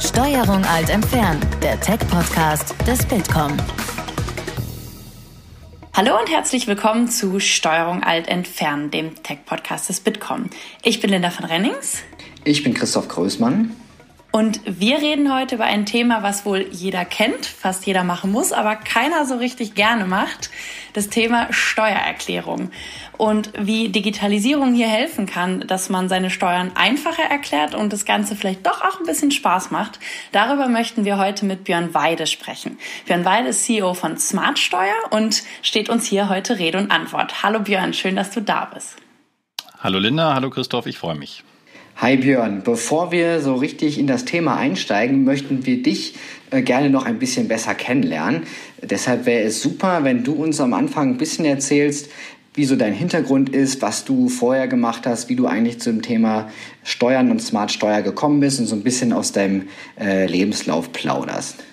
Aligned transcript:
Steuerung 0.00 0.62
alt 0.66 0.90
entfernen, 0.90 1.40
der 1.62 1.80
Tech-Podcast 1.80 2.74
des 2.86 3.06
Bitkom. 3.06 3.56
Hallo 5.94 6.18
und 6.18 6.30
herzlich 6.30 6.66
willkommen 6.66 7.08
zu 7.08 7.40
Steuerung 7.40 8.02
alt 8.02 8.28
entfernen, 8.28 8.90
dem 8.90 9.14
Tech-Podcast 9.22 9.88
des 9.88 10.00
Bitkom. 10.00 10.50
Ich 10.82 11.00
bin 11.00 11.08
Linda 11.10 11.30
von 11.30 11.46
Rennings. 11.46 12.02
Ich 12.44 12.62
bin 12.62 12.74
Christoph 12.74 13.08
Größmann. 13.08 13.74
Und 14.36 14.60
wir 14.66 14.98
reden 14.98 15.34
heute 15.34 15.54
über 15.54 15.64
ein 15.64 15.86
Thema, 15.86 16.22
was 16.22 16.44
wohl 16.44 16.66
jeder 16.70 17.06
kennt, 17.06 17.46
fast 17.46 17.86
jeder 17.86 18.04
machen 18.04 18.30
muss, 18.30 18.52
aber 18.52 18.76
keiner 18.76 19.24
so 19.24 19.36
richtig 19.36 19.74
gerne 19.74 20.04
macht. 20.04 20.50
Das 20.92 21.08
Thema 21.08 21.50
Steuererklärung. 21.54 22.70
Und 23.16 23.50
wie 23.58 23.88
Digitalisierung 23.88 24.74
hier 24.74 24.88
helfen 24.88 25.24
kann, 25.24 25.60
dass 25.60 25.88
man 25.88 26.10
seine 26.10 26.28
Steuern 26.28 26.72
einfacher 26.74 27.22
erklärt 27.22 27.74
und 27.74 27.94
das 27.94 28.04
Ganze 28.04 28.36
vielleicht 28.36 28.66
doch 28.66 28.82
auch 28.82 29.00
ein 29.00 29.06
bisschen 29.06 29.30
Spaß 29.30 29.70
macht. 29.70 30.00
Darüber 30.32 30.68
möchten 30.68 31.06
wir 31.06 31.16
heute 31.16 31.46
mit 31.46 31.64
Björn 31.64 31.94
Weide 31.94 32.26
sprechen. 32.26 32.76
Björn 33.06 33.24
Weide 33.24 33.48
ist 33.48 33.64
CEO 33.64 33.94
von 33.94 34.18
Smart 34.18 34.58
Steuer 34.58 34.96
und 35.12 35.44
steht 35.62 35.88
uns 35.88 36.04
hier 36.04 36.28
heute 36.28 36.58
Rede 36.58 36.76
und 36.76 36.90
Antwort. 36.90 37.42
Hallo 37.42 37.60
Björn, 37.60 37.94
schön, 37.94 38.16
dass 38.16 38.32
du 38.32 38.42
da 38.42 38.66
bist. 38.66 38.96
Hallo 39.80 39.98
Linda, 39.98 40.34
hallo 40.34 40.50
Christoph, 40.50 40.84
ich 40.84 40.98
freue 40.98 41.14
mich. 41.14 41.42
Hi 41.98 42.18
Björn, 42.18 42.60
bevor 42.62 43.10
wir 43.10 43.40
so 43.40 43.54
richtig 43.54 43.98
in 43.98 44.06
das 44.06 44.26
Thema 44.26 44.58
einsteigen, 44.58 45.24
möchten 45.24 45.64
wir 45.64 45.82
dich 45.82 46.14
äh, 46.50 46.60
gerne 46.60 46.90
noch 46.90 47.06
ein 47.06 47.18
bisschen 47.18 47.48
besser 47.48 47.74
kennenlernen. 47.74 48.42
Deshalb 48.82 49.24
wäre 49.24 49.44
es 49.44 49.62
super, 49.62 50.04
wenn 50.04 50.22
du 50.22 50.34
uns 50.34 50.60
am 50.60 50.74
Anfang 50.74 51.12
ein 51.12 51.16
bisschen 51.16 51.46
erzählst, 51.46 52.10
wie 52.52 52.66
so 52.66 52.76
dein 52.76 52.92
Hintergrund 52.92 53.48
ist, 53.48 53.80
was 53.80 54.04
du 54.04 54.28
vorher 54.28 54.68
gemacht 54.68 55.06
hast, 55.06 55.30
wie 55.30 55.36
du 55.36 55.46
eigentlich 55.46 55.80
zum 55.80 56.02
Thema 56.02 56.50
Steuern 56.84 57.30
und 57.30 57.40
Smart 57.40 57.72
Steuer 57.72 58.02
gekommen 58.02 58.40
bist 58.40 58.60
und 58.60 58.66
so 58.66 58.76
ein 58.76 58.82
bisschen 58.82 59.14
aus 59.14 59.32
deinem 59.32 59.68
äh, 59.98 60.26
Lebenslauf 60.26 60.92
plauderst. 60.92 61.64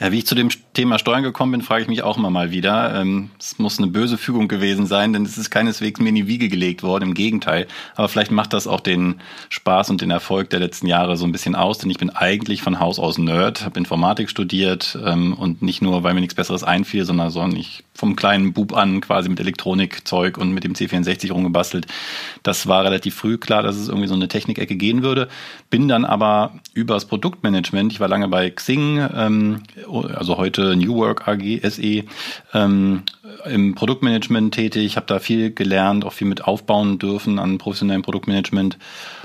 Ja, 0.00 0.10
wie 0.12 0.18
ich 0.18 0.26
zu 0.26 0.34
dem 0.34 0.48
Thema 0.78 1.00
Steuern 1.00 1.24
gekommen 1.24 1.50
bin, 1.50 1.62
frage 1.62 1.82
ich 1.82 1.88
mich 1.88 2.04
auch 2.04 2.18
immer 2.18 2.30
mal 2.30 2.52
wieder. 2.52 2.94
Ähm, 2.94 3.30
es 3.36 3.58
muss 3.58 3.78
eine 3.78 3.88
böse 3.88 4.16
Fügung 4.16 4.46
gewesen 4.46 4.86
sein, 4.86 5.12
denn 5.12 5.24
es 5.24 5.36
ist 5.36 5.50
keineswegs 5.50 5.98
mir 5.98 6.10
in 6.10 6.14
die 6.14 6.28
Wiege 6.28 6.48
gelegt 6.48 6.84
worden, 6.84 7.08
im 7.08 7.14
Gegenteil. 7.14 7.66
Aber 7.96 8.08
vielleicht 8.08 8.30
macht 8.30 8.52
das 8.52 8.68
auch 8.68 8.78
den 8.78 9.16
Spaß 9.48 9.90
und 9.90 10.02
den 10.02 10.12
Erfolg 10.12 10.50
der 10.50 10.60
letzten 10.60 10.86
Jahre 10.86 11.16
so 11.16 11.24
ein 11.24 11.32
bisschen 11.32 11.56
aus, 11.56 11.78
denn 11.78 11.90
ich 11.90 11.98
bin 11.98 12.10
eigentlich 12.10 12.62
von 12.62 12.78
Haus 12.78 13.00
aus 13.00 13.18
Nerd, 13.18 13.64
habe 13.64 13.76
Informatik 13.76 14.30
studiert 14.30 14.96
ähm, 15.04 15.34
und 15.34 15.62
nicht 15.62 15.82
nur, 15.82 16.04
weil 16.04 16.14
mir 16.14 16.20
nichts 16.20 16.36
Besseres 16.36 16.62
einfiel, 16.62 17.04
sondern, 17.04 17.30
sondern 17.30 17.58
ich 17.58 17.82
vom 17.92 18.14
kleinen 18.14 18.52
Bub 18.52 18.76
an 18.76 19.00
quasi 19.00 19.28
mit 19.28 19.40
Elektronikzeug 19.40 20.38
und 20.38 20.52
mit 20.52 20.62
dem 20.62 20.74
C64 20.74 21.32
rumgebastelt. 21.32 21.88
Das 22.44 22.68
war 22.68 22.84
relativ 22.84 23.16
früh 23.16 23.36
klar, 23.36 23.64
dass 23.64 23.74
es 23.74 23.88
irgendwie 23.88 24.06
so 24.06 24.14
eine 24.14 24.28
Technikecke 24.28 24.76
gehen 24.76 25.02
würde. 25.02 25.26
Bin 25.70 25.88
dann 25.88 26.04
aber 26.04 26.52
übers 26.72 27.06
Produktmanagement, 27.06 27.92
ich 27.92 27.98
war 27.98 28.06
lange 28.06 28.28
bei 28.28 28.50
Xing, 28.50 29.04
ähm, 29.12 29.62
also 30.14 30.36
heute 30.36 30.67
New 30.76 30.96
Work 30.96 31.28
AG 31.28 31.60
SE, 31.70 32.04
ähm, 32.54 33.02
im 33.44 33.74
Produktmanagement 33.74 34.54
tätig, 34.54 34.96
habe 34.96 35.06
da 35.06 35.18
viel 35.18 35.52
gelernt, 35.52 36.04
auch 36.04 36.12
viel 36.12 36.26
mit 36.26 36.44
aufbauen 36.44 36.98
dürfen 36.98 37.38
an 37.38 37.58
professionellem 37.58 38.02
Produktmanagement 38.02 38.78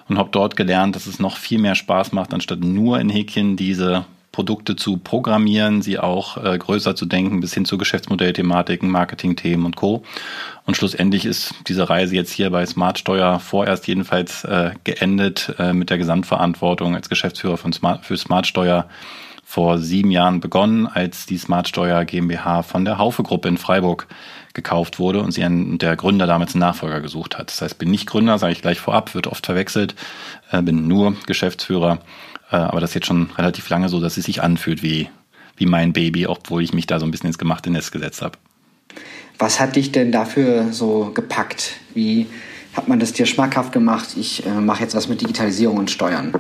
und 0.10 0.18
habe 0.18 0.30
dort 0.32 0.56
gelernt, 0.56 0.96
dass 0.96 1.08
es 1.08 1.20
noch 1.20 1.38
viel 1.38 1.60
mehr 1.60 1.76
Spaß 1.76 2.12
macht, 2.12 2.34
anstatt 2.34 2.60
nur 2.60 3.00
in 3.00 3.10
Häkchen 3.10 3.56
diese 3.56 4.06
Produkte 4.34 4.76
zu 4.76 4.98
programmieren, 4.98 5.82
sie 5.84 6.00
auch 6.00 6.44
äh, 6.44 6.58
größer 6.58 6.96
zu 6.96 7.06
denken, 7.06 7.40
bis 7.40 7.54
hin 7.54 7.66
zu 7.66 7.78
Geschäftsmodellthematiken, 7.78 8.90
Marketingthemen 8.90 9.66
und 9.66 9.76
Co. 9.76 10.04
Und 10.66 10.76
schlussendlich 10.76 11.26
ist 11.26 11.54
diese 11.68 11.88
Reise 11.90 12.16
jetzt 12.16 12.32
hier 12.32 12.50
bei 12.50 12.66
Smart 12.66 12.98
Steuer 12.98 13.40
vorerst 13.40 13.88
jedenfalls 13.88 14.44
äh, 14.44 14.72
geendet 14.84 15.54
äh, 15.60 15.72
mit 15.72 15.92
der 15.92 16.00
Gesamtverantwortung 16.00 16.96
als 16.96 17.10
Geschäftsführer 17.10 17.58
von 17.58 17.74
Smart, 17.74 18.04
für 18.06 18.18
Smart 18.18 18.48
Steuer 18.48 18.90
vor 19.54 19.78
sieben 19.78 20.10
Jahren 20.10 20.40
begonnen, 20.40 20.88
als 20.88 21.28
die 21.28 21.38
Smart 21.38 21.68
Steuer 21.68 22.06
GmbH 22.06 22.64
von 22.64 22.86
der 22.86 22.98
Haufe 22.98 23.22
Gruppe 23.22 23.50
in 23.50 23.58
Freiburg 23.58 24.08
gekauft 24.54 24.98
wurde 24.98 25.22
und 25.22 25.32
sie 25.32 25.44
einen, 25.44 25.78
der 25.78 25.96
Gründer 25.96 26.26
damals 26.26 26.54
einen 26.54 26.62
Nachfolger 26.62 27.02
gesucht 27.02 27.38
hat. 27.38 27.52
Das 27.52 27.62
heißt, 27.62 27.78
bin 27.78 27.92
nicht 27.92 28.08
Gründer, 28.08 28.40
sage 28.40 28.54
ich 28.54 28.62
gleich 28.62 28.80
vorab, 28.80 29.14
wird 29.14 29.28
oft 29.28 29.46
verwechselt, 29.46 29.94
äh, 30.52 30.62
bin 30.62 30.88
nur 30.88 31.16
Geschäftsführer 31.28 32.00
äh, 32.54 32.58
aber 32.58 32.80
das 32.80 32.92
ist 32.92 32.96
jetzt 32.96 33.08
schon 33.08 33.32
relativ 33.38 33.68
lange 33.70 33.90
so, 33.90 34.00
dass 34.00 34.16
es 34.16 34.26
sich 34.26 34.42
anfühlt 34.44 34.84
wie, 34.84 35.10
wie 35.58 35.66
mein 35.66 35.92
Baby, 35.92 36.28
obwohl 36.28 36.64
ich 36.64 36.72
mich 36.72 36.86
da 36.86 37.00
so 37.00 37.06
ein 37.06 37.12
bisschen 37.12 37.28
ins 37.28 37.40
gemachte 37.40 37.72
Nest 37.72 37.92
gesetzt 37.92 38.22
habe. 38.22 38.38
Was 39.40 39.60
hat 39.60 39.76
dich 39.76 39.92
denn 39.92 40.12
dafür 40.12 40.72
so 40.72 41.12
gepackt? 41.14 41.78
Wie 41.96 42.28
hat 42.74 42.88
man 42.88 43.00
das 43.00 43.12
dir 43.12 43.26
schmackhaft 43.26 43.74
gemacht? 43.74 44.10
Ich 44.16 44.46
äh, 44.46 44.52
mache 44.62 44.84
jetzt 44.84 44.96
was 44.96 45.08
mit 45.08 45.22
Digitalisierung 45.22 45.78
und 45.78 45.92
Steuern. 45.92 46.34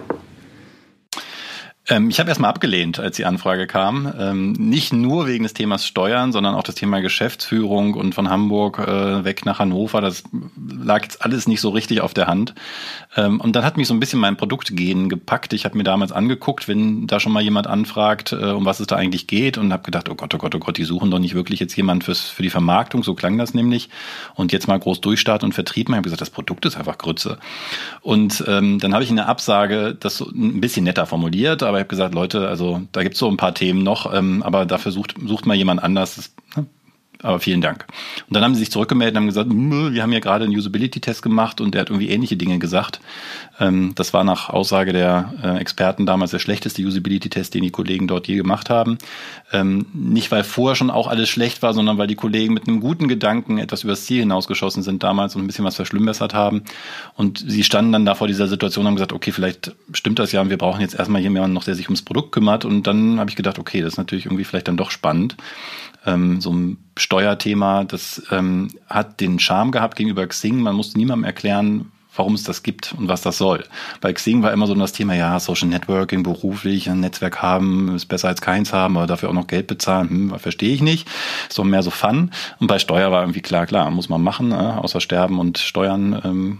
Ähm, 1.90 2.10
ich 2.10 2.20
habe 2.20 2.30
erstmal 2.30 2.50
abgelehnt, 2.50 3.00
als 3.00 3.18
die 3.18 3.26
Anfrage 3.26 3.68
kam. 3.68 4.12
Ähm, 4.18 4.54
nicht 4.54 4.94
nur 4.94 5.28
wegen 5.28 5.44
des 5.44 5.54
Themas 5.54 5.86
Steuern, 5.86 6.32
sondern 6.32 6.56
auch 6.56 6.64
das 6.64 6.76
Thema 6.76 7.02
Geschäftsführung 7.02 7.94
und 7.96 8.16
von 8.16 8.30
Hamburg 8.30 8.80
äh, 8.80 9.26
weg 9.26 9.46
nach 9.46 9.60
Hannover. 9.60 10.00
Das 10.00 10.24
lag 10.82 11.04
jetzt 11.04 11.24
alles 11.24 11.46
nicht 11.46 11.60
so 11.60 11.70
richtig 11.70 12.00
auf 12.00 12.14
der 12.14 12.28
Hand. 12.28 12.56
Ähm, 13.18 13.42
und 13.42 13.56
dann 13.56 13.66
hat 13.66 13.76
mich 13.76 13.88
so 13.90 13.94
ein 13.94 14.00
bisschen 14.00 14.20
mein 14.20 14.38
Produktgehen 14.38 15.10
gepackt. 15.10 15.52
Ich 15.52 15.66
habe 15.66 15.78
mir 15.78 15.84
damals 15.84 16.14
angeguckt, 16.14 16.70
wenn 16.70 17.06
da 17.06 17.20
schon 17.20 17.34
mal 17.34 17.44
jemand 17.44 17.68
anfragt, 17.68 18.32
äh, 18.32 18.52
um 18.52 18.64
was 18.64 18.80
es 18.80 18.88
da 18.88 18.96
eigentlich 18.96 19.28
geht 19.28 19.58
und 19.58 19.74
habe 19.74 19.84
gedacht, 19.84 20.08
oh 20.10 20.16
Gott, 20.16 20.34
oh 20.34 20.38
Gott, 20.38 20.56
oh 20.56 20.60
Gott, 20.60 20.78
die 20.78 20.86
suchen 20.86 21.12
doch 21.12 21.20
nicht 21.20 21.36
wirklich 21.36 21.60
jetzt 21.60 21.76
jemand 21.76 22.06
fürs, 22.06 22.22
für 22.22 22.44
die 22.44 22.50
Vermarktung. 22.50 23.04
So 23.04 23.14
klang 23.14 23.38
das 23.38 23.54
nämlich. 23.54 23.90
Und 24.36 24.54
jetzt 24.54 24.70
mal 24.70 24.80
groß 24.80 25.02
Durchstart 25.02 25.44
und 25.44 25.54
Vertrieb. 25.54 25.90
Ich 25.90 25.96
habe 25.96 26.04
gesagt, 26.04 26.22
das 26.22 26.30
Produkt 26.30 26.66
ist 26.66 26.78
einfach 26.78 26.98
Grütze. 26.98 27.40
Und 28.02 28.42
ähm, 28.48 28.80
dann 28.80 28.94
habe 28.94 29.04
ich 29.04 29.12
eine 29.12 29.26
Absage 29.26 29.98
das 30.00 30.18
so 30.18 30.30
ein 30.30 30.62
bisschen 30.62 30.86
netter 30.86 31.06
formuliert, 31.06 31.62
aber 31.62 31.73
ich 31.78 31.82
habe 31.82 31.90
gesagt, 31.90 32.14
Leute, 32.14 32.48
also 32.48 32.82
da 32.92 33.04
gibt 33.04 33.16
es 33.16 33.20
so 33.20 33.30
ein 33.30 33.38
paar 33.38 33.54
Themen 33.54 33.84
noch, 33.84 34.14
ähm, 34.14 34.44
aber 34.44 34.66
dafür 34.66 34.92
sucht, 34.92 35.16
sucht 35.26 35.46
mal 35.46 35.56
jemand 35.56 35.84
anders. 35.84 36.16
Das, 36.16 36.36
ne? 36.56 36.66
Aber 37.24 37.40
vielen 37.40 37.62
Dank. 37.62 37.86
Und 38.28 38.36
dann 38.36 38.44
haben 38.44 38.54
sie 38.54 38.60
sich 38.60 38.72
zurückgemeldet 38.72 39.16
und 39.16 39.22
haben 39.22 39.28
gesagt, 39.28 39.50
wir 39.50 40.04
haben 40.04 40.12
ja 40.12 40.20
gerade 40.20 40.44
einen 40.44 40.56
Usability-Test 40.56 41.22
gemacht 41.22 41.62
und 41.62 41.74
der 41.74 41.82
hat 41.82 41.90
irgendwie 41.90 42.10
ähnliche 42.10 42.36
Dinge 42.36 42.60
gesagt. 42.60 43.00
Ähm, 43.62 43.94
das 43.96 44.14
war 44.14 44.26
nach 44.26 44.50
Aussage 44.50 44.92
der 44.92 45.34
äh, 45.42 45.58
Experten 45.58 46.06
damals 46.06 46.32
der 46.32 46.40
schlechteste 46.40 46.84
Usability-Test, 46.84 47.54
den 47.54 47.64
die 47.64 47.72
Kollegen 47.72 48.10
dort 48.10 48.28
je 48.28 48.36
gemacht 48.36 48.70
haben. 48.70 48.98
Ähm, 49.54 49.86
nicht, 49.94 50.32
weil 50.32 50.44
vorher 50.44 50.76
schon 50.76 50.90
auch 50.90 51.08
alles 51.08 51.30
schlecht 51.30 51.62
war, 51.62 51.74
sondern 51.74 51.98
weil 51.98 52.08
die 52.08 52.16
Kollegen 52.16 52.54
mit 52.54 52.68
einem 52.68 52.82
guten 52.82 53.08
Gedanken 53.08 53.58
etwas 53.58 53.86
übers 53.86 54.04
Ziel 54.04 54.20
hinausgeschossen 54.20 54.84
sind 54.84 55.02
damals 55.02 55.38
und 55.38 55.44
ein 55.44 55.48
bisschen 55.48 55.64
was 55.64 55.78
verschlimmbessert 55.78 56.34
haben. 56.34 56.64
Und 57.16 57.42
sie 57.48 57.64
standen 57.64 57.94
dann 57.94 58.06
da 58.06 58.16
vor 58.16 58.28
dieser 58.28 58.50
Situation 58.50 58.84
und 58.84 58.88
haben 58.88 58.96
gesagt, 58.96 59.14
okay, 59.14 59.32
vielleicht 59.32 59.74
stimmt 59.94 60.20
das 60.20 60.34
ja 60.34 60.42
und 60.42 60.50
wir 60.50 60.58
brauchen 60.58 60.82
jetzt 60.82 60.96
erstmal 60.96 61.22
jemanden 61.22 61.54
noch, 61.54 61.64
der 61.64 61.76
sich 61.76 61.88
ums 61.88 62.02
Produkt 62.02 62.34
kümmert. 62.34 62.66
Und 62.66 62.86
dann 62.86 63.18
habe 63.22 63.30
ich 63.30 63.38
gedacht, 63.38 63.60
okay, 63.60 63.82
das 63.82 63.94
ist 63.94 63.98
natürlich 63.98 64.26
irgendwie 64.26 64.44
vielleicht 64.44 64.68
dann 64.68 64.76
doch 64.76 64.92
spannend 64.92 65.38
ähm, 66.06 66.42
so 66.42 66.52
ein 66.54 66.78
Steuerthema, 66.98 67.84
das 67.84 68.24
ähm, 68.32 68.70
hat 68.88 69.20
den 69.20 69.40
Charme 69.40 69.72
gehabt 69.72 69.96
gegenüber 69.96 70.26
Xing. 70.28 70.60
Man 70.60 70.76
musste 70.76 70.98
niemandem 70.98 71.26
erklären, 71.26 71.92
warum 72.16 72.36
es 72.36 72.44
das 72.44 72.64
gibt 72.64 72.94
und 72.98 73.08
was 73.08 73.22
das 73.22 73.38
soll. 73.38 73.64
Bei 74.02 74.14
Xing 74.14 74.44
war 74.44 74.54
immer 74.54 74.68
so 74.68 74.76
das 74.76 74.94
Thema, 74.94 75.16
ja, 75.16 75.40
Social 75.40 75.68
Networking, 75.68 76.24
beruflich, 76.24 76.90
ein 76.90 77.00
Netzwerk 77.00 77.42
haben, 77.42 77.96
ist 77.96 78.06
besser 78.06 78.28
als 78.28 78.42
keins 78.42 78.74
haben, 78.74 78.98
aber 78.98 79.08
dafür 79.08 79.30
auch 79.30 79.34
noch 79.34 79.48
Geld 79.48 79.68
bezahlen, 79.68 80.10
hm, 80.10 80.40
verstehe 80.40 80.74
ich 80.74 80.82
nicht. 80.82 81.08
Ist 81.50 81.58
doch 81.58 81.64
mehr 81.64 81.84
so 81.84 81.90
Fun. 81.90 82.32
Und 82.60 82.68
bei 82.68 82.80
Steuer 82.80 83.12
war 83.12 83.22
irgendwie 83.22 83.42
klar, 83.42 83.66
klar, 83.66 83.90
muss 83.90 84.10
man 84.10 84.22
machen, 84.22 84.52
äh, 84.52 84.56
außer 84.56 85.02
Sterben 85.02 85.40
und 85.40 85.58
Steuern 85.58 86.22
ähm, 86.24 86.60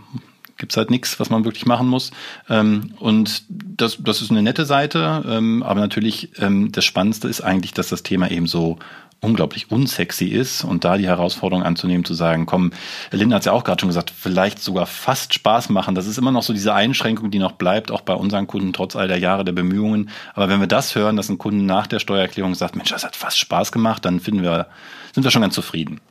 gibt's 0.58 0.78
halt 0.78 0.92
nichts, 0.92 1.20
was 1.20 1.30
man 1.30 1.46
wirklich 1.46 1.66
machen 1.66 1.88
muss. 1.88 2.12
Ähm, 2.50 2.94
und 3.00 3.44
das, 3.50 3.98
das 4.00 4.22
ist 4.22 4.32
eine 4.32 4.42
nette 4.42 4.66
Seite, 4.66 5.24
ähm, 5.28 5.64
aber 5.64 5.80
natürlich 5.80 6.30
ähm, 6.40 6.72
das 6.72 6.86
Spannendste 6.86 7.28
ist 7.28 7.42
eigentlich, 7.42 7.74
dass 7.74 7.90
das 7.90 8.04
Thema 8.04 8.32
eben 8.32 8.48
so 8.48 8.78
unglaublich 9.24 9.72
unsexy 9.72 10.26
ist 10.26 10.64
und 10.64 10.84
da 10.84 10.98
die 10.98 11.08
Herausforderung 11.08 11.64
anzunehmen, 11.64 12.06
zu 12.06 12.14
sagen, 12.14 12.46
komm, 12.46 12.72
Linda 13.12 13.36
hat 13.36 13.42
es 13.42 13.46
ja 13.46 13.54
auch 13.54 13.64
gerade 13.64 13.80
schon 13.80 13.90
gesagt, 13.90 14.12
vielleicht 14.16 14.62
sogar 14.62 14.86
fast 14.86 15.34
Spaß 15.34 15.70
machen. 15.70 15.96
Das 15.96 16.08
ist 16.08 16.18
immer 16.18 16.32
noch 16.32 16.44
so 16.44 16.54
diese 16.54 16.74
Einschränkung, 16.74 17.32
die 17.32 17.40
noch 17.40 17.54
bleibt, 17.54 17.92
auch 17.92 18.02
bei 18.02 18.14
unseren 18.14 18.48
Kunden, 18.48 18.74
trotz 18.74 18.96
all 18.96 19.08
der 19.08 19.20
Jahre 19.20 19.46
der 19.46 19.54
Bemühungen. 19.54 20.10
Aber 20.34 20.50
wenn 20.50 20.60
wir 20.60 20.68
das 20.68 20.96
hören, 20.96 21.16
dass 21.16 21.30
ein 21.30 21.38
Kunde 21.38 21.64
nach 21.64 21.88
der 21.88 22.00
Steuererklärung 22.00 22.54
sagt, 22.56 22.76
Mensch, 22.76 22.90
das 22.90 23.06
hat 23.06 23.16
fast 23.16 23.40
Spaß 23.40 23.72
gemacht, 23.72 24.04
dann 24.06 24.20
finden 24.20 24.44
wir, 24.44 24.68
sind 25.14 25.24
wir 25.24 25.32
schon 25.32 25.42
ganz 25.42 25.56
zufrieden. 25.56 26.02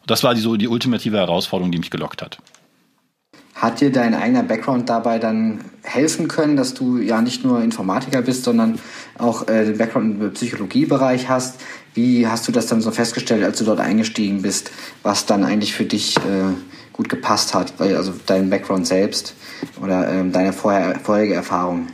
Und 0.00 0.10
das 0.10 0.22
war 0.22 0.34
die, 0.34 0.40
so 0.40 0.56
die 0.56 0.68
ultimative 0.68 1.16
Herausforderung, 1.16 1.72
die 1.72 1.78
mich 1.78 1.90
gelockt 1.90 2.22
hat. 2.22 2.38
Hat 3.58 3.80
dir 3.80 3.90
dein 3.90 4.14
eigener 4.14 4.44
Background 4.44 4.88
dabei 4.88 5.18
dann 5.18 5.64
helfen 5.82 6.28
können, 6.28 6.56
dass 6.56 6.74
du 6.74 6.98
ja 6.98 7.20
nicht 7.20 7.44
nur 7.44 7.60
Informatiker 7.60 8.22
bist, 8.22 8.44
sondern 8.44 8.78
auch 9.18 9.48
äh, 9.48 9.64
den 9.64 9.78
Background 9.78 10.20
im 10.20 10.32
Psychologiebereich 10.32 11.28
hast? 11.28 11.60
Wie 11.98 12.28
hast 12.28 12.46
du 12.46 12.52
das 12.52 12.68
dann 12.68 12.80
so 12.80 12.92
festgestellt, 12.92 13.42
als 13.42 13.58
du 13.58 13.64
dort 13.64 13.80
eingestiegen 13.80 14.40
bist, 14.40 14.70
was 15.02 15.26
dann 15.26 15.42
eigentlich 15.42 15.74
für 15.74 15.84
dich 15.84 16.16
äh, 16.18 16.54
gut 16.92 17.08
gepasst 17.08 17.54
hat, 17.54 17.80
also 17.80 18.14
dein 18.24 18.50
Background 18.50 18.86
selbst 18.86 19.34
oder 19.82 20.08
ähm, 20.08 20.30
deine 20.30 20.52
vorher, 20.52 21.00
vorherige 21.00 21.34
Erfahrung? 21.34 21.88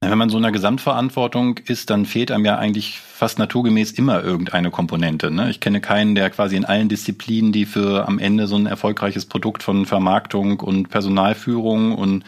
Wenn 0.00 0.16
man 0.16 0.30
so 0.30 0.36
in 0.36 0.44
der 0.44 0.52
Gesamtverantwortung 0.52 1.58
ist, 1.66 1.90
dann 1.90 2.06
fehlt 2.06 2.30
einem 2.30 2.44
ja 2.44 2.56
eigentlich 2.56 3.00
fast 3.00 3.40
naturgemäß 3.40 3.90
immer 3.90 4.22
irgendeine 4.22 4.70
Komponente. 4.70 5.28
Ne? 5.32 5.50
Ich 5.50 5.58
kenne 5.58 5.80
keinen, 5.80 6.14
der 6.14 6.30
quasi 6.30 6.54
in 6.54 6.64
allen 6.64 6.88
Disziplinen, 6.88 7.50
die 7.50 7.66
für 7.66 8.06
am 8.06 8.20
Ende 8.20 8.46
so 8.46 8.54
ein 8.54 8.66
erfolgreiches 8.66 9.26
Produkt 9.26 9.64
von 9.64 9.86
Vermarktung 9.86 10.60
und 10.60 10.88
Personalführung 10.88 11.96
und 11.96 12.22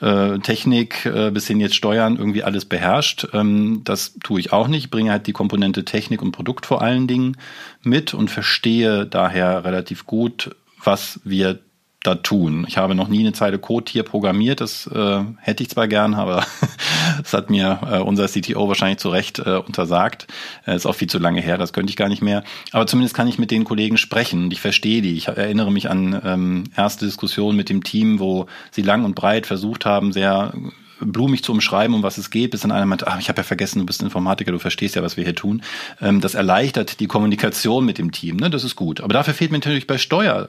äh, 0.00 0.40
Technik 0.40 1.06
äh, 1.06 1.30
bis 1.30 1.46
hin 1.46 1.60
jetzt 1.60 1.76
Steuern 1.76 2.16
irgendwie 2.16 2.42
alles 2.42 2.64
beherrscht. 2.64 3.28
Ähm, 3.32 3.82
das 3.84 4.18
tue 4.24 4.40
ich 4.40 4.52
auch 4.52 4.66
nicht. 4.66 4.86
Ich 4.86 4.90
bringe 4.90 5.12
halt 5.12 5.28
die 5.28 5.32
Komponente 5.32 5.84
Technik 5.84 6.20
und 6.20 6.32
Produkt 6.32 6.66
vor 6.66 6.82
allen 6.82 7.06
Dingen 7.06 7.36
mit 7.84 8.12
und 8.12 8.28
verstehe 8.28 9.06
daher 9.06 9.64
relativ 9.64 10.04
gut, 10.04 10.56
was 10.82 11.20
wir 11.22 11.60
da 12.04 12.14
tun. 12.14 12.64
Ich 12.68 12.76
habe 12.76 12.94
noch 12.94 13.08
nie 13.08 13.20
eine 13.20 13.32
Zeile 13.32 13.58
Code 13.58 13.90
hier 13.90 14.02
programmiert, 14.02 14.60
das 14.60 14.86
äh, 14.86 15.24
hätte 15.40 15.62
ich 15.62 15.70
zwar 15.70 15.88
gern, 15.88 16.14
aber 16.14 16.46
das 17.18 17.32
hat 17.32 17.50
mir 17.50 17.80
äh, 17.90 17.98
unser 17.98 18.28
CTO 18.28 18.68
wahrscheinlich 18.68 18.98
zu 18.98 19.08
Recht 19.08 19.40
äh, 19.40 19.56
untersagt. 19.56 20.28
Äh, 20.66 20.76
ist 20.76 20.86
auch 20.86 20.94
viel 20.94 21.08
zu 21.08 21.18
lange 21.18 21.40
her, 21.40 21.58
das 21.58 21.72
könnte 21.72 21.90
ich 21.90 21.96
gar 21.96 22.08
nicht 22.08 22.22
mehr. 22.22 22.44
Aber 22.72 22.86
zumindest 22.86 23.16
kann 23.16 23.26
ich 23.26 23.38
mit 23.38 23.50
den 23.50 23.64
Kollegen 23.64 23.96
sprechen 23.96 24.44
und 24.44 24.52
ich 24.52 24.60
verstehe 24.60 25.02
die. 25.02 25.16
Ich 25.16 25.28
erinnere 25.28 25.72
mich 25.72 25.90
an 25.90 26.20
ähm, 26.24 26.64
erste 26.76 27.06
Diskussionen 27.06 27.56
mit 27.56 27.70
dem 27.70 27.82
Team, 27.82 28.20
wo 28.20 28.46
sie 28.70 28.82
lang 28.82 29.04
und 29.04 29.14
breit 29.14 29.46
versucht 29.46 29.86
haben, 29.86 30.12
sehr 30.12 30.52
blumig 31.00 31.42
zu 31.42 31.52
umschreiben, 31.52 31.94
um 31.94 32.02
was 32.02 32.18
es 32.18 32.30
geht, 32.30 32.50
bis 32.50 32.60
dann 32.60 32.72
einer 32.72 32.86
meint, 32.86 33.06
ach, 33.06 33.18
ich 33.18 33.28
habe 33.28 33.38
ja 33.38 33.42
vergessen, 33.44 33.80
du 33.80 33.86
bist 33.86 34.02
Informatiker, 34.02 34.52
du 34.52 34.58
verstehst 34.58 34.94
ja, 34.94 35.02
was 35.02 35.16
wir 35.16 35.24
hier 35.24 35.34
tun. 35.34 35.62
Ähm, 36.00 36.20
das 36.20 36.34
erleichtert 36.34 37.00
die 37.00 37.06
Kommunikation 37.06 37.84
mit 37.84 37.98
dem 37.98 38.12
Team, 38.12 38.36
ne? 38.36 38.50
das 38.50 38.64
ist 38.64 38.76
gut. 38.76 39.00
Aber 39.00 39.12
dafür 39.12 39.34
fehlt 39.34 39.52
mir 39.52 39.58
natürlich 39.58 39.86
bei 39.86 39.98
Steuer 39.98 40.48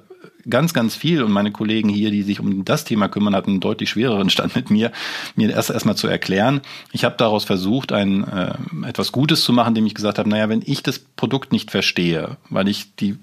ganz, 0.50 0.74
ganz 0.74 0.96
viel 0.96 1.24
und 1.24 1.32
meine 1.32 1.52
Kollegen 1.52 1.90
hier, 1.90 2.12
die 2.12 2.24
sich 2.24 2.40
um 2.40 2.66
das 2.66 2.86
Thema 2.86 3.08
kümmern, 3.08 3.36
hatten 3.36 3.52
einen 3.52 3.60
deutlich 3.60 3.90
schwereren 3.90 4.30
Stand 4.30 4.56
mit 4.56 4.70
mir, 4.70 4.92
mir 5.36 5.50
erst 5.50 5.70
erstmal 5.70 5.96
zu 5.96 6.08
erklären. 6.08 6.62
Ich 6.92 7.04
habe 7.04 7.16
daraus 7.18 7.46
versucht, 7.46 7.92
ein 7.92 8.24
äh, 8.28 8.54
etwas 8.88 9.12
Gutes 9.12 9.44
zu 9.44 9.54
machen, 9.54 9.70
indem 9.70 9.88
ich 9.88 9.96
gesagt 9.96 10.20
habe, 10.20 10.30
naja, 10.30 10.50
wenn 10.50 10.62
ich 10.66 10.84
das 10.84 11.00
Produkt 11.00 11.52
nicht 11.52 11.72
verstehe, 11.72 12.38
weil 12.50 12.68
ich 12.68 12.96
die 12.96 13.18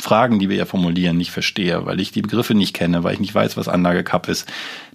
Fragen, 0.00 0.38
die 0.38 0.48
wir 0.48 0.56
ja 0.56 0.64
formulieren, 0.64 1.16
nicht 1.16 1.32
verstehe, 1.32 1.84
weil 1.84 1.98
ich 1.98 2.12
die 2.12 2.22
Begriffe 2.22 2.54
nicht 2.54 2.72
kenne, 2.72 3.02
weil 3.02 3.14
ich 3.14 3.20
nicht 3.20 3.34
weiß, 3.34 3.56
was 3.56 3.66
Anlage-Cup 3.66 4.28
ist, 4.28 4.48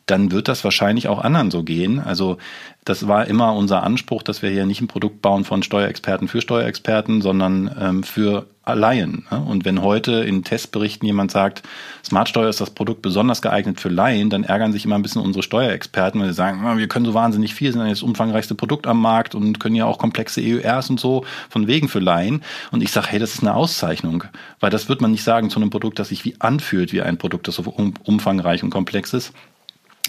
dann 0.05 0.31
wird 0.31 0.47
das 0.47 0.63
wahrscheinlich 0.63 1.07
auch 1.07 1.19
anderen 1.19 1.51
so 1.51 1.63
gehen. 1.63 1.99
Also 1.99 2.37
das 2.83 3.07
war 3.07 3.27
immer 3.27 3.53
unser 3.53 3.83
Anspruch, 3.83 4.23
dass 4.23 4.41
wir 4.41 4.49
hier 4.49 4.65
nicht 4.65 4.81
ein 4.81 4.87
Produkt 4.87 5.21
bauen 5.21 5.45
von 5.45 5.63
Steuerexperten 5.63 6.27
für 6.27 6.41
Steuerexperten, 6.41 7.21
sondern 7.21 7.73
ähm, 7.79 8.03
für 8.03 8.47
Laien. 8.65 9.25
Ne? 9.31 9.39
Und 9.41 9.65
wenn 9.65 9.81
heute 9.81 10.11
in 10.23 10.43
Testberichten 10.43 11.05
jemand 11.05 11.31
sagt, 11.31 11.63
Smartsteuer 12.03 12.49
ist 12.49 12.61
das 12.61 12.71
Produkt 12.71 13.01
besonders 13.01 13.41
geeignet 13.41 13.79
für 13.81 13.89
Laien, 13.89 14.29
dann 14.29 14.43
ärgern 14.43 14.71
sich 14.73 14.85
immer 14.85 14.95
ein 14.95 15.01
bisschen 15.01 15.21
unsere 15.21 15.43
Steuerexperten, 15.43 16.19
weil 16.19 16.29
sie 16.29 16.33
sagen, 16.33 16.77
wir 16.77 16.87
können 16.87 17.05
so 17.05 17.13
wahnsinnig 17.13 17.53
viel, 17.53 17.71
sind 17.71 17.87
das 17.87 18.03
umfangreichste 18.03 18.55
Produkt 18.55 18.87
am 18.87 19.01
Markt 19.01 19.35
und 19.35 19.59
können 19.59 19.75
ja 19.75 19.85
auch 19.85 19.97
komplexe 19.97 20.41
EURs 20.41 20.89
und 20.89 20.99
so 20.99 21.25
von 21.49 21.67
wegen 21.67 21.89
für 21.89 21.99
Laien. 21.99 22.43
Und 22.71 22.83
ich 22.83 22.91
sage, 22.91 23.07
hey, 23.09 23.19
das 23.19 23.33
ist 23.33 23.41
eine 23.41 23.53
Auszeichnung, 23.53 24.25
weil 24.59 24.69
das 24.69 24.89
wird 24.89 25.01
man 25.01 25.11
nicht 25.11 25.23
sagen 25.23 25.49
zu 25.49 25.59
einem 25.59 25.69
Produkt, 25.69 25.99
das 25.99 26.09
sich 26.09 26.23
wie 26.25 26.35
anfühlt 26.39 26.93
wie 26.93 27.01
ein 27.01 27.17
Produkt, 27.17 27.47
das 27.47 27.55
so 27.55 27.63
umfangreich 28.03 28.63
und 28.63 28.69
komplex 28.69 29.13
ist. 29.13 29.33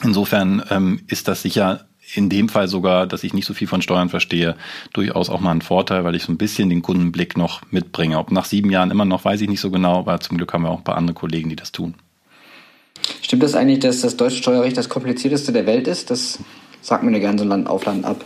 Insofern 0.02 0.62
ähm, 0.70 1.00
ist 1.06 1.28
das 1.28 1.42
sicher 1.42 1.86
in 2.14 2.28
dem 2.28 2.48
Fall 2.48 2.68
sogar, 2.68 3.06
dass 3.06 3.24
ich 3.24 3.32
nicht 3.32 3.46
so 3.46 3.54
viel 3.54 3.66
von 3.66 3.82
Steuern 3.82 4.08
verstehe, 4.08 4.56
durchaus 4.92 5.30
auch 5.30 5.40
mal 5.40 5.52
ein 5.52 5.62
Vorteil, 5.62 6.04
weil 6.04 6.14
ich 6.14 6.24
so 6.24 6.32
ein 6.32 6.36
bisschen 6.38 6.68
den 6.68 6.82
Kundenblick 6.82 7.36
noch 7.36 7.62
mitbringe. 7.70 8.18
Ob 8.18 8.30
nach 8.30 8.44
sieben 8.44 8.70
Jahren 8.70 8.90
immer 8.90 9.04
noch, 9.04 9.24
weiß 9.24 9.40
ich 9.40 9.48
nicht 9.48 9.60
so 9.60 9.70
genau, 9.70 10.00
aber 10.00 10.20
zum 10.20 10.36
Glück 10.36 10.52
haben 10.52 10.62
wir 10.62 10.70
auch 10.70 10.78
ein 10.78 10.84
paar 10.84 10.96
andere 10.96 11.14
Kollegen, 11.14 11.48
die 11.48 11.56
das 11.56 11.72
tun. 11.72 11.94
Stimmt 13.22 13.42
das 13.42 13.54
eigentlich, 13.54 13.80
dass 13.80 14.00
das 14.00 14.16
deutsche 14.16 14.36
Steuerrecht 14.36 14.76
das 14.76 14.88
komplizierteste 14.88 15.52
der 15.52 15.66
Welt 15.66 15.88
ist? 15.88 16.10
Das 16.10 16.38
sagt 16.82 17.02
mir 17.02 17.12
ja 17.12 17.18
gerne 17.18 17.38
so 17.38 17.44
Land 17.44 17.68
auf 17.68 17.84
Land 17.84 18.04
ab. 18.04 18.24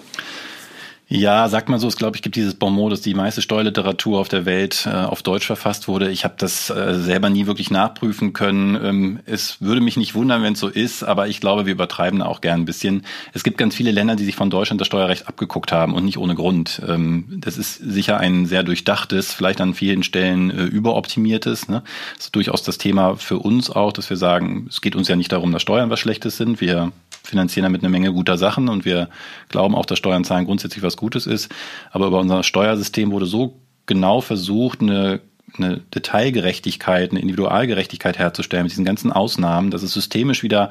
Ja, 1.10 1.49
sagt 1.49 1.70
man 1.70 1.81
so, 1.81 1.88
es 1.88 1.96
glaube 1.96 2.19
ich 2.19 2.22
gibt 2.22 2.37
dieses 2.37 2.55
Bonmot, 2.55 2.93
dass 2.93 3.00
die 3.00 3.14
meiste 3.14 3.40
Steuerliteratur 3.40 4.20
auf 4.20 4.28
der 4.28 4.44
Welt 4.44 4.87
äh, 4.87 4.90
auf 4.94 5.22
Deutsch 5.22 5.46
verfasst 5.46 5.88
wurde. 5.88 6.10
Ich 6.10 6.25
habe 6.25 6.34
das 6.37 6.69
äh, 6.69 6.96
selber 6.96 7.31
nie 7.31 7.46
wirklich 7.46 7.70
nachprüfen 7.70 8.34
können. 8.34 8.75
Ähm, 8.75 9.20
es 9.25 9.58
würde 9.62 9.81
mich 9.81 9.96
nicht 9.96 10.14
wundern, 10.14 10.43
wenn 10.43 10.52
es 10.52 10.60
so 10.60 10.69
ist, 10.69 11.02
aber 11.02 11.26
ich 11.26 11.40
glaube, 11.40 11.64
wir 11.64 11.72
übertreiben 11.72 12.20
auch 12.20 12.43
gern 12.43 12.60
ein 12.60 12.64
bisschen. 12.66 13.06
Es 13.32 13.43
gibt 13.43 13.56
ganz 13.56 13.75
viele 13.75 13.90
Länder, 13.90 14.16
die 14.16 14.25
sich 14.26 14.37
von 14.37 14.50
Deutschland 14.50 14.82
das 14.82 14.87
Steuerrecht 14.87 15.28
abgeguckt 15.28 15.72
haben 15.72 15.94
und 15.94 16.05
nicht 16.05 16.19
ohne 16.19 16.34
Grund. 16.34 16.82
Ähm, 16.87 17.25
das 17.38 17.56
ist 17.56 17.76
sicher 17.76 18.19
ein 18.19 18.44
sehr 18.44 18.62
durchdachtes, 18.62 19.32
vielleicht 19.32 19.62
an 19.62 19.72
vielen 19.72 20.02
Stellen 20.02 20.50
äh, 20.50 20.64
überoptimiertes. 20.64 21.70
Ne? 21.70 21.84
Das 22.16 22.26
ist 22.26 22.37
durchaus 22.37 22.62
das 22.64 22.76
Thema 22.76 23.16
für 23.16 23.38
uns 23.38 23.70
auch, 23.70 23.94
dass 23.94 24.10
wir 24.10 24.19
sagen, 24.19 24.66
es 24.69 24.82
geht 24.82 24.94
uns 24.94 25.08
ja 25.08 25.16
nicht 25.16 25.32
darum, 25.32 25.52
dass 25.52 25.62
Steuern 25.62 25.88
was 25.88 26.00
Schlechtes 26.00 26.37
sind. 26.37 26.60
Wir 26.60 26.93
finanzieren 27.29 27.65
damit 27.65 27.83
eine 27.83 27.91
Menge 27.91 28.13
guter 28.13 28.39
Sachen 28.39 28.69
und 28.69 28.85
wir 28.85 29.09
glauben 29.49 29.75
auch, 29.75 29.87
dass 29.87 29.99
Steuern 29.99 30.25
zahlen 30.25 30.47
grundsätzlich 30.47 30.83
was 30.83 30.97
Gutes 30.97 31.27
ist. 31.27 31.53
Aber 31.91 32.07
über 32.07 32.19
unser 32.19 32.43
Steuersystem 32.43 33.13
wurde 33.13 33.27
so 33.27 33.59
genau 33.87 34.21
versucht, 34.21 34.81
eine 34.81 35.21
eine 35.57 35.79
Detailgerechtigkeit, 35.95 37.11
eine 37.11 37.21
Individualgerechtigkeit 37.21 38.19
herzustellen 38.19 38.65
mit 38.65 38.73
diesen 38.73 38.85
ganzen 38.85 39.11
Ausnahmen, 39.13 39.71
dass 39.71 39.83
es 39.83 39.93
systemisch 39.95 40.43
wieder 40.43 40.71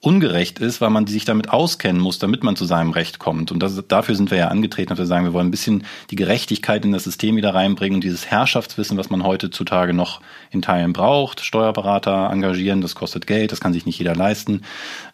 ungerecht 0.00 0.58
ist, 0.58 0.80
weil 0.80 0.90
man 0.90 1.06
sich 1.06 1.24
damit 1.24 1.50
auskennen 1.50 2.00
muss, 2.00 2.18
damit 2.18 2.44
man 2.44 2.54
zu 2.54 2.64
seinem 2.64 2.90
Recht 2.90 3.18
kommt. 3.18 3.50
Und 3.50 3.60
das, 3.60 3.82
dafür 3.88 4.14
sind 4.14 4.30
wir 4.30 4.38
ja 4.38 4.48
angetreten, 4.48 4.90
dass 4.90 4.98
wir 4.98 5.06
sagen, 5.06 5.24
wir 5.24 5.32
wollen 5.32 5.48
ein 5.48 5.52
bisschen 5.52 5.84
die 6.10 6.16
Gerechtigkeit 6.16 6.84
in 6.84 6.92
das 6.92 7.04
System 7.04 7.36
wieder 7.36 7.54
reinbringen 7.54 7.96
und 7.96 8.04
dieses 8.04 8.26
Herrschaftswissen, 8.26 8.96
was 8.98 9.10
man 9.10 9.24
heutzutage 9.24 9.92
noch 9.92 10.20
in 10.50 10.62
Teilen 10.62 10.92
braucht. 10.92 11.40
Steuerberater 11.40 12.30
engagieren, 12.30 12.80
das 12.80 12.94
kostet 12.94 13.26
Geld, 13.26 13.52
das 13.52 13.60
kann 13.60 13.72
sich 13.72 13.86
nicht 13.86 13.98
jeder 13.98 14.14
leisten. 14.14 14.62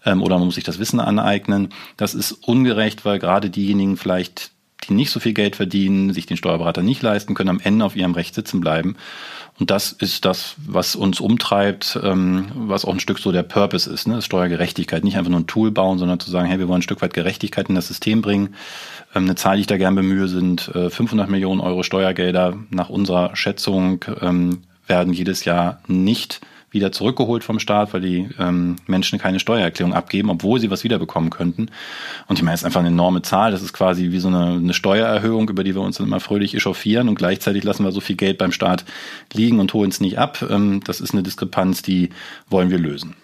Ähm, 0.05 0.23
oder 0.23 0.37
man 0.39 0.47
muss 0.47 0.57
sich 0.57 0.65
das 0.65 0.79
Wissen 0.79 1.01
aneignen. 1.01 1.69
Das 1.97 2.15
ist 2.15 2.33
ungerecht, 2.33 3.05
weil 3.05 3.19
gerade 3.19 3.51
diejenigen 3.51 3.97
vielleicht 3.97 4.52
die 4.89 4.95
nicht 4.95 5.11
so 5.11 5.21
viel 5.21 5.33
Geld 5.33 5.57
verdienen, 5.57 6.13
sich 6.13 6.27
den 6.27 6.37
Steuerberater 6.37 6.83
nicht 6.83 7.03
leisten 7.03 7.35
können, 7.35 7.51
am 7.51 7.61
Ende 7.61 7.85
auf 7.85 7.97
ihrem 7.97 8.13
Recht 8.13 8.35
sitzen 8.35 8.61
bleiben. 8.61 8.97
Und 9.59 9.71
das 9.71 9.93
ist 9.93 10.25
das, 10.25 10.57
was 10.67 10.97
uns 10.97 11.21
umtreibt, 11.21 11.99
ähm, 12.03 12.47
was 12.55 12.85
auch 12.85 12.93
ein 12.93 13.01
Stück 13.01 13.19
so 13.19 13.33
der 13.33 13.43
Purpose 13.43 13.91
ist, 13.91 14.09
ne? 14.09 14.23
Steuergerechtigkeit. 14.23 15.05
Nicht 15.05 15.17
einfach 15.19 15.31
nur 15.31 15.41
ein 15.41 15.47
Tool 15.47 15.71
bauen, 15.71 15.99
sondern 15.99 16.19
zu 16.19 16.31
sagen, 16.31 16.49
hey, 16.49 16.59
wir 16.59 16.69
wollen 16.69 16.79
ein 16.79 16.83
Stück 16.83 17.03
weit 17.03 17.15
Gerechtigkeit 17.15 17.69
in 17.69 17.75
das 17.75 17.87
System 17.87 18.23
bringen. 18.23 18.55
Ähm, 19.15 19.25
eine 19.25 19.35
Zahl, 19.35 19.57
die 19.57 19.63
ich 19.63 19.67
da 19.67 19.77
gern 19.77 19.95
bemühe, 19.95 20.27
sind 20.27 20.63
500 20.63 21.29
äh, 21.29 21.31
Millionen 21.31 21.61
Euro 21.61 21.83
Steuergelder. 21.83 22.57
Nach 22.71 22.89
unserer 22.89 23.37
Schätzung 23.37 24.05
ähm, 24.21 24.63
werden 24.87 25.13
jedes 25.13 25.45
Jahr 25.45 25.81
nicht 25.87 26.41
wieder 26.73 26.91
zurückgeholt 26.91 27.45
vom 27.45 27.59
Staat, 27.59 27.93
weil 27.93 28.01
die 28.01 28.29
ähm, 28.39 28.77
Menschen 28.87 29.19
keine 29.19 29.39
Steuererklärung 29.39 29.95
abgeben, 29.95 30.31
obwohl 30.31 30.59
sie 30.59 30.71
was 30.71 30.85
wiederbekommen 30.85 31.31
könnten. 31.31 31.69
Und 32.27 32.39
ich 32.39 32.43
meine, 32.43 32.55
es 32.55 32.63
ist 32.63 32.65
einfach 32.65 32.81
eine 32.81 32.89
enorme 32.89 33.23
Zahl. 33.23 33.53
Das 33.53 33.63
ist 33.63 33.73
quasi 33.73 34.11
wie 34.11 34.19
so 34.19 34.29
eine, 34.29 34.55
eine 34.55 34.75
Steuererhöhung, 34.75 35.49
über 35.49 35.65
die 35.65 35.75
wir 35.75 35.83
uns 35.83 35.99
dann 35.99 36.07
immer 36.07 36.21
fröhlich 36.21 36.55
echauffieren 36.55 37.09
und 37.09 37.15
gleichzeitig 37.15 37.63
lassen 37.63 37.85
wir 37.85 37.93
so 37.93 38.01
viel 38.01 38.17
Geld 38.17 38.39
beim 38.39 38.53
Staat 38.53 38.85
liegen 39.33 39.61
und 39.61 39.73
holen 39.75 39.91
es 39.91 40.01
nicht 40.01 40.19
ab. 40.19 40.45
Ähm, 40.49 40.81
das 40.85 41.01
ist 41.01 41.13
eine 41.13 41.23
Diskrepanz, 41.23 41.83
die 41.83 42.11
wollen 42.49 42.71
wir 42.71 42.79
lösen. 42.79 43.15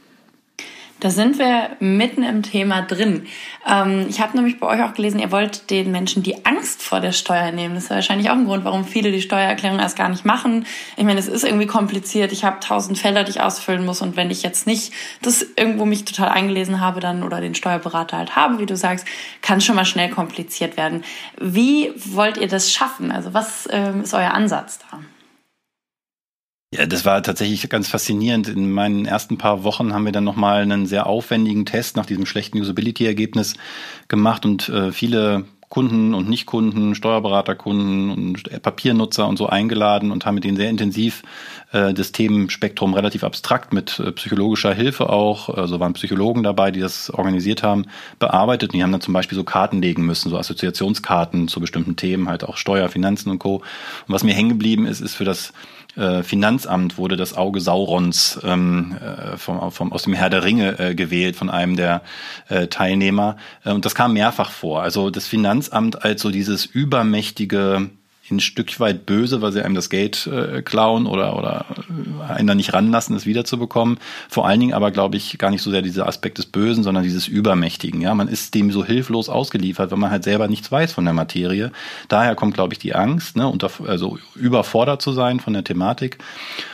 Da 1.00 1.10
sind 1.10 1.38
wir 1.38 1.76
mitten 1.78 2.24
im 2.24 2.42
Thema 2.42 2.82
drin. 2.82 3.26
Ähm, 3.64 4.06
ich 4.08 4.20
habe 4.20 4.36
nämlich 4.36 4.58
bei 4.58 4.66
euch 4.66 4.82
auch 4.82 4.94
gelesen, 4.94 5.20
ihr 5.20 5.30
wollt 5.30 5.70
den 5.70 5.92
Menschen 5.92 6.24
die 6.24 6.44
Angst 6.44 6.82
vor 6.82 6.98
der 6.98 7.12
Steuer 7.12 7.52
nehmen. 7.52 7.76
Das 7.76 7.84
ist 7.84 7.90
wahrscheinlich 7.90 8.30
auch 8.30 8.34
ein 8.34 8.46
Grund, 8.46 8.64
warum 8.64 8.84
viele 8.84 9.12
die 9.12 9.22
Steuererklärung 9.22 9.78
erst 9.78 9.96
gar 9.96 10.08
nicht 10.08 10.24
machen. 10.24 10.66
Ich 10.96 11.04
meine, 11.04 11.20
es 11.20 11.28
ist 11.28 11.44
irgendwie 11.44 11.66
kompliziert. 11.66 12.32
Ich 12.32 12.44
habe 12.44 12.58
tausend 12.58 12.98
Felder, 12.98 13.22
die 13.22 13.30
ich 13.30 13.40
ausfüllen 13.40 13.84
muss. 13.84 14.02
Und 14.02 14.16
wenn 14.16 14.30
ich 14.32 14.42
jetzt 14.42 14.66
nicht 14.66 14.92
das 15.22 15.46
irgendwo 15.54 15.84
mich 15.84 16.04
total 16.04 16.30
eingelesen 16.30 16.80
habe 16.80 16.98
dann 16.98 17.22
oder 17.22 17.40
den 17.40 17.54
Steuerberater 17.54 18.16
halt 18.16 18.34
habe, 18.34 18.58
wie 18.58 18.66
du 18.66 18.76
sagst, 18.76 19.06
kann 19.40 19.60
schon 19.60 19.76
mal 19.76 19.84
schnell 19.84 20.10
kompliziert 20.10 20.76
werden. 20.76 21.04
Wie 21.40 21.92
wollt 21.94 22.38
ihr 22.38 22.48
das 22.48 22.72
schaffen? 22.72 23.12
Also 23.12 23.34
was 23.34 23.68
ähm, 23.70 24.02
ist 24.02 24.14
euer 24.14 24.32
Ansatz 24.32 24.80
da? 24.90 24.98
Ja, 26.70 26.84
das 26.84 27.06
war 27.06 27.22
tatsächlich 27.22 27.66
ganz 27.70 27.88
faszinierend. 27.88 28.46
In 28.48 28.70
meinen 28.70 29.06
ersten 29.06 29.38
paar 29.38 29.64
Wochen 29.64 29.94
haben 29.94 30.04
wir 30.04 30.12
dann 30.12 30.24
nochmal 30.24 30.60
einen 30.60 30.84
sehr 30.86 31.06
aufwendigen 31.06 31.64
Test 31.64 31.96
nach 31.96 32.04
diesem 32.04 32.26
schlechten 32.26 32.60
Usability-Ergebnis 32.60 33.54
gemacht 34.08 34.44
und 34.44 34.68
äh, 34.68 34.92
viele 34.92 35.46
Kunden 35.70 36.14
und 36.14 36.28
Nichtkunden, 36.28 36.94
Steuerberaterkunden 36.94 38.10
und 38.10 38.62
Papiernutzer 38.62 39.26
und 39.26 39.36
so 39.36 39.46
eingeladen 39.46 40.10
und 40.10 40.24
haben 40.24 40.34
mit 40.36 40.44
denen 40.44 40.56
sehr 40.56 40.70
intensiv 40.70 41.22
äh, 41.72 41.92
das 41.94 42.12
Themenspektrum 42.12 42.94
relativ 42.94 43.24
abstrakt 43.24 43.72
mit 43.72 43.98
äh, 43.98 44.12
psychologischer 44.12 44.74
Hilfe 44.74 45.08
auch, 45.10 45.48
also 45.48 45.80
waren 45.80 45.94
Psychologen 45.94 46.42
dabei, 46.42 46.70
die 46.70 46.80
das 46.80 47.10
organisiert 47.10 47.62
haben, 47.62 47.86
bearbeitet. 48.18 48.70
Und 48.70 48.76
die 48.76 48.82
haben 48.82 48.92
dann 48.92 49.00
zum 49.00 49.14
Beispiel 49.14 49.36
so 49.36 49.44
Karten 49.44 49.80
legen 49.80 50.04
müssen, 50.04 50.28
so 50.28 50.38
Assoziationskarten 50.38 51.48
zu 51.48 51.60
bestimmten 51.60 51.96
Themen, 51.96 52.28
halt 52.28 52.44
auch 52.44 52.58
Steuer, 52.58 52.88
Finanzen 52.90 53.30
und 53.30 53.38
Co. 53.38 53.56
Und 53.56 53.64
was 54.08 54.24
mir 54.24 54.34
hängen 54.34 54.50
geblieben 54.50 54.86
ist, 54.86 55.00
ist 55.00 55.14
für 55.14 55.24
das 55.24 55.52
äh, 55.98 56.22
Finanzamt 56.22 56.96
wurde 56.96 57.16
das 57.16 57.36
Auge 57.36 57.60
Saurons 57.60 58.40
ähm, 58.44 58.96
äh, 59.00 59.36
vom, 59.36 59.70
vom, 59.72 59.92
aus 59.92 60.04
dem 60.04 60.14
Herr 60.14 60.30
der 60.30 60.44
Ringe 60.44 60.78
äh, 60.78 60.94
gewählt 60.94 61.36
von 61.36 61.50
einem 61.50 61.76
der 61.76 62.02
äh, 62.48 62.68
Teilnehmer. 62.68 63.36
Äh, 63.64 63.72
und 63.72 63.84
das 63.84 63.94
kam 63.94 64.12
mehrfach 64.12 64.50
vor. 64.50 64.82
Also 64.82 65.10
das 65.10 65.26
Finanzamt 65.26 66.04
als 66.04 66.22
so 66.22 66.30
dieses 66.30 66.64
übermächtige 66.64 67.90
ein 68.30 68.40
Stück 68.40 68.78
weit 68.80 69.06
böse, 69.06 69.42
weil 69.42 69.52
sie 69.52 69.62
einem 69.62 69.74
das 69.74 69.90
Geld 69.90 70.26
äh, 70.26 70.62
klauen 70.62 71.06
oder, 71.06 71.36
oder 71.36 71.66
einen 72.28 72.46
da 72.46 72.54
nicht 72.54 72.72
ranlassen, 72.72 73.16
es 73.16 73.26
wiederzubekommen. 73.26 73.98
Vor 74.28 74.46
allen 74.46 74.60
Dingen 74.60 74.74
aber, 74.74 74.90
glaube 74.90 75.16
ich, 75.16 75.38
gar 75.38 75.50
nicht 75.50 75.62
so 75.62 75.70
sehr 75.70 75.82
dieser 75.82 76.06
Aspekt 76.06 76.38
des 76.38 76.46
Bösen, 76.46 76.84
sondern 76.84 77.04
dieses 77.04 77.28
Übermächtigen. 77.28 78.00
Ja, 78.00 78.14
man 78.14 78.28
ist 78.28 78.54
dem 78.54 78.70
so 78.70 78.84
hilflos 78.84 79.28
ausgeliefert, 79.28 79.90
weil 79.90 79.98
man 79.98 80.10
halt 80.10 80.24
selber 80.24 80.48
nichts 80.48 80.70
weiß 80.70 80.92
von 80.92 81.04
der 81.04 81.14
Materie. 81.14 81.72
Daher 82.08 82.34
kommt, 82.34 82.54
glaube 82.54 82.74
ich, 82.74 82.78
die 82.78 82.94
Angst, 82.94 83.36
ne, 83.36 83.48
unter, 83.48 83.70
also 83.86 84.18
überfordert 84.34 85.02
zu 85.02 85.12
sein 85.12 85.40
von 85.40 85.52
der 85.52 85.64
Thematik. 85.64 86.18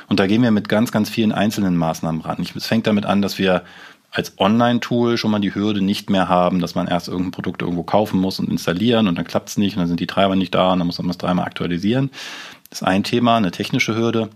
Und 0.09 0.21
da 0.21 0.27
gehen 0.27 0.43
wir 0.43 0.51
mit 0.51 0.69
ganz, 0.69 0.93
ganz 0.93 1.09
vielen 1.09 1.33
einzelnen 1.33 1.77
Maßnahmen 1.77 2.21
ran. 2.21 2.45
Es 2.55 2.67
fängt 2.67 2.87
damit 2.87 3.07
an, 3.07 3.23
dass 3.23 3.39
wir 3.39 3.63
als 4.15 4.39
Online-Tool 4.39 5.19
schon 5.19 5.33
mal 5.33 5.41
die 5.41 5.55
Hürde 5.55 5.83
nicht 5.83 6.09
mehr 6.09 6.29
haben, 6.29 6.61
dass 6.61 6.77
man 6.77 6.87
erst 6.87 7.09
irgendein 7.09 7.33
Produkt 7.33 7.63
irgendwo 7.63 7.83
kaufen 7.83 8.21
muss 8.21 8.39
und 8.39 8.49
installieren 8.49 9.09
und 9.09 9.17
dann 9.17 9.25
klappt 9.25 9.49
es 9.49 9.57
nicht 9.57 9.75
und 9.75 9.81
dann 9.81 9.89
sind 9.89 9.99
die 9.99 10.07
Treiber 10.07 10.37
nicht 10.37 10.55
da 10.55 10.73
und 10.73 10.79
dann 10.79 10.87
muss 10.87 10.99
man 10.99 11.11
es 11.11 11.19
dreimal 11.19 11.45
aktualisieren. 11.45 12.11
Das 12.71 12.81
ist 12.81 12.87
ein 12.87 13.03
Thema, 13.03 13.37
eine 13.37 13.51
technische 13.51 13.97
Hürde. 13.97 14.31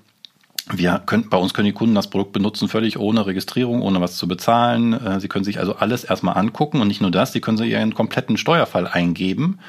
Wir 0.71 1.01
können, 1.07 1.31
bei 1.31 1.39
uns 1.39 1.55
können 1.55 1.67
die 1.67 1.73
Kunden 1.73 1.95
das 1.95 2.11
Produkt 2.11 2.33
benutzen, 2.33 2.69
völlig 2.69 2.99
ohne 2.99 3.25
Registrierung, 3.25 3.81
ohne 3.81 4.01
was 4.01 4.17
zu 4.17 4.27
bezahlen. 4.27 4.95
Äh, 4.95 5.21
sie 5.21 5.29
können 5.29 5.45
sich 5.45 5.61
also 5.61 5.77
alles 5.77 6.03
erstmal 6.03 6.37
angucken 6.37 6.81
und 6.81 6.89
nicht 6.89 7.01
nur 7.01 7.13
das, 7.13 7.33
sie 7.33 7.41
können 7.41 7.57
sich 7.57 7.71
ihren 7.71 7.95
kompletten 7.95 8.37
Steuerfall 8.37 8.89
eingeben 8.89 9.61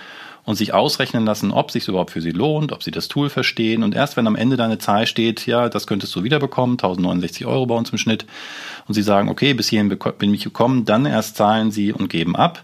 und 0.50 0.56
sich 0.56 0.74
ausrechnen 0.74 1.27
lassen, 1.27 1.51
ob 1.51 1.70
sich 1.70 1.88
überhaupt 1.88 2.10
für 2.10 2.22
sie 2.22 2.32
lohnt, 2.32 2.72
ob 2.72 2.82
sie 2.82 2.89
das 2.89 3.08
Tool 3.08 3.29
verstehen. 3.29 3.84
Und 3.84 3.94
erst 3.94 4.18
wenn 4.18 4.25
am 4.25 4.36
Ende 4.36 4.58
deine 4.58 4.79
Zahl 4.79 5.06
steht, 5.06 5.46
ja, 5.46 5.70
das 5.70 5.86
könntest 5.86 6.15
du 6.15 6.24
wiederbekommen, 6.24 6.74
1069 6.74 7.46
Euro 7.46 7.68
bei 7.68 7.75
uns 7.75 7.91
im 7.91 8.00
Schnitt, 8.00 8.25
und 8.88 8.96
sie 8.96 9.03
sagen, 9.03 9.29
okay, 9.29 9.53
bis 9.53 9.70
hierhin 9.70 9.96
bin 10.18 10.34
ich 10.34 10.44
gekommen, 10.44 10.86
dann 10.86 11.06
erst 11.06 11.36
zahlen 11.36 11.70
sie 11.70 11.94
und 11.94 12.10
geben 12.10 12.36
ab. 12.36 12.63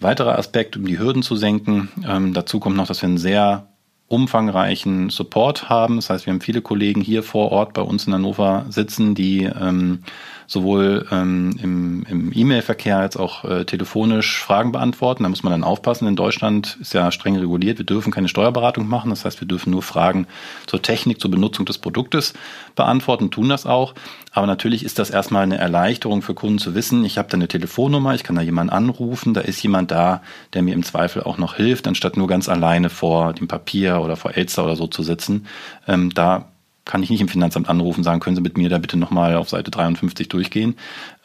Weiterer 0.00 0.40
Aspekt, 0.40 0.76
um 0.76 0.84
die 0.84 0.98
Hürden 0.98 1.22
zu 1.22 1.36
senken. 1.36 1.88
Ähm, 2.04 2.34
dazu 2.34 2.58
kommt 2.58 2.76
noch, 2.76 2.88
dass 2.88 3.00
wir 3.00 3.08
einen 3.08 3.16
sehr 3.16 3.68
umfangreichen 4.08 5.08
Support 5.08 5.68
haben. 5.68 5.96
Das 5.96 6.10
heißt, 6.10 6.26
wir 6.26 6.32
haben 6.32 6.40
viele 6.40 6.62
Kollegen 6.62 7.00
hier 7.00 7.22
vor 7.22 7.52
Ort 7.52 7.74
bei 7.74 7.82
uns 7.82 8.08
in 8.08 8.12
Hannover 8.12 8.66
sitzen, 8.70 9.14
die 9.14 9.44
ähm, 9.44 10.02
sowohl 10.50 11.06
ähm, 11.12 11.56
im, 11.62 12.02
im 12.08 12.32
E-Mail-Verkehr 12.34 12.98
als 12.98 13.16
auch 13.16 13.44
äh, 13.44 13.64
telefonisch 13.64 14.42
Fragen 14.42 14.72
beantworten. 14.72 15.22
Da 15.22 15.28
muss 15.28 15.44
man 15.44 15.52
dann 15.52 15.62
aufpassen. 15.62 16.08
In 16.08 16.16
Deutschland 16.16 16.76
ist 16.80 16.92
ja 16.92 17.12
streng 17.12 17.36
reguliert. 17.36 17.78
Wir 17.78 17.86
dürfen 17.86 18.12
keine 18.12 18.26
Steuerberatung 18.26 18.88
machen. 18.88 19.10
Das 19.10 19.24
heißt, 19.24 19.40
wir 19.40 19.46
dürfen 19.46 19.70
nur 19.70 19.82
Fragen 19.82 20.26
zur 20.66 20.82
Technik, 20.82 21.20
zur 21.20 21.30
Benutzung 21.30 21.66
des 21.66 21.78
Produktes 21.78 22.34
beantworten, 22.74 23.30
tun 23.30 23.48
das 23.48 23.64
auch. 23.64 23.94
Aber 24.32 24.48
natürlich 24.48 24.84
ist 24.84 24.98
das 24.98 25.10
erstmal 25.10 25.44
eine 25.44 25.58
Erleichterung 25.58 26.20
für 26.20 26.34
Kunden 26.34 26.58
zu 26.58 26.74
wissen, 26.74 27.04
ich 27.04 27.18
habe 27.18 27.28
da 27.28 27.36
eine 27.36 27.48
Telefonnummer, 27.48 28.14
ich 28.14 28.24
kann 28.24 28.36
da 28.36 28.42
jemanden 28.42 28.72
anrufen, 28.72 29.34
da 29.34 29.40
ist 29.40 29.62
jemand 29.62 29.90
da, 29.90 30.22
der 30.52 30.62
mir 30.62 30.74
im 30.74 30.82
Zweifel 30.82 31.22
auch 31.22 31.38
noch 31.38 31.54
hilft, 31.54 31.86
anstatt 31.86 32.16
nur 32.16 32.26
ganz 32.26 32.48
alleine 32.48 32.90
vor 32.90 33.32
dem 33.32 33.48
Papier 33.48 34.00
oder 34.00 34.16
vor 34.16 34.36
Elster 34.36 34.64
oder 34.64 34.76
so 34.76 34.86
zu 34.86 35.02
sitzen. 35.02 35.46
Ähm, 35.86 36.10
da 36.10 36.49
kann 36.84 37.02
ich 37.02 37.10
nicht 37.10 37.20
im 37.20 37.28
Finanzamt 37.28 37.68
anrufen, 37.68 38.04
sagen, 38.04 38.20
können 38.20 38.36
Sie 38.36 38.42
mit 38.42 38.56
mir 38.56 38.68
da 38.68 38.78
bitte 38.78 38.96
nochmal 38.96 39.36
auf 39.36 39.48
Seite 39.48 39.70
53 39.70 40.28
durchgehen. 40.28 40.76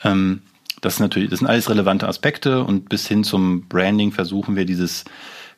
Ähm, 0.04 0.42
das, 0.82 0.96
ist 0.96 1.00
natürlich, 1.00 1.30
das 1.30 1.40
sind 1.40 1.48
alles 1.48 1.70
relevante 1.70 2.08
Aspekte 2.08 2.64
und 2.64 2.90
bis 2.90 3.08
hin 3.08 3.24
zum 3.24 3.68
Branding 3.68 4.12
versuchen 4.12 4.56
wir 4.56 4.66
dieses 4.66 5.06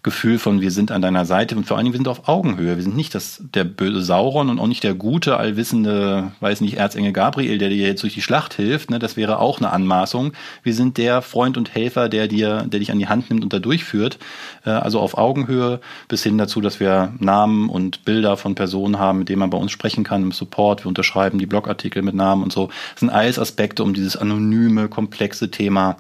Gefühl 0.04 0.40
von, 0.40 0.62
wir 0.62 0.72
sind 0.72 0.92
an 0.92 1.02
deiner 1.02 1.26
Seite 1.26 1.56
und 1.56 1.66
vor 1.66 1.76
allen 1.76 1.86
Dingen, 1.86 1.94
wir 1.94 2.00
sind 2.00 2.08
auf 2.08 2.28
Augenhöhe. 2.28 2.76
Wir 2.76 2.84
sind 2.84 2.96
nicht 2.96 3.16
das, 3.16 3.44
der 3.54 3.64
böse 3.64 4.02
Sauron 4.02 4.50
und 4.50 4.60
auch 4.60 4.68
nicht 4.68 4.84
der 4.84 4.94
gute, 4.94 5.38
allwissende, 5.38 6.32
weiß 6.40 6.62
nicht, 6.62 6.78
Erzengel 6.78 7.12
Gabriel, 7.12 7.58
der 7.58 7.70
dir 7.70 7.88
jetzt 7.88 8.04
durch 8.04 8.14
die 8.14 8.22
Schlacht 8.22 8.54
hilft. 8.54 8.92
Ne? 8.92 9.00
Das 9.00 9.18
wäre 9.18 9.40
auch 9.40 9.58
eine 9.60 9.72
Anmaßung. 9.72 10.34
Wir 10.64 10.74
sind 10.74 10.98
der 10.98 11.22
Freund 11.22 11.58
und 11.58 11.74
Helfer, 11.74 12.10
der 12.10 12.28
dir, 12.28 12.66
der 12.68 12.80
dich 12.80 12.92
an 12.92 13.00
die 13.00 13.08
Hand 13.08 13.30
nimmt 13.30 13.44
und 13.44 13.54
da 13.54 13.60
durchführt. 13.60 14.20
Äh, 14.66 14.70
also 14.70 15.00
auf 15.00 15.18
Augenhöhe 15.18 15.82
bis 16.08 16.24
hin 16.24 16.38
dazu, 16.38 16.62
dass 16.62 16.80
wir 16.80 17.14
Namen 17.20 17.70
und 17.70 18.06
Bilder 18.06 18.38
von 18.38 18.56
Personen 18.56 19.00
haben, 19.00 19.20
mit 19.20 19.30
denen 19.30 19.40
man 19.40 19.50
bei 19.50 19.58
uns 19.58 19.72
sprechen 19.72 20.04
kann 20.04 20.24
im 20.24 20.32
Support. 20.32 20.86
Wir 20.86 20.90
unterschreiben 20.90 21.40
die 21.40 21.48
Blogartikel 21.48 22.02
mit 22.02 22.16
Namen 22.16 22.44
und 22.44 22.54
so. 22.54 22.68
Das 22.92 23.02
sind 23.02 23.10
alles 23.10 23.40
Aspekte, 23.40 23.84
um 23.84 23.94
dieses 23.94 24.16
anonyme, 24.16 24.90
komplexe 24.90 25.52
Thema 25.52 25.98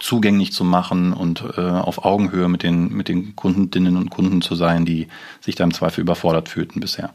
zugänglich 0.00 0.52
zu 0.52 0.64
machen 0.64 1.12
und 1.12 1.44
äh, 1.56 1.60
auf 1.60 2.04
Augenhöhe 2.04 2.48
mit 2.48 2.62
den, 2.62 2.92
mit 2.92 3.08
den 3.08 3.36
Kundinnen 3.36 3.96
und 3.96 4.10
Kunden 4.10 4.42
zu 4.42 4.54
sein, 4.54 4.84
die 4.84 5.08
sich 5.40 5.54
da 5.54 5.64
im 5.64 5.74
Zweifel 5.74 6.00
überfordert 6.00 6.48
fühlten 6.48 6.80
bisher. 6.80 7.12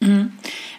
Mhm. 0.00 0.32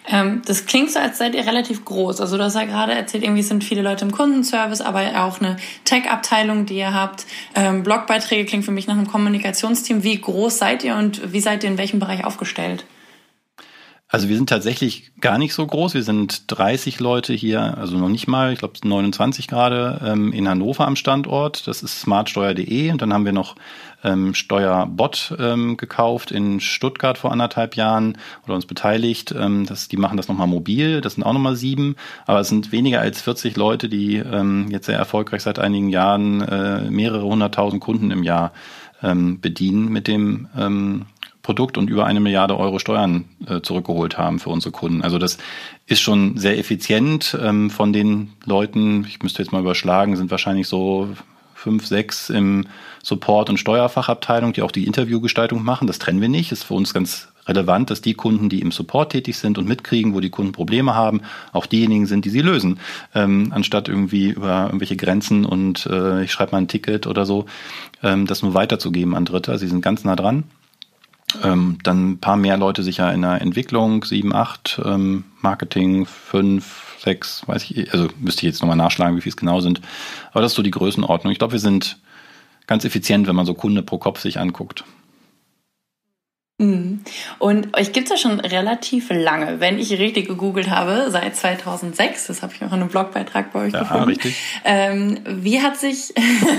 Ähm, 0.08 0.42
das 0.44 0.66
klingt 0.66 0.90
so, 0.90 0.98
als 0.98 1.18
seid 1.18 1.34
ihr 1.34 1.46
relativ 1.46 1.84
groß. 1.84 2.20
Also 2.20 2.36
du 2.36 2.42
hast 2.42 2.54
ja 2.54 2.64
gerade 2.64 2.92
erzählt, 2.92 3.22
irgendwie 3.22 3.42
sind 3.42 3.62
viele 3.62 3.82
Leute 3.82 4.04
im 4.04 4.10
Kundenservice, 4.10 4.80
aber 4.80 5.24
auch 5.24 5.40
eine 5.40 5.56
Tech-Abteilung, 5.84 6.66
die 6.66 6.76
ihr 6.76 6.92
habt. 6.92 7.24
Ähm, 7.54 7.84
Blogbeiträge 7.84 8.44
klingt 8.44 8.64
für 8.64 8.72
mich 8.72 8.88
nach 8.88 8.96
einem 8.96 9.06
Kommunikationsteam. 9.06 10.02
Wie 10.02 10.20
groß 10.20 10.58
seid 10.58 10.82
ihr 10.82 10.96
und 10.96 11.32
wie 11.32 11.40
seid 11.40 11.62
ihr 11.62 11.70
in 11.70 11.78
welchem 11.78 12.00
Bereich 12.00 12.24
aufgestellt? 12.24 12.84
Also 14.12 14.28
wir 14.28 14.36
sind 14.36 14.50
tatsächlich 14.50 15.10
gar 15.22 15.38
nicht 15.38 15.54
so 15.54 15.66
groß. 15.66 15.94
Wir 15.94 16.02
sind 16.02 16.44
30 16.48 17.00
Leute 17.00 17.32
hier, 17.32 17.78
also 17.78 17.96
noch 17.96 18.10
nicht 18.10 18.28
mal, 18.28 18.52
ich 18.52 18.58
glaube 18.58 18.74
29 18.84 19.48
gerade, 19.48 20.02
ähm, 20.04 20.34
in 20.34 20.46
Hannover 20.46 20.86
am 20.86 20.96
Standort. 20.96 21.66
Das 21.66 21.82
ist 21.82 22.02
smartsteuer.de 22.02 22.90
und 22.92 23.00
dann 23.00 23.14
haben 23.14 23.24
wir 23.24 23.32
noch 23.32 23.56
ähm, 24.04 24.34
Steuerbot 24.34 25.34
ähm, 25.38 25.78
gekauft 25.78 26.30
in 26.30 26.60
Stuttgart 26.60 27.16
vor 27.16 27.32
anderthalb 27.32 27.74
Jahren 27.74 28.18
oder 28.44 28.54
uns 28.54 28.66
beteiligt. 28.66 29.34
Ähm, 29.34 29.64
das, 29.64 29.88
die 29.88 29.96
machen 29.96 30.18
das 30.18 30.28
nochmal 30.28 30.46
mobil, 30.46 31.00
das 31.00 31.14
sind 31.14 31.22
auch 31.22 31.32
nochmal 31.32 31.56
sieben, 31.56 31.96
aber 32.26 32.40
es 32.40 32.50
sind 32.50 32.70
weniger 32.70 33.00
als 33.00 33.22
40 33.22 33.56
Leute, 33.56 33.88
die 33.88 34.16
ähm, 34.16 34.68
jetzt 34.70 34.84
sehr 34.84 34.98
erfolgreich 34.98 35.42
seit 35.42 35.58
einigen 35.58 35.88
Jahren 35.88 36.42
äh, 36.42 36.90
mehrere 36.90 37.24
hunderttausend 37.24 37.80
Kunden 37.80 38.10
im 38.10 38.24
Jahr 38.24 38.52
ähm, 39.02 39.40
bedienen 39.40 39.88
mit 39.88 40.06
dem 40.06 40.48
ähm, 40.54 41.06
Produkt 41.42 41.76
und 41.76 41.90
über 41.90 42.06
eine 42.06 42.20
Milliarde 42.20 42.56
Euro 42.56 42.78
Steuern 42.78 43.24
äh, 43.46 43.60
zurückgeholt 43.60 44.16
haben 44.16 44.38
für 44.38 44.50
unsere 44.50 44.72
Kunden. 44.72 45.02
Also 45.02 45.18
das 45.18 45.38
ist 45.86 46.00
schon 46.00 46.38
sehr 46.38 46.58
effizient. 46.58 47.36
Ähm, 47.40 47.68
von 47.70 47.92
den 47.92 48.32
Leuten, 48.44 49.04
ich 49.08 49.22
müsste 49.22 49.42
jetzt 49.42 49.52
mal 49.52 49.60
überschlagen, 49.60 50.16
sind 50.16 50.30
wahrscheinlich 50.30 50.68
so 50.68 51.08
fünf, 51.54 51.86
sechs 51.86 52.28
im 52.28 52.66
Support- 53.02 53.50
und 53.50 53.58
Steuerfachabteilung, 53.58 54.52
die 54.52 54.62
auch 54.62 54.72
die 54.72 54.84
Interviewgestaltung 54.84 55.62
machen. 55.62 55.86
Das 55.86 55.98
trennen 55.98 56.20
wir 56.20 56.28
nicht. 56.28 56.52
Ist 56.52 56.64
für 56.64 56.74
uns 56.74 56.92
ganz 56.92 57.28
relevant, 57.46 57.90
dass 57.90 58.00
die 58.00 58.14
Kunden, 58.14 58.48
die 58.48 58.60
im 58.60 58.70
Support 58.70 59.12
tätig 59.12 59.36
sind 59.36 59.58
und 59.58 59.68
mitkriegen, 59.68 60.14
wo 60.14 60.20
die 60.20 60.30
Kunden 60.30 60.52
Probleme 60.52 60.94
haben, 60.94 61.22
auch 61.52 61.66
diejenigen 61.66 62.06
sind, 62.06 62.24
die 62.24 62.30
sie 62.30 62.40
lösen. 62.40 62.78
Ähm, 63.14 63.52
anstatt 63.54 63.88
irgendwie 63.88 64.30
über 64.30 64.66
irgendwelche 64.66 64.96
Grenzen 64.96 65.44
und 65.44 65.86
äh, 65.86 66.22
ich 66.22 66.32
schreibe 66.32 66.52
mal 66.52 66.58
ein 66.58 66.68
Ticket 66.68 67.06
oder 67.06 67.26
so, 67.26 67.46
ähm, 68.02 68.26
das 68.26 68.42
nur 68.42 68.54
weiterzugeben 68.54 69.14
an 69.14 69.24
Dritte. 69.24 69.58
Sie 69.58 69.66
sind 69.66 69.82
ganz 69.82 70.04
nah 70.04 70.16
dran. 70.16 70.44
Ähm, 71.42 71.78
dann 71.82 72.12
ein 72.12 72.18
paar 72.18 72.36
mehr 72.36 72.56
Leute 72.56 72.82
sicher 72.82 73.12
in 73.12 73.22
der 73.22 73.40
Entwicklung, 73.40 74.04
sieben, 74.04 74.34
acht, 74.34 74.80
ähm, 74.84 75.24
Marketing, 75.40 76.06
fünf, 76.06 76.96
sechs, 76.98 77.46
weiß 77.46 77.70
ich, 77.70 77.92
also 77.92 78.08
müsste 78.18 78.40
ich 78.40 78.52
jetzt 78.52 78.60
nochmal 78.60 78.76
nachschlagen, 78.76 79.16
wie 79.16 79.20
viel 79.20 79.30
es 79.30 79.36
genau 79.36 79.60
sind. 79.60 79.80
Aber 80.30 80.40
das 80.40 80.52
ist 80.52 80.56
so 80.56 80.62
die 80.62 80.70
Größenordnung. 80.70 81.32
Ich 81.32 81.38
glaube, 81.38 81.52
wir 81.52 81.60
sind 81.60 81.98
ganz 82.66 82.84
effizient, 82.84 83.26
wenn 83.26 83.36
man 83.36 83.46
so 83.46 83.54
Kunde 83.54 83.82
pro 83.82 83.98
Kopf 83.98 84.20
sich 84.20 84.38
anguckt. 84.38 84.84
Mhm. 86.58 87.00
Und 87.38 87.76
euch 87.76 87.92
gibt 87.92 88.10
es 88.10 88.22
ja 88.22 88.30
schon 88.30 88.40
relativ 88.40 89.10
lange, 89.10 89.58
wenn 89.60 89.78
ich 89.78 89.90
richtig 89.92 90.28
gegoogelt 90.28 90.70
habe, 90.70 91.06
seit 91.10 91.34
2006. 91.34 92.26
Das 92.26 92.42
habe 92.42 92.52
ich 92.54 92.62
auch 92.62 92.68
in 92.68 92.74
einem 92.74 92.88
Blogbeitrag 92.88 93.52
bei 93.52 93.66
euch 93.66 93.72
ja, 93.72 93.80
gefunden. 93.80 94.04
Richtig. 94.04 94.36
Ähm, 94.64 95.18
wie 95.26 95.60
hat 95.60 95.76
sich 95.76 96.14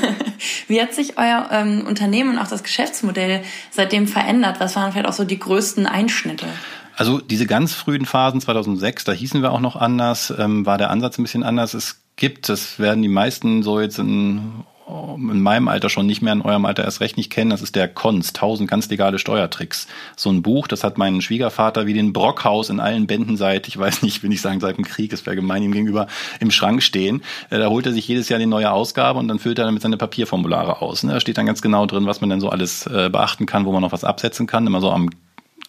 wie 0.67 0.81
hat 0.81 0.93
sich 0.93 1.17
euer 1.17 1.47
ähm, 1.51 1.85
Unternehmen 1.87 2.31
und 2.31 2.39
auch 2.39 2.47
das 2.47 2.63
Geschäftsmodell 2.63 3.43
seitdem 3.71 4.07
verändert? 4.07 4.59
Was 4.59 4.75
waren 4.75 4.91
vielleicht 4.91 5.07
auch 5.07 5.13
so 5.13 5.23
die 5.23 5.39
größten 5.39 5.85
Einschnitte? 5.85 6.47
Also 6.95 7.19
diese 7.19 7.47
ganz 7.47 7.73
frühen 7.73 8.05
Phasen 8.05 8.39
2006, 8.39 9.03
da 9.03 9.13
hießen 9.13 9.41
wir 9.41 9.51
auch 9.51 9.59
noch 9.59 9.75
anders, 9.75 10.33
ähm, 10.37 10.65
war 10.65 10.77
der 10.77 10.91
Ansatz 10.91 11.17
ein 11.17 11.23
bisschen 11.23 11.43
anders. 11.43 11.73
Es 11.73 12.01
gibt, 12.15 12.49
das 12.49 12.77
werden 12.79 13.01
die 13.01 13.09
meisten 13.09 13.63
so 13.63 13.79
jetzt 13.79 13.97
in 13.97 14.63
in 14.87 15.41
meinem 15.41 15.67
Alter 15.67 15.89
schon 15.89 16.05
nicht 16.05 16.21
mehr, 16.21 16.33
in 16.33 16.41
eurem 16.41 16.65
Alter 16.65 16.83
erst 16.83 17.01
recht 17.01 17.17
nicht 17.17 17.31
kennen. 17.31 17.49
Das 17.49 17.61
ist 17.61 17.75
der 17.75 17.87
Konz, 17.87 18.29
1000 18.29 18.69
ganz 18.69 18.89
legale 18.89 19.19
Steuertricks. 19.19 19.87
So 20.15 20.29
ein 20.29 20.41
Buch, 20.41 20.67
das 20.67 20.83
hat 20.83 20.97
mein 20.97 21.21
Schwiegervater 21.21 21.85
wie 21.85 21.93
den 21.93 22.13
Brockhaus 22.13 22.69
in 22.69 22.79
allen 22.79 23.07
Bänden 23.07 23.37
seit, 23.37 23.67
ich 23.67 23.77
weiß 23.77 24.01
nicht, 24.03 24.23
will 24.23 24.33
ich 24.33 24.41
sagen, 24.41 24.59
seit 24.59 24.77
dem 24.77 24.85
Krieg, 24.85 25.13
es 25.13 25.25
wäre 25.25 25.35
gemein 25.35 25.63
ihm 25.63 25.71
gegenüber, 25.71 26.07
im 26.39 26.51
Schrank 26.51 26.83
stehen. 26.83 27.23
Äh, 27.49 27.59
da 27.59 27.69
holt 27.69 27.85
er 27.85 27.93
sich 27.93 28.07
jedes 28.07 28.29
Jahr 28.29 28.39
die 28.39 28.45
neue 28.45 28.71
Ausgabe 28.71 29.19
und 29.19 29.27
dann 29.27 29.39
füllt 29.39 29.59
er 29.59 29.65
damit 29.65 29.81
seine 29.81 29.97
Papierformulare 29.97 30.81
aus. 30.81 31.03
Ne? 31.03 31.13
Da 31.13 31.19
steht 31.19 31.37
dann 31.37 31.45
ganz 31.45 31.61
genau 31.61 31.85
drin, 31.85 32.05
was 32.05 32.21
man 32.21 32.29
denn 32.29 32.41
so 32.41 32.49
alles 32.49 32.85
äh, 32.87 33.09
beachten 33.09 33.45
kann, 33.45 33.65
wo 33.65 33.71
man 33.71 33.81
noch 33.81 33.91
was 33.91 34.03
absetzen 34.03 34.47
kann. 34.47 34.67
Immer 34.67 34.81
so 34.81 34.91
am 34.91 35.09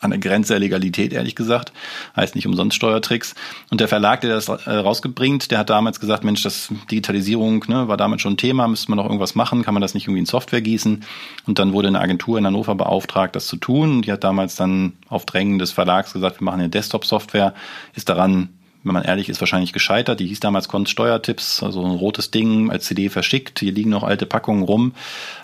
an 0.05 0.11
der 0.11 0.21
Grenze 0.21 0.55
der 0.55 0.61
Legalität, 0.61 1.13
ehrlich 1.13 1.35
gesagt. 1.35 1.73
Heißt 2.17 2.35
nicht 2.35 2.47
umsonst 2.47 2.77
Steuertricks. 2.77 3.35
Und 3.71 3.81
der 3.81 3.89
Verlag, 3.89 4.21
der 4.21 4.35
das 4.35 4.49
äh, 4.49 4.71
rausgebringt, 4.71 5.51
der 5.51 5.59
hat 5.59 5.71
damals 5.71 6.01
gesagt, 6.01 6.25
Mensch, 6.25 6.43
das 6.43 6.69
Digitalisierung 6.91 7.65
ne, 7.69 7.89
war 7.89 7.97
damals 7.97 8.23
schon 8.23 8.37
Thema, 8.37 8.69
müsste 8.69 8.91
man 8.91 8.99
noch 8.99 9.07
irgendwas 9.07 9.35
machen, 9.35 9.63
kann 9.63 9.75
man 9.75 9.81
das 9.81 9.95
nicht 9.95 10.05
irgendwie 10.05 10.21
in 10.21 10.27
Software 10.27 10.61
gießen? 10.61 11.05
Und 11.47 11.59
dann 11.59 11.73
wurde 11.73 11.89
eine 11.89 12.01
Agentur 12.01 12.39
in 12.39 12.47
Hannover 12.47 12.75
beauftragt, 12.75 13.35
das 13.37 13.47
zu 13.47 13.57
tun. 13.57 14.03
Die 14.03 14.13
hat 14.13 14.25
damals 14.25 14.57
dann 14.57 14.93
auf 15.09 15.27
Drängen 15.27 15.59
des 15.59 15.73
Verlags 15.73 16.13
gesagt, 16.13 16.41
wir 16.41 16.45
machen 16.45 16.61
eine 16.61 16.69
Desktop-Software, 16.69 17.55
ist 17.95 18.09
daran 18.09 18.51
wenn 18.85 18.93
man 18.93 19.03
ehrlich 19.03 19.29
ist, 19.29 19.41
wahrscheinlich 19.41 19.73
gescheitert. 19.73 20.21
Die 20.21 20.27
hieß 20.27 20.41
damals 20.41 20.69
Konst 20.69 20.93
Steuertipps, 20.93 21.63
also 21.63 21.83
ein 21.85 21.93
rotes 21.93 22.31
Ding 22.31 22.71
als 22.71 22.85
CD 22.85 23.09
verschickt. 23.09 23.61
Hier 23.61 23.73
liegen 23.73 23.91
noch 23.91 24.03
alte 24.03 24.27
Packungen 24.27 24.63
rum. 24.63 24.93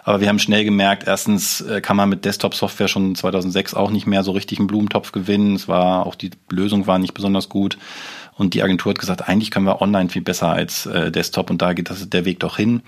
Aber 0.04 0.20
wir 0.20 0.28
haben 0.28 0.38
schnell 0.38 0.64
gemerkt, 0.64 1.04
erstens 1.06 1.62
äh, 1.62 1.80
kann 1.80 1.96
man 1.96 2.08
mit 2.08 2.24
Desktop-Software 2.24 2.88
schon 2.88 3.14
2006 3.14 3.74
auch 3.74 3.90
nicht 3.90 4.06
mehr 4.06 4.22
so 4.22 4.32
richtig 4.32 4.58
einen 4.58 4.68
Blumentopf 4.68 5.12
gewinnen. 5.12 5.56
Es 5.56 5.68
war, 5.68 6.06
auch 6.06 6.14
die 6.14 6.30
Lösung 6.50 6.86
war 6.86 6.98
nicht 6.98 7.14
besonders 7.14 7.48
gut. 7.48 7.78
Und 8.36 8.54
die 8.54 8.62
Agentur 8.62 8.90
hat 8.90 8.98
gesagt, 8.98 9.28
eigentlich 9.28 9.50
können 9.50 9.66
wir 9.66 9.82
online 9.82 10.10
viel 10.10 10.22
besser 10.22 10.50
als 10.50 10.86
äh, 10.86 11.10
Desktop 11.10 11.50
und 11.50 11.62
da 11.62 11.72
geht 11.72 11.90
das 11.90 12.08
der 12.08 12.24
Weg 12.24 12.40
doch 12.40 12.56
hin. 12.56 12.82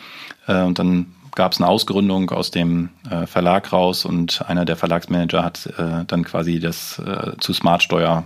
Äh, 0.46 0.62
und 0.62 0.78
dann 0.78 1.14
gab 1.34 1.52
es 1.52 1.60
eine 1.60 1.68
Ausgründung 1.68 2.30
aus 2.30 2.50
dem 2.50 2.90
äh, 3.10 3.26
Verlag 3.26 3.72
raus 3.72 4.04
und 4.04 4.42
einer 4.48 4.64
der 4.64 4.76
Verlagsmanager 4.76 5.42
hat 5.42 5.66
äh, 5.78 6.04
dann 6.06 6.24
quasi 6.24 6.60
das 6.60 6.98
äh, 6.98 7.32
zu 7.38 7.52
Smartsteuer 7.52 8.24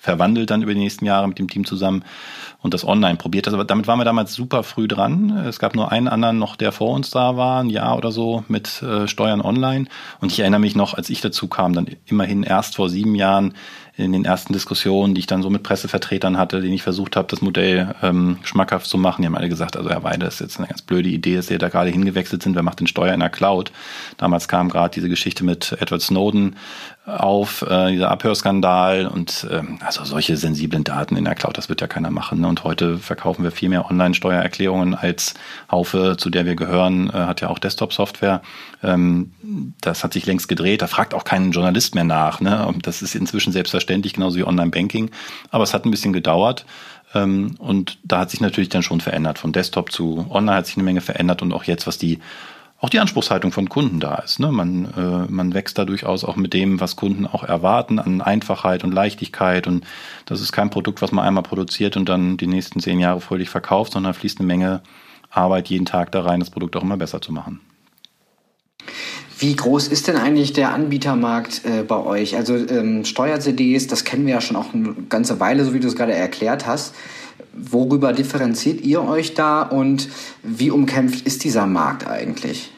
verwandelt 0.00 0.50
dann 0.50 0.62
über 0.62 0.72
die 0.72 0.80
nächsten 0.80 1.04
Jahre 1.04 1.28
mit 1.28 1.38
dem 1.38 1.48
Team 1.48 1.66
zusammen 1.66 2.04
und 2.62 2.74
das 2.74 2.86
online 2.86 3.16
probiert. 3.16 3.46
Also 3.46 3.62
damit 3.62 3.86
waren 3.86 3.98
wir 3.98 4.04
damals 4.04 4.34
super 4.34 4.62
früh 4.62 4.88
dran. 4.88 5.44
Es 5.46 5.58
gab 5.58 5.74
nur 5.74 5.92
einen 5.92 6.08
anderen 6.08 6.38
noch, 6.38 6.56
der 6.56 6.72
vor 6.72 6.90
uns 6.90 7.10
da 7.10 7.36
war, 7.36 7.62
ein 7.62 7.70
Jahr 7.70 7.96
oder 7.96 8.10
so 8.10 8.44
mit 8.48 8.82
äh, 8.82 9.06
Steuern 9.06 9.42
online. 9.42 9.86
Und 10.20 10.32
ich 10.32 10.40
erinnere 10.40 10.60
mich 10.60 10.74
noch, 10.74 10.94
als 10.94 11.10
ich 11.10 11.20
dazu 11.20 11.48
kam, 11.48 11.74
dann 11.74 11.86
immerhin 12.06 12.42
erst 12.42 12.76
vor 12.76 12.88
sieben 12.88 13.14
Jahren 13.14 13.54
in 13.96 14.12
den 14.12 14.24
ersten 14.24 14.52
Diskussionen, 14.52 15.14
die 15.14 15.20
ich 15.20 15.26
dann 15.26 15.42
so 15.42 15.50
mit 15.50 15.62
Pressevertretern 15.62 16.38
hatte, 16.38 16.60
denen 16.60 16.72
ich 16.72 16.82
versucht 16.82 17.16
habe, 17.16 17.28
das 17.28 17.42
Modell 17.42 17.94
ähm, 18.02 18.38
schmackhaft 18.42 18.86
zu 18.86 18.98
machen. 18.98 19.22
Die 19.22 19.26
haben 19.26 19.36
alle 19.36 19.48
gesagt, 19.48 19.76
also 19.76 19.90
Herr 19.90 20.02
Weide, 20.02 20.24
das 20.24 20.34
ist 20.34 20.40
jetzt 20.40 20.58
eine 20.58 20.68
ganz 20.68 20.82
blöde 20.82 21.08
Idee, 21.08 21.36
dass 21.36 21.48
Sie 21.48 21.58
da 21.58 21.68
gerade 21.68 21.90
hingewechselt 21.90 22.42
sind, 22.42 22.54
wer 22.54 22.62
macht 22.62 22.80
den 22.80 22.86
Steuer 22.86 23.12
in 23.12 23.20
der 23.20 23.28
Cloud? 23.28 23.72
Damals 24.16 24.48
kam 24.48 24.68
gerade 24.68 24.94
diese 24.94 25.08
Geschichte 25.08 25.44
mit 25.44 25.76
Edward 25.80 26.02
Snowden 26.02 26.56
auf, 27.06 27.62
äh, 27.62 27.92
dieser 27.92 28.10
Abhörskandal 28.10 29.06
und 29.06 29.46
ähm, 29.50 29.78
also 29.84 30.04
solche 30.04 30.36
sensiblen 30.36 30.84
Daten 30.84 31.16
in 31.16 31.24
der 31.24 31.34
Cloud, 31.34 31.56
das 31.56 31.68
wird 31.68 31.80
ja 31.80 31.86
keiner 31.86 32.10
machen. 32.10 32.40
Ne? 32.40 32.48
Und 32.48 32.62
heute 32.62 32.98
verkaufen 32.98 33.42
wir 33.42 33.50
viel 33.50 33.68
mehr 33.70 33.90
Online-Steuererklärungen 33.90 34.94
als 34.94 35.34
Haufe, 35.70 36.16
zu 36.18 36.28
der 36.30 36.44
wir 36.44 36.56
gehören, 36.56 37.08
äh, 37.08 37.12
hat 37.12 37.40
ja 37.40 37.48
auch 37.48 37.58
Desktop-Software. 37.58 38.42
Ähm, 38.82 39.32
das 39.80 40.04
hat 40.04 40.12
sich 40.12 40.26
längst 40.26 40.48
gedreht, 40.48 40.82
da 40.82 40.86
fragt 40.86 41.14
auch 41.14 41.24
kein 41.24 41.52
Journalist 41.52 41.94
mehr 41.94 42.04
nach. 42.04 42.40
Ne? 42.40 42.72
Das 42.82 43.02
ist 43.02 43.14
inzwischen 43.14 43.52
selbstverständlich, 43.52 44.12
genauso 44.12 44.38
wie 44.38 44.44
Online-Banking. 44.44 45.10
Aber 45.50 45.64
es 45.64 45.72
hat 45.72 45.86
ein 45.86 45.90
bisschen 45.90 46.12
gedauert. 46.12 46.66
Ähm, 47.14 47.54
und 47.58 47.98
da 48.04 48.20
hat 48.20 48.30
sich 48.30 48.40
natürlich 48.40 48.68
dann 48.68 48.82
schon 48.82 49.00
verändert. 49.00 49.38
Von 49.38 49.52
Desktop 49.52 49.90
zu 49.90 50.26
Online 50.30 50.58
hat 50.58 50.66
sich 50.66 50.76
eine 50.76 50.84
Menge 50.84 51.00
verändert 51.00 51.42
und 51.42 51.52
auch 51.52 51.64
jetzt, 51.64 51.86
was 51.86 51.98
die 51.98 52.18
auch 52.80 52.88
die 52.88 52.98
Anspruchshaltung 52.98 53.52
von 53.52 53.68
Kunden 53.68 54.00
da 54.00 54.16
ist. 54.16 54.40
Ne? 54.40 54.50
Man, 54.50 54.86
äh, 54.96 55.30
man 55.30 55.52
wächst 55.52 55.76
da 55.76 55.84
durchaus 55.84 56.24
auch 56.24 56.36
mit 56.36 56.54
dem, 56.54 56.80
was 56.80 56.96
Kunden 56.96 57.26
auch 57.26 57.44
erwarten, 57.44 57.98
an 57.98 58.22
Einfachheit 58.22 58.84
und 58.84 58.92
Leichtigkeit. 58.92 59.66
Und 59.66 59.84
das 60.24 60.40
ist 60.40 60.52
kein 60.52 60.70
Produkt, 60.70 61.02
was 61.02 61.12
man 61.12 61.24
einmal 61.24 61.42
produziert 61.42 61.96
und 61.96 62.08
dann 62.08 62.38
die 62.38 62.46
nächsten 62.46 62.80
zehn 62.80 62.98
Jahre 62.98 63.20
fröhlich 63.20 63.50
verkauft, 63.50 63.92
sondern 63.92 64.14
fließt 64.14 64.40
eine 64.40 64.46
Menge 64.46 64.82
Arbeit 65.28 65.68
jeden 65.68 65.84
Tag 65.84 66.10
da 66.12 66.22
rein, 66.22 66.40
das 66.40 66.50
Produkt 66.50 66.74
auch 66.74 66.82
immer 66.82 66.96
besser 66.96 67.20
zu 67.20 67.32
machen. 67.32 67.60
Wie 69.38 69.54
groß 69.54 69.88
ist 69.88 70.08
denn 70.08 70.16
eigentlich 70.16 70.52
der 70.52 70.72
Anbietermarkt 70.72 71.62
äh, 71.64 71.82
bei 71.82 71.96
euch? 71.96 72.36
Also 72.36 72.56
ähm, 72.56 73.04
Steuer-CDs, 73.04 73.86
das 73.86 74.04
kennen 74.04 74.26
wir 74.26 74.34
ja 74.34 74.40
schon 74.40 74.56
auch 74.56 74.74
eine 74.74 74.94
ganze 75.08 75.40
Weile, 75.40 75.64
so 75.64 75.72
wie 75.72 75.80
du 75.80 75.88
es 75.88 75.96
gerade 75.96 76.12
erklärt 76.14 76.66
hast. 76.66 76.94
Worüber 77.52 78.12
differenziert 78.12 78.80
ihr 78.80 79.02
euch 79.02 79.34
da 79.34 79.62
und 79.62 80.08
wie 80.42 80.70
umkämpft 80.70 81.26
ist 81.26 81.44
dieser 81.44 81.66
Markt 81.66 82.06
eigentlich? 82.06 82.70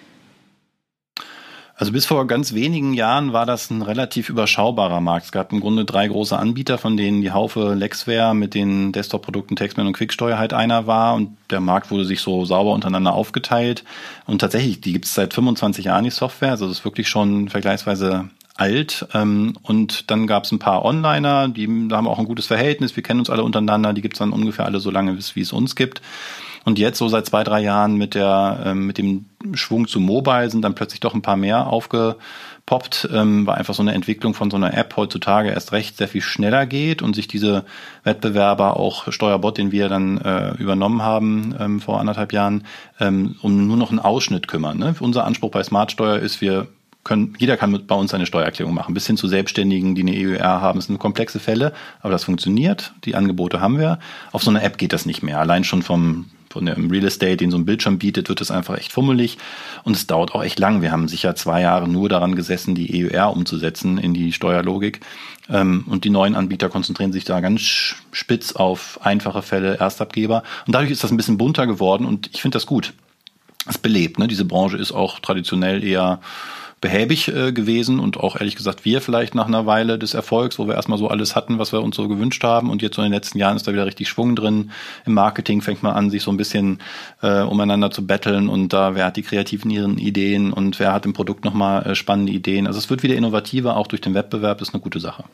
Also 1.82 1.90
bis 1.90 2.06
vor 2.06 2.28
ganz 2.28 2.52
wenigen 2.54 2.94
Jahren 2.94 3.32
war 3.32 3.44
das 3.44 3.68
ein 3.70 3.82
relativ 3.82 4.28
überschaubarer 4.28 5.00
Markt. 5.00 5.26
Es 5.26 5.32
gab 5.32 5.52
im 5.52 5.58
Grunde 5.58 5.84
drei 5.84 6.06
große 6.06 6.38
Anbieter, 6.38 6.78
von 6.78 6.96
denen 6.96 7.22
die 7.22 7.32
Haufe 7.32 7.74
Lexware 7.74 8.36
mit 8.36 8.54
den 8.54 8.92
Desktop-Produkten 8.92 9.56
Textman 9.56 9.88
und 9.88 9.94
Quicksteuer 9.94 10.38
halt 10.38 10.52
einer 10.52 10.86
war. 10.86 11.14
Und 11.14 11.36
der 11.50 11.58
Markt 11.60 11.90
wurde 11.90 12.04
sich 12.04 12.20
so 12.20 12.44
sauber 12.44 12.72
untereinander 12.72 13.14
aufgeteilt. 13.14 13.82
Und 14.26 14.40
tatsächlich, 14.40 14.80
die 14.80 14.92
gibt 14.92 15.06
es 15.06 15.14
seit 15.14 15.34
25 15.34 15.86
Jahren, 15.86 16.04
die 16.04 16.10
Software. 16.10 16.50
Also 16.50 16.68
das 16.68 16.78
ist 16.78 16.84
wirklich 16.84 17.08
schon 17.08 17.48
vergleichsweise 17.48 18.28
alt. 18.54 19.06
Ähm, 19.14 19.54
und 19.62 20.10
dann 20.10 20.26
gab 20.26 20.44
es 20.44 20.52
ein 20.52 20.58
paar 20.58 20.84
Onliner, 20.84 21.48
die 21.48 21.66
haben 21.66 22.08
auch 22.08 22.18
ein 22.18 22.26
gutes 22.26 22.46
Verhältnis. 22.46 22.96
Wir 22.96 23.02
kennen 23.02 23.20
uns 23.20 23.30
alle 23.30 23.44
untereinander. 23.44 23.92
Die 23.92 24.02
gibt 24.02 24.14
es 24.14 24.18
dann 24.18 24.32
ungefähr 24.32 24.66
alle 24.66 24.80
so 24.80 24.90
lange, 24.90 25.16
wie 25.16 25.40
es 25.40 25.52
uns 25.52 25.76
gibt. 25.76 26.02
Und 26.64 26.78
jetzt 26.78 26.98
so 26.98 27.08
seit 27.08 27.26
zwei, 27.26 27.42
drei 27.42 27.60
Jahren 27.60 27.96
mit 27.96 28.14
der 28.14 28.62
ähm, 28.64 28.86
mit 28.86 28.98
dem 28.98 29.26
Schwung 29.54 29.88
zu 29.88 29.98
Mobile 29.98 30.48
sind 30.48 30.62
dann 30.62 30.76
plötzlich 30.76 31.00
doch 31.00 31.14
ein 31.14 31.22
paar 31.22 31.36
mehr 31.36 31.66
aufgepoppt, 31.66 33.08
ähm, 33.12 33.46
weil 33.46 33.56
einfach 33.56 33.74
so 33.74 33.82
eine 33.82 33.94
Entwicklung 33.94 34.34
von 34.34 34.48
so 34.48 34.56
einer 34.56 34.76
App 34.76 34.96
heutzutage 34.96 35.50
erst 35.50 35.72
recht 35.72 35.96
sehr 35.96 36.06
viel 36.06 36.20
schneller 36.20 36.66
geht 36.66 37.02
und 37.02 37.14
sich 37.14 37.26
diese 37.26 37.64
Wettbewerber 38.04 38.76
auch 38.76 39.10
Steuerbot, 39.10 39.58
den 39.58 39.72
wir 39.72 39.88
dann 39.88 40.18
äh, 40.18 40.52
übernommen 40.54 41.02
haben 41.02 41.54
ähm, 41.58 41.80
vor 41.80 41.98
anderthalb 41.98 42.32
Jahren, 42.32 42.64
ähm, 43.00 43.34
um 43.42 43.66
nur 43.66 43.76
noch 43.76 43.90
einen 43.90 43.98
Ausschnitt 43.98 44.46
kümmern. 44.46 44.78
Ne? 44.78 44.94
Unser 45.00 45.24
Anspruch 45.24 45.50
bei 45.50 45.64
Smartsteuer 45.64 46.18
ist, 46.18 46.40
wir 46.40 46.68
können, 47.04 47.34
jeder 47.38 47.56
kann 47.56 47.70
mit 47.70 47.86
bei 47.86 47.94
uns 47.94 48.14
eine 48.14 48.26
Steuererklärung 48.26 48.74
machen, 48.74 48.94
bis 48.94 49.06
hin 49.06 49.16
zu 49.16 49.28
Selbstständigen, 49.28 49.94
die 49.94 50.02
eine 50.02 50.12
EUR 50.14 50.60
haben. 50.60 50.78
Das 50.78 50.86
sind 50.86 50.98
komplexe 50.98 51.40
Fälle, 51.40 51.72
aber 52.00 52.12
das 52.12 52.24
funktioniert. 52.24 52.92
Die 53.04 53.14
Angebote 53.14 53.60
haben 53.60 53.78
wir. 53.78 53.98
Auf 54.30 54.42
so 54.42 54.50
einer 54.50 54.62
App 54.62 54.78
geht 54.78 54.92
das 54.92 55.06
nicht 55.06 55.22
mehr. 55.22 55.40
Allein 55.40 55.64
schon 55.64 55.82
vom 55.82 56.26
von 56.52 56.66
dem 56.66 56.90
Real 56.90 57.06
Estate, 57.06 57.38
den 57.38 57.50
so 57.50 57.56
ein 57.56 57.64
Bildschirm 57.64 57.98
bietet, 57.98 58.28
wird 58.28 58.40
es 58.40 58.50
einfach 58.50 58.76
echt 58.76 58.92
fummelig 58.92 59.38
und 59.84 59.96
es 59.96 60.06
dauert 60.06 60.34
auch 60.34 60.44
echt 60.44 60.58
lang. 60.58 60.82
Wir 60.82 60.92
haben 60.92 61.08
sicher 61.08 61.34
zwei 61.34 61.62
Jahre 61.62 61.88
nur 61.88 62.08
daran 62.08 62.36
gesessen, 62.36 62.74
die 62.74 63.10
EUR 63.10 63.32
umzusetzen 63.34 63.96
in 63.96 64.12
die 64.12 64.32
Steuerlogik. 64.32 65.00
Ähm, 65.48 65.84
und 65.88 66.04
die 66.04 66.10
neuen 66.10 66.36
Anbieter 66.36 66.68
konzentrieren 66.68 67.12
sich 67.12 67.24
da 67.24 67.40
ganz 67.40 67.62
spitz 68.12 68.52
auf 68.52 69.00
einfache 69.02 69.42
Fälle, 69.42 69.78
Erstabgeber. 69.78 70.42
Und 70.66 70.74
dadurch 70.74 70.90
ist 70.90 71.02
das 71.02 71.10
ein 71.10 71.16
bisschen 71.16 71.38
bunter 71.38 71.66
geworden 71.66 72.04
und 72.04 72.30
ich 72.32 72.42
finde 72.42 72.56
das 72.56 72.66
gut. 72.66 72.92
Es 73.66 73.78
belebt. 73.78 74.18
Ne? 74.18 74.28
Diese 74.28 74.44
Branche 74.44 74.76
ist 74.76 74.92
auch 74.92 75.20
traditionell 75.20 75.82
eher 75.82 76.20
behäbig 76.82 77.28
äh, 77.28 77.52
gewesen 77.52 77.98
und 77.98 78.18
auch 78.18 78.36
ehrlich 78.36 78.56
gesagt 78.56 78.84
wir 78.84 79.00
vielleicht 79.00 79.34
nach 79.34 79.46
einer 79.46 79.64
Weile 79.64 79.98
des 79.98 80.12
Erfolgs, 80.12 80.58
wo 80.58 80.66
wir 80.66 80.74
erstmal 80.74 80.98
so 80.98 81.08
alles 81.08 81.34
hatten, 81.34 81.58
was 81.58 81.72
wir 81.72 81.80
uns 81.80 81.96
so 81.96 82.08
gewünscht 82.08 82.44
haben 82.44 82.68
und 82.68 82.82
jetzt 82.82 82.96
so 82.96 83.02
in 83.02 83.06
den 83.06 83.14
letzten 83.14 83.38
Jahren 83.38 83.56
ist 83.56 83.66
da 83.66 83.72
wieder 83.72 83.86
richtig 83.86 84.08
Schwung 84.08 84.36
drin. 84.36 84.72
Im 85.06 85.14
Marketing 85.14 85.62
fängt 85.62 85.82
man 85.82 85.94
an, 85.94 86.10
sich 86.10 86.22
so 86.22 86.30
ein 86.30 86.36
bisschen 86.36 86.80
äh, 87.22 87.42
umeinander 87.42 87.90
zu 87.90 88.06
betteln 88.06 88.48
und 88.48 88.72
da 88.72 88.94
wer 88.96 89.06
hat 89.06 89.16
die 89.16 89.22
kreativen 89.22 89.70
ihren 89.70 89.96
Ideen 89.96 90.52
und 90.52 90.78
wer 90.80 90.92
hat 90.92 91.06
im 91.06 91.12
Produkt 91.12 91.44
nochmal 91.44 91.86
äh, 91.86 91.94
spannende 91.94 92.32
Ideen. 92.32 92.66
Also 92.66 92.80
es 92.80 92.90
wird 92.90 93.04
wieder 93.04 93.14
innovativer, 93.14 93.76
auch 93.76 93.86
durch 93.86 94.02
den 94.02 94.14
Wettbewerb, 94.14 94.60
ist 94.60 94.74
eine 94.74 94.82
gute 94.82 95.00
Sache. 95.00 95.24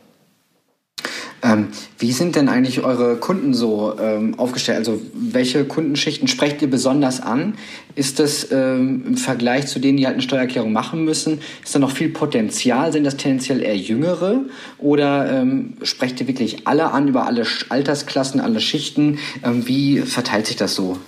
Ähm, 1.42 1.68
wie 1.98 2.12
sind 2.12 2.37
denn 2.37 2.48
eigentlich 2.48 2.83
eure 2.83 3.16
Kunden 3.16 3.55
so 3.55 3.94
ähm, 4.01 4.38
aufgestellt? 4.38 4.79
Also 4.79 5.01
welche 5.14 5.64
Kundenschichten 5.64 6.27
sprecht 6.27 6.61
ihr 6.62 6.70
besonders 6.70 7.20
an? 7.20 7.55
Ist 7.94 8.18
das 8.18 8.51
ähm, 8.51 9.05
im 9.07 9.16
Vergleich 9.16 9.66
zu 9.66 9.79
denen, 9.79 9.98
die 9.98 10.07
halt 10.07 10.14
eine 10.14 10.22
Steuererklärung 10.22 10.72
machen 10.72 11.05
müssen, 11.05 11.40
ist 11.62 11.74
da 11.74 11.79
noch 11.79 11.92
viel 11.92 12.09
Potenzial? 12.09 12.92
Sind 12.92 13.05
das 13.05 13.16
tendenziell 13.16 13.62
eher 13.62 13.77
Jüngere? 13.77 14.40
Oder 14.79 15.31
ähm, 15.31 15.74
sprecht 15.83 16.20
ihr 16.20 16.27
wirklich 16.27 16.66
alle 16.66 16.90
an, 16.90 17.09
über 17.09 17.27
alle 17.27 17.44
Altersklassen, 17.68 18.40
alle 18.40 18.61
Schichten? 18.61 19.18
Ähm, 19.44 19.66
wie 19.68 20.01
verteilt 20.01 20.46
sich 20.46 20.57
das 20.57 20.74
so? 20.74 20.98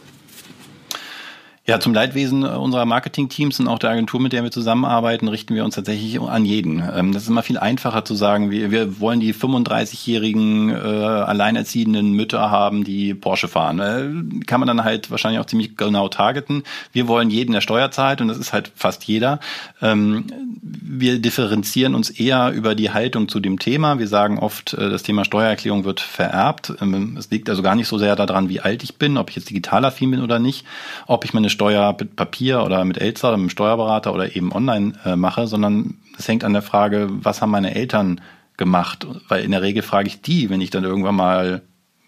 Ja, 1.70 1.78
zum 1.78 1.94
Leidwesen 1.94 2.42
unserer 2.42 2.84
Marketingteams 2.84 3.60
und 3.60 3.68
auch 3.68 3.78
der 3.78 3.90
Agentur, 3.90 4.18
mit 4.18 4.32
der 4.32 4.42
wir 4.42 4.50
zusammenarbeiten, 4.50 5.28
richten 5.28 5.54
wir 5.54 5.64
uns 5.64 5.76
tatsächlich 5.76 6.20
an 6.20 6.44
jeden. 6.44 6.82
Ähm, 6.92 7.12
das 7.12 7.22
ist 7.22 7.28
immer 7.28 7.44
viel 7.44 7.58
einfacher 7.58 8.04
zu 8.04 8.16
sagen, 8.16 8.50
wir, 8.50 8.72
wir 8.72 8.98
wollen 8.98 9.20
die 9.20 9.32
35-jährigen 9.32 10.70
äh, 10.70 10.74
alleinerziehenden 10.74 12.10
Mütter 12.10 12.50
haben, 12.50 12.82
die 12.82 13.14
Porsche 13.14 13.46
fahren. 13.46 13.78
Äh, 13.78 14.44
kann 14.46 14.58
man 14.58 14.66
dann 14.66 14.82
halt 14.82 15.12
wahrscheinlich 15.12 15.38
auch 15.38 15.46
ziemlich 15.46 15.76
genau 15.76 16.08
targeten. 16.08 16.64
Wir 16.92 17.06
wollen 17.06 17.30
jeden, 17.30 17.52
der 17.52 17.60
Steuer 17.60 17.92
zahlt 17.92 18.20
und 18.20 18.26
das 18.26 18.38
ist 18.38 18.52
halt 18.52 18.72
fast 18.74 19.04
jeder. 19.04 19.38
Ähm, 19.80 20.24
wir 20.60 21.20
differenzieren 21.20 21.94
uns 21.94 22.10
eher 22.10 22.50
über 22.50 22.74
die 22.74 22.90
Haltung 22.90 23.28
zu 23.28 23.38
dem 23.38 23.60
Thema. 23.60 24.00
Wir 24.00 24.08
sagen 24.08 24.40
oft, 24.40 24.74
äh, 24.74 24.90
das 24.90 25.04
Thema 25.04 25.24
Steuererklärung 25.24 25.84
wird 25.84 26.00
vererbt. 26.00 26.72
Ähm, 26.80 27.16
es 27.16 27.30
liegt 27.30 27.48
also 27.48 27.62
gar 27.62 27.76
nicht 27.76 27.86
so 27.86 27.96
sehr 27.96 28.16
daran, 28.16 28.48
wie 28.48 28.58
alt 28.58 28.82
ich 28.82 28.96
bin, 28.96 29.16
ob 29.16 29.30
ich 29.30 29.36
jetzt 29.36 29.50
digital 29.50 29.84
affin 29.84 30.10
bin 30.10 30.20
oder 30.20 30.40
nicht, 30.40 30.66
ob 31.06 31.24
ich 31.24 31.32
meine 31.32 31.48
Steuer 31.60 31.94
mit 32.00 32.16
Papier 32.16 32.62
oder 32.64 32.82
mit 32.86 32.96
Elster 32.96 33.28
oder 33.28 33.36
mit 33.36 33.50
dem 33.50 33.50
Steuerberater 33.50 34.14
oder 34.14 34.34
eben 34.34 34.50
online 34.50 34.94
äh, 35.04 35.14
mache, 35.14 35.46
sondern 35.46 35.98
es 36.18 36.26
hängt 36.26 36.42
an 36.42 36.54
der 36.54 36.62
Frage, 36.62 37.08
was 37.10 37.42
haben 37.42 37.50
meine 37.50 37.74
Eltern 37.74 38.22
gemacht? 38.56 39.06
Weil 39.28 39.44
in 39.44 39.50
der 39.50 39.60
Regel 39.60 39.82
frage 39.82 40.08
ich 40.08 40.22
die, 40.22 40.48
wenn 40.48 40.62
ich 40.62 40.70
dann 40.70 40.84
irgendwann 40.84 41.16
mal 41.16 41.60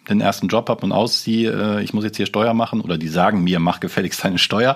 den 0.09 0.23
ersten 0.23 0.49
Job 0.49 0.71
habe 0.71 0.81
und 0.81 0.93
ausziehe, 0.93 1.53
äh, 1.53 1.85
ich 1.85 1.93
muss 1.93 2.03
jetzt 2.03 2.17
hier 2.17 2.25
Steuer 2.25 2.55
machen 2.55 2.81
oder 2.81 2.97
die 2.97 3.09
sagen 3.09 3.45
mir, 3.45 3.61
mach 3.61 3.79
gefälligst 3.81 4.25
deine 4.25 4.39
Steuer. 4.39 4.75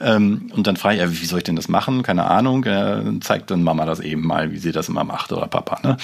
Ähm, 0.00 0.50
und 0.52 0.66
dann 0.66 0.76
frage 0.76 0.96
ich, 0.96 1.02
ja, 1.02 1.12
wie 1.12 1.24
soll 1.24 1.38
ich 1.38 1.44
denn 1.44 1.54
das 1.54 1.68
machen? 1.68 2.02
Keine 2.02 2.24
Ahnung. 2.24 2.64
Äh, 2.64 3.20
zeigt 3.20 3.52
dann 3.52 3.62
Mama 3.62 3.86
das 3.86 4.00
eben 4.00 4.26
mal, 4.26 4.50
wie 4.50 4.58
sie 4.58 4.72
das 4.72 4.88
immer 4.88 5.04
macht 5.04 5.30
oder 5.30 5.46
Papa. 5.46 5.78
Ne? 5.86 5.98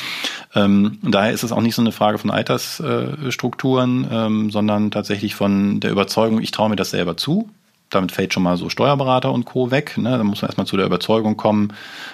Ähm, 0.54 1.00
und 1.02 1.12
daher 1.12 1.32
ist 1.32 1.42
es 1.42 1.50
auch 1.50 1.60
nicht 1.60 1.74
so 1.74 1.82
eine 1.82 1.90
Frage 1.90 2.18
von 2.18 2.30
Altersstrukturen, 2.30 4.06
ähm, 4.12 4.50
sondern 4.52 4.92
tatsächlich 4.92 5.34
von 5.34 5.80
der 5.80 5.90
Überzeugung, 5.90 6.40
ich 6.40 6.52
traue 6.52 6.70
mir 6.70 6.76
das 6.76 6.90
selber 6.90 7.16
zu 7.16 7.50
damit 7.94 8.12
fällt 8.12 8.32
schon 8.32 8.42
mal 8.42 8.56
so 8.56 8.68
Steuerberater 8.68 9.32
und 9.32 9.44
Co. 9.44 9.70
weg. 9.70 9.96
Ne? 9.98 10.10
Da 10.10 10.24
muss 10.24 10.42
man 10.42 10.48
erstmal 10.48 10.66
zu 10.66 10.76
der 10.76 10.86
Überzeugung 10.86 11.36
kommen. 11.36 11.72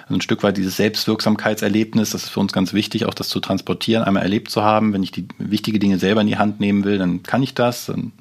Ein 0.09 0.21
Stück 0.21 0.43
weit 0.43 0.57
dieses 0.57 0.77
Selbstwirksamkeitserlebnis, 0.77 2.11
das 2.11 2.23
ist 2.23 2.29
für 2.29 2.39
uns 2.39 2.53
ganz 2.53 2.73
wichtig, 2.73 3.05
auch 3.05 3.13
das 3.13 3.29
zu 3.29 3.39
transportieren, 3.39 4.03
einmal 4.03 4.23
erlebt 4.23 4.51
zu 4.51 4.63
haben. 4.63 4.93
Wenn 4.93 5.03
ich 5.03 5.11
die 5.11 5.27
wichtige 5.37 5.79
Dinge 5.79 5.97
selber 5.97 6.21
in 6.21 6.27
die 6.27 6.37
Hand 6.37 6.59
nehmen 6.59 6.83
will, 6.83 6.97
dann 6.97 7.23
kann 7.23 7.43
ich 7.43 7.53
das. 7.53 7.87
Dann, 7.87 8.11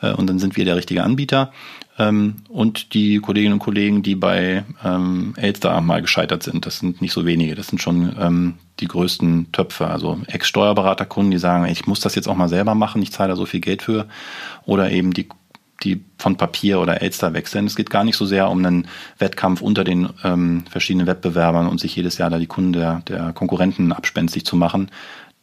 äh, 0.00 0.12
und 0.12 0.28
dann 0.28 0.38
sind 0.38 0.56
wir 0.56 0.64
der 0.64 0.76
richtige 0.76 1.02
Anbieter. 1.02 1.52
Ähm, 1.98 2.36
und 2.48 2.94
die 2.94 3.18
Kolleginnen 3.18 3.54
und 3.54 3.58
Kollegen, 3.60 4.02
die 4.02 4.14
bei 4.14 4.64
ähm, 4.84 5.34
Elster 5.36 5.80
mal 5.80 6.02
gescheitert 6.02 6.42
sind. 6.42 6.66
Das 6.66 6.78
sind 6.78 7.00
nicht 7.00 7.12
so 7.12 7.24
wenige, 7.24 7.54
das 7.54 7.68
sind 7.68 7.80
schon 7.80 8.14
ähm, 8.20 8.54
die 8.80 8.88
größten 8.88 9.52
Töpfe. 9.52 9.86
Also 9.86 10.20
Ex-Steuerberaterkunden, 10.26 11.30
die 11.30 11.38
sagen, 11.38 11.66
ich 11.66 11.86
muss 11.86 12.00
das 12.00 12.14
jetzt 12.14 12.28
auch 12.28 12.36
mal 12.36 12.48
selber 12.48 12.74
machen, 12.74 13.02
ich 13.02 13.12
zahle 13.12 13.30
da 13.30 13.36
so 13.36 13.46
viel 13.46 13.60
Geld 13.60 13.82
für. 13.82 14.06
Oder 14.66 14.90
eben 14.90 15.14
die 15.14 15.28
die 15.82 16.04
von 16.18 16.36
Papier 16.36 16.80
oder 16.80 17.02
Elster 17.02 17.34
wechseln. 17.34 17.66
Es 17.66 17.76
geht 17.76 17.90
gar 17.90 18.04
nicht 18.04 18.16
so 18.16 18.24
sehr 18.24 18.48
um 18.48 18.64
einen 18.64 18.88
Wettkampf 19.18 19.60
unter 19.60 19.84
den 19.84 20.08
ähm, 20.24 20.64
verschiedenen 20.70 21.06
Wettbewerbern 21.06 21.68
und 21.68 21.80
sich 21.80 21.94
jedes 21.94 22.18
Jahr 22.18 22.30
da 22.30 22.38
die 22.38 22.46
Kunden 22.46 22.72
der, 22.72 23.02
der 23.08 23.32
Konkurrenten 23.32 23.92
abspenstig 23.92 24.46
zu 24.46 24.56
machen, 24.56 24.90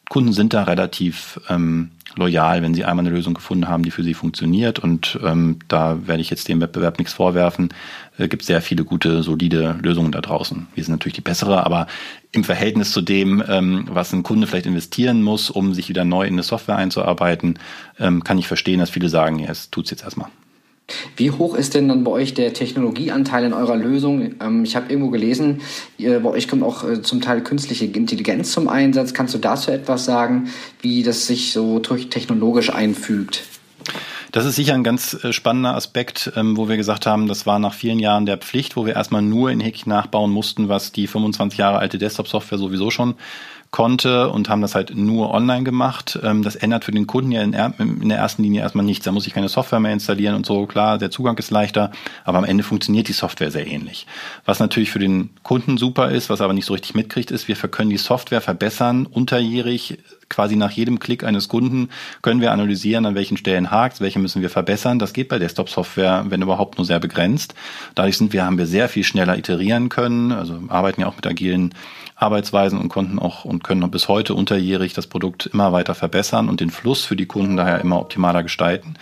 Kunden 0.10 0.34
sind 0.34 0.54
da 0.54 0.64
relativ 0.64 1.40
ähm, 1.50 1.92
loyal, 2.16 2.62
wenn 2.62 2.74
sie 2.74 2.86
einmal 2.86 3.06
eine 3.06 3.16
Lösung 3.16 3.34
gefunden 3.34 3.68
haben, 3.68 3.84
die 3.84 3.92
für 3.92 4.04
sie 4.04 4.14
funktioniert. 4.14 4.80
Und 4.80 5.20
ähm, 5.24 5.60
da 5.68 6.06
werde 6.08 6.22
ich 6.22 6.30
jetzt 6.30 6.48
dem 6.48 6.62
Wettbewerb 6.62 7.00
nichts 7.00 7.14
vorwerfen. 7.14 7.70
Es 8.18 8.26
äh, 8.26 8.28
gibt 8.28 8.44
sehr 8.44 8.62
viele 8.62 8.84
gute, 8.84 9.24
solide 9.24 9.80
Lösungen 9.82 10.12
da 10.12 10.22
draußen. 10.22 10.68
Wir 10.76 10.84
sind 10.84 10.94
natürlich 10.94 11.16
die 11.16 11.22
bessere, 11.22 11.66
aber 11.66 11.88
im 12.32 12.44
Verhältnis 12.44 12.92
zu 12.92 13.02
dem, 13.02 13.44
ähm, 13.48 13.86
was 13.90 14.14
ein 14.14 14.24
Kunde 14.24 14.48
vielleicht 14.48 14.66
investieren 14.66 15.24
muss, 15.24 15.50
um 15.50 15.74
sich 15.74 15.90
wieder 15.90 16.06
neu 16.06 16.26
in 16.26 16.34
eine 16.34 16.44
Software 16.44 16.76
einzuarbeiten, 16.76 17.60
ähm, 18.00 18.24
kann 18.24 18.38
ich 18.38 18.48
verstehen, 18.48 18.80
dass 18.80 18.90
viele 18.90 19.10
sagen, 19.10 19.40
ja, 19.40 19.50
es 19.50 19.70
tut's 19.70 19.90
jetzt 19.90 20.04
erstmal. 20.04 20.30
Wie 21.16 21.32
hoch 21.32 21.56
ist 21.56 21.76
denn 21.76 21.88
dann 21.88 22.04
bei 22.04 22.12
euch 22.12 22.34
der 22.34 22.54
Technologieanteil 22.54 23.46
in 23.46 23.54
eurer 23.54 23.76
Lösung? 23.76 24.36
Ähm, 24.42 24.64
ich 24.64 24.76
habe 24.76 24.92
irgendwo 24.92 25.10
gelesen, 25.10 25.62
bei 25.98 26.26
euch 26.26 26.48
kommt 26.48 26.64
auch 26.64 26.84
äh, 26.84 27.02
zum 27.02 27.22
Teil 27.22 27.42
künstliche 27.42 27.86
Intelligenz 27.86 28.52
zum 28.52 28.68
Einsatz. 28.68 29.14
Kannst 29.14 29.34
du 29.34 29.38
dazu 29.38 29.72
etwas 29.72 30.06
sagen, 30.06 30.50
wie 30.82 31.04
das 31.04 31.28
sich 31.28 31.54
so 31.54 31.80
technologisch 31.80 32.70
einfügt? 32.70 33.44
Das 34.34 34.46
ist 34.46 34.56
sicher 34.56 34.74
ein 34.74 34.84
ganz 34.84 35.14
äh, 35.24 35.32
spannender 35.32 35.76
Aspekt, 35.76 36.34
ähm, 36.36 36.58
wo 36.58 36.68
wir 36.68 36.76
gesagt 36.76 37.06
haben, 37.06 37.28
das 37.28 37.46
war 37.46 37.60
nach 37.60 37.76
vielen 37.76 38.00
Jahren 38.00 38.26
der 38.26 38.38
Pflicht, 38.38 38.76
wo 38.76 38.86
wir 38.86 38.96
erstmal 38.96 39.22
nur 39.22 39.52
in 39.52 39.60
Häkchen 39.60 39.92
nachbauen 39.92 40.32
mussten, 40.32 40.70
was 40.70 40.92
die 40.92 41.06
25 41.06 41.60
Jahre 41.60 41.78
alte 41.78 42.00
Desktop-Software 42.00 42.58
sowieso 42.58 42.90
schon 42.90 43.14
konnte 43.74 44.30
und 44.30 44.50
haben 44.50 44.62
das 44.62 44.76
halt 44.76 44.96
nur 44.96 45.32
online 45.32 45.64
gemacht. 45.64 46.20
Ähm, 46.24 46.44
das 46.44 46.56
ändert 46.56 46.86
für 46.86 46.92
den 46.92 47.08
Kunden 47.08 47.32
ja 47.32 47.42
in, 47.42 47.52
der 47.52 48.18
ersten 48.18 48.44
Linie 48.44 48.62
erstmal 48.62 48.86
nichts. 48.86 49.04
Da 49.04 49.12
muss 49.12 49.26
ich 49.26 49.34
keine 49.34 49.50
Software 49.50 49.80
mehr 49.80 49.92
installieren 49.92 50.36
und 50.36 50.46
so. 50.46 50.68
Klar, 50.68 51.00
der 51.00 51.10
Zugang 51.10 51.36
ist 51.40 51.50
leichter, 51.50 51.92
aber 52.24 52.38
am 52.38 52.44
Ende 52.44 52.64
funktioniert 52.64 53.08
die 53.08 53.14
Software 53.14 53.50
sehr 53.50 53.66
ähnlich. 53.66 54.06
Was 54.46 54.60
natürlich 54.60 54.92
für 54.92 55.00
den 55.00 55.32
Kunden 55.42 55.78
super 55.78 56.12
ist, 56.12 56.30
was 56.30 56.40
er 56.40 56.46
aber 56.46 56.54
nicht 56.54 56.66
so 56.66 56.74
richtig 56.74 56.94
mitkriegt, 56.94 57.32
ist, 57.32 57.48
wir 57.48 57.56
können 57.56 57.90
die 57.90 57.98
Software 57.98 58.42
verbessern, 58.42 59.08
unterjährig, 59.08 59.98
quasi 60.30 60.56
nach 60.56 60.72
jedem 60.72 61.00
Klick 61.00 61.24
eines 61.24 61.48
Kunden 61.48 61.90
können 62.22 62.42
wir 62.42 62.52
analysieren, 62.52 63.06
an 63.06 63.16
welchen 63.16 63.38
Stellen 63.38 63.72
hakt, 63.72 64.02
welche 64.02 64.20
müssen 64.20 64.42
wir 64.42 64.50
verbessern. 64.50 65.00
Das 65.00 65.14
geht 65.14 65.30
bei 65.30 65.40
Desktop-Software, 65.40 66.26
wenn 66.30 66.42
überhaupt, 66.42 66.78
nur 66.78 66.86
sehr 66.86 67.00
begrenzt. 67.00 67.54
Dadurch 67.96 68.18
sind 68.18 68.34
wir, 68.34 68.46
haben 68.46 68.58
wir 68.58 68.66
sehr 68.66 68.90
viel 68.90 69.04
schneller 69.04 69.38
iterieren 69.38 69.90
können, 69.90 70.32
also 70.32 70.60
arbeiten 70.70 71.02
ja 71.02 71.08
auch 71.08 71.16
mit 71.16 71.28
agilen 71.28 71.74
Arbeitsweisen 72.16 72.80
und 72.80 72.90
konnten 72.90 73.20
auch 73.20 73.46
und 73.46 73.63
können 73.64 73.90
bis 73.90 74.08
heute 74.08 74.36
unterjährig 74.36 74.94
das 74.94 75.08
Produkt 75.08 75.48
immer 75.48 75.72
weiter 75.72 75.96
verbessern 75.96 76.50
und 76.50 76.60
den 76.60 76.70
Fluss 76.70 77.06
für 77.06 77.16
die 77.16 77.26
Kunden 77.26 77.58
daher 77.58 77.80
immer 77.82 78.00
optimaler 78.00 78.44
gestalten. 78.44 78.96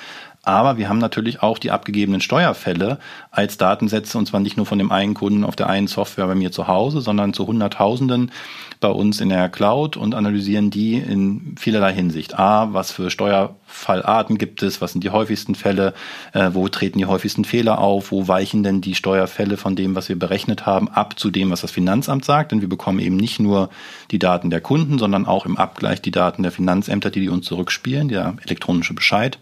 Aber 0.43 0.77
wir 0.77 0.89
haben 0.89 0.97
natürlich 0.97 1.43
auch 1.43 1.59
die 1.59 1.69
abgegebenen 1.69 2.19
Steuerfälle 2.19 2.97
als 3.29 3.57
Datensätze 3.57 4.17
und 4.17 4.25
zwar 4.25 4.39
nicht 4.39 4.57
nur 4.57 4.65
von 4.65 4.79
dem 4.79 4.91
einen 4.91 5.13
Kunden 5.13 5.43
auf 5.43 5.55
der 5.55 5.69
einen 5.69 5.87
Software 5.87 6.25
bei 6.25 6.33
mir 6.33 6.51
zu 6.51 6.67
Hause, 6.67 7.01
sondern 7.01 7.33
zu 7.33 7.45
Hunderttausenden 7.45 8.31
bei 8.79 8.89
uns 8.89 9.21
in 9.21 9.29
der 9.29 9.49
Cloud 9.49 9.97
und 9.97 10.15
analysieren 10.15 10.71
die 10.71 10.95
in 10.95 11.55
vielerlei 11.59 11.93
Hinsicht. 11.93 12.39
A, 12.39 12.73
was 12.73 12.91
für 12.91 13.11
Steuerfallarten 13.11 14.39
gibt 14.39 14.63
es, 14.63 14.81
was 14.81 14.93
sind 14.93 15.03
die 15.03 15.11
häufigsten 15.11 15.53
Fälle, 15.53 15.93
äh, 16.33 16.49
wo 16.53 16.67
treten 16.67 16.97
die 16.97 17.05
häufigsten 17.05 17.45
Fehler 17.45 17.77
auf, 17.77 18.11
wo 18.11 18.27
weichen 18.27 18.63
denn 18.63 18.81
die 18.81 18.95
Steuerfälle 18.95 19.57
von 19.57 19.75
dem, 19.75 19.93
was 19.93 20.09
wir 20.09 20.17
berechnet 20.17 20.65
haben, 20.65 20.89
ab 20.89 21.19
zu 21.19 21.29
dem, 21.29 21.51
was 21.51 21.61
das 21.61 21.69
Finanzamt 21.69 22.25
sagt. 22.25 22.51
Denn 22.51 22.61
wir 22.61 22.69
bekommen 22.69 22.97
eben 22.97 23.17
nicht 23.17 23.39
nur 23.39 23.69
die 24.09 24.19
Daten 24.19 24.49
der 24.49 24.61
Kunden, 24.61 24.97
sondern 24.97 25.27
auch 25.27 25.45
im 25.45 25.57
Abgleich 25.57 26.01
die 26.01 26.09
Daten 26.09 26.41
der 26.41 26.51
Finanzämter, 26.51 27.11
die 27.11 27.19
die 27.19 27.29
uns 27.29 27.45
zurückspielen, 27.45 28.07
der 28.07 28.35
elektronische 28.43 28.95
Bescheid. 28.95 29.37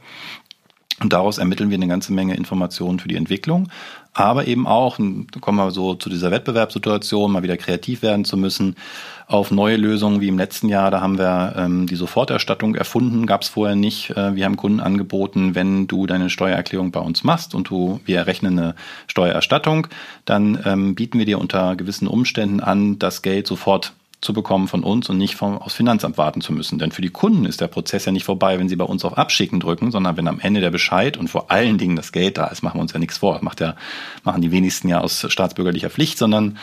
Und 1.02 1.14
daraus 1.14 1.38
ermitteln 1.38 1.70
wir 1.70 1.78
eine 1.78 1.88
ganze 1.88 2.14
Menge 2.14 2.36
Informationen 2.36 3.00
für 3.00 3.08
die 3.08 3.16
Entwicklung, 3.16 3.70
aber 4.14 4.48
eben 4.48 4.68
auch, 4.68 4.98
da 4.98 5.40
kommen 5.40 5.60
wir 5.60 5.72
so 5.72 5.94
zu 5.94 6.10
dieser 6.10 6.32
Wettbewerbssituation, 6.32 7.32
mal 7.32 7.44
wieder 7.44 7.58
kreativ 7.58 8.02
werden 8.02 8.26
zu 8.26 8.38
müssen, 8.38 8.76
auf 9.28 9.52
neue 9.52 9.78
Lösungen 9.78 10.20
wie 10.20 10.28
im 10.28 10.38
letzten 10.38 10.68
Jahr. 10.68 10.90
Da 10.90 11.00
haben 11.02 11.20
wir 11.20 11.54
ähm, 11.56 11.86
die 11.86 11.96
Soforterstattung 11.96 12.74
erfunden, 12.74 13.28
gab 13.28 13.44
es 13.44 13.50
vorher 13.50 13.76
nicht. 13.76 14.10
Äh, 14.12 14.36
wir 14.36 14.46
haben 14.46 14.58
Kunden 14.58 14.80
angeboten, 14.80 15.54
wenn 15.54 15.88
du 15.88 16.08
deine 16.08 16.32
Steuererklärung 16.32 16.92
bei 16.92 17.00
uns 17.00 17.24
machst 17.24 17.54
und 17.54 17.70
du, 17.70 18.00
wir 18.06 18.18
errechnen 18.18 18.58
eine 18.58 18.76
Steuererstattung, 19.08 19.88
dann 20.26 20.60
ähm, 20.66 20.96
bieten 20.96 21.20
wir 21.20 21.26
dir 21.26 21.40
unter 21.40 21.76
gewissen 21.76 22.08
Umständen 22.08 22.60
an, 22.60 22.98
das 22.98 23.22
Geld 23.22 23.46
sofort 23.46 23.94
zu 24.22 24.34
bekommen 24.34 24.68
von 24.68 24.84
uns 24.84 25.10
und 25.10 25.18
nicht 25.18 25.36
vom, 25.36 25.58
aus 25.58 25.74
Finanzamt 25.74 26.18
warten 26.18 26.42
zu 26.42 26.52
müssen. 26.52 26.78
Denn 26.78 26.92
für 26.92 27.02
die 27.02 27.10
Kunden 27.10 27.46
ist 27.46 27.62
der 27.62 27.68
Prozess 27.68 28.06
ja 28.06 28.12
nicht 28.12 28.26
vorbei, 28.26 28.60
wenn 28.60 28.68
sie 28.68 28.76
bei 28.76 28.86
uns 28.86 29.06
auf 29.06 29.18
Abschicken 29.18 29.60
drücken, 29.60 29.92
sondern 29.92 30.18
wenn 30.18 30.28
am 30.28 30.40
Ende 30.40 30.60
der 30.60 30.72
Bescheid 30.72 31.16
und 31.16 31.30
vor 31.30 31.52
allen 31.52 31.78
Dingen 31.78 31.96
das 31.96 32.12
Geld 32.12 32.38
da 32.38 32.48
ist, 32.48 32.62
machen 32.62 32.78
wir 32.78 32.82
uns 32.82 32.92
ja 32.92 33.00
nichts 33.00 33.20
vor. 33.20 33.40
Macht 33.42 33.62
ja, 33.62 33.76
machen 34.24 34.42
die 34.42 34.52
wenigsten 34.52 34.90
ja 34.90 35.00
aus 35.00 35.26
staatsbürgerlicher 35.30 35.90
Pflicht, 35.90 36.18
sondern 36.18 36.58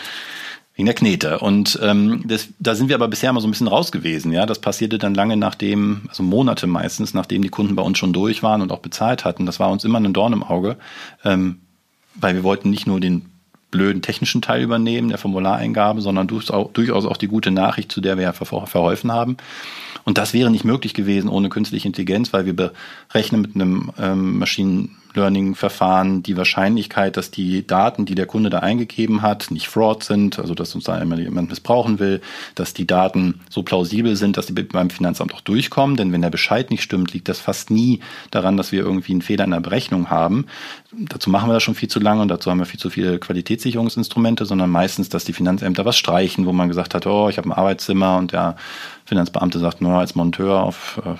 wegen 0.74 0.86
der 0.86 0.94
Knete. 0.94 1.38
Und 1.38 1.78
ähm, 1.82 2.24
das, 2.26 2.48
da 2.58 2.74
sind 2.74 2.88
wir 2.88 2.96
aber 2.96 3.08
bisher 3.08 3.30
immer 3.30 3.40
so 3.40 3.48
ein 3.48 3.50
bisschen 3.50 3.68
raus 3.68 3.90
gewesen. 3.90 4.32
Ja, 4.32 4.44
das 4.44 4.58
passierte 4.58 4.98
dann 4.98 5.14
lange 5.14 5.38
nachdem, 5.38 6.02
also 6.08 6.22
Monate 6.22 6.66
meistens, 6.66 7.14
nachdem 7.14 7.40
die 7.40 7.48
Kunden 7.48 7.74
bei 7.74 7.82
uns 7.82 7.96
schon 7.96 8.12
durch 8.12 8.42
waren 8.42 8.60
und 8.60 8.70
auch 8.70 8.80
bezahlt 8.80 9.24
hatten. 9.24 9.46
Das 9.46 9.58
war 9.58 9.70
uns 9.70 9.84
immer 9.84 9.98
ein 9.98 10.12
Dorn 10.12 10.34
im 10.34 10.42
Auge, 10.42 10.76
ähm, 11.24 11.60
weil 12.14 12.34
wir 12.34 12.42
wollten 12.42 12.68
nicht 12.68 12.86
nur 12.86 13.00
den 13.00 13.30
blöden 13.70 14.02
technischen 14.02 14.42
Teil 14.42 14.62
übernehmen, 14.62 15.08
der 15.08 15.18
Formulareingabe, 15.18 16.00
sondern 16.00 16.26
durchaus 16.28 17.06
auch 17.06 17.16
die 17.16 17.28
gute 17.28 17.50
Nachricht, 17.50 17.92
zu 17.92 18.00
der 18.00 18.16
wir 18.16 18.24
ja 18.24 18.32
verholfen 18.32 19.12
haben. 19.12 19.36
Und 20.06 20.18
das 20.18 20.32
wäre 20.32 20.50
nicht 20.50 20.64
möglich 20.64 20.94
gewesen 20.94 21.28
ohne 21.28 21.48
künstliche 21.48 21.88
Intelligenz, 21.88 22.32
weil 22.32 22.46
wir 22.46 22.54
berechnen 22.54 23.42
mit 23.42 23.56
einem 23.56 23.90
ähm, 23.98 24.38
Maschinen 24.38 24.96
Learning-Verfahren 25.16 26.22
die 26.22 26.36
Wahrscheinlichkeit, 26.36 27.16
dass 27.16 27.30
die 27.30 27.66
Daten, 27.66 28.04
die 28.04 28.14
der 28.14 28.26
Kunde 28.26 28.50
da 28.50 28.60
eingegeben 28.60 29.22
hat, 29.22 29.50
nicht 29.50 29.66
Fraud 29.66 30.04
sind, 30.04 30.38
also 30.38 30.54
dass 30.54 30.74
uns 30.74 30.84
da 30.84 30.98
immer 30.98 31.18
jemand 31.18 31.50
missbrauchen 31.50 31.98
will, 31.98 32.20
dass 32.54 32.74
die 32.74 32.86
Daten 32.86 33.40
so 33.50 33.62
plausibel 33.62 34.14
sind, 34.14 34.36
dass 34.36 34.46
die 34.46 34.52
beim 34.52 34.90
Finanzamt 34.90 35.34
auch 35.34 35.40
durchkommen. 35.40 35.96
Denn 35.96 36.12
wenn 36.12 36.22
der 36.22 36.30
Bescheid 36.30 36.70
nicht 36.70 36.82
stimmt, 36.82 37.12
liegt 37.12 37.28
das 37.28 37.40
fast 37.40 37.70
nie 37.70 38.00
daran, 38.30 38.56
dass 38.56 38.72
wir 38.72 38.80
irgendwie 38.80 39.12
einen 39.12 39.22
Fehler 39.22 39.44
in 39.44 39.50
der 39.50 39.60
Berechnung 39.60 40.10
haben. 40.10 40.46
Dazu 40.92 41.30
machen 41.30 41.48
wir 41.48 41.54
das 41.54 41.62
schon 41.62 41.74
viel 41.74 41.88
zu 41.88 41.98
lange 41.98 42.22
und 42.22 42.28
dazu 42.28 42.50
haben 42.50 42.58
wir 42.58 42.66
viel 42.66 42.80
zu 42.80 42.90
viele 42.90 43.18
Qualitätssicherungsinstrumente, 43.18 44.46
sondern 44.46 44.70
meistens, 44.70 45.08
dass 45.08 45.24
die 45.24 45.32
Finanzämter 45.32 45.84
was 45.84 45.96
streichen, 45.96 46.46
wo 46.46 46.52
man 46.52 46.68
gesagt 46.68 46.94
hat, 46.94 47.06
oh, 47.06 47.28
ich 47.28 47.38
habe 47.38 47.48
ein 47.48 47.52
Arbeitszimmer 47.52 48.16
und 48.16 48.32
der 48.32 48.56
Finanzbeamte 49.04 49.58
sagt, 49.58 49.80
naja, 49.96 50.00
als 50.00 50.14
Monteur 50.14 50.62
auf, 50.62 51.00
äh, 51.04 51.14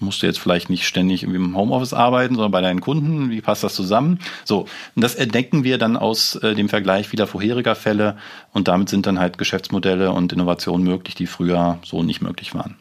musst 0.00 0.22
du 0.22 0.26
jetzt 0.26 0.38
vielleicht 0.38 0.70
nicht 0.70 0.86
ständig 0.86 1.22
irgendwie 1.22 1.40
im 1.40 1.56
Homeoffice 1.56 1.92
arbeiten, 1.92 2.34
sondern 2.34 2.52
bei 2.52 2.60
deinen 2.60 2.80
Kunden. 2.80 3.30
Wie 3.30 3.40
passt 3.40 3.64
das 3.64 3.74
zusammen? 3.74 4.20
So, 4.44 4.66
und 4.94 5.02
das 5.02 5.14
entdecken 5.14 5.64
wir 5.64 5.78
dann 5.78 5.96
aus 5.96 6.36
äh, 6.36 6.54
dem 6.54 6.68
Vergleich 6.68 7.10
wieder 7.12 7.26
vorheriger 7.26 7.74
Fälle 7.74 8.16
und 8.52 8.68
damit 8.68 8.88
sind 8.88 9.06
dann 9.06 9.18
halt 9.18 9.38
Geschäftsmodelle 9.38 10.12
und 10.12 10.32
Innovationen 10.32 10.84
möglich, 10.86 11.14
die 11.14 11.26
früher 11.26 11.78
so 11.84 12.02
nicht 12.02 12.20
möglich 12.20 12.54
waren. 12.54 12.76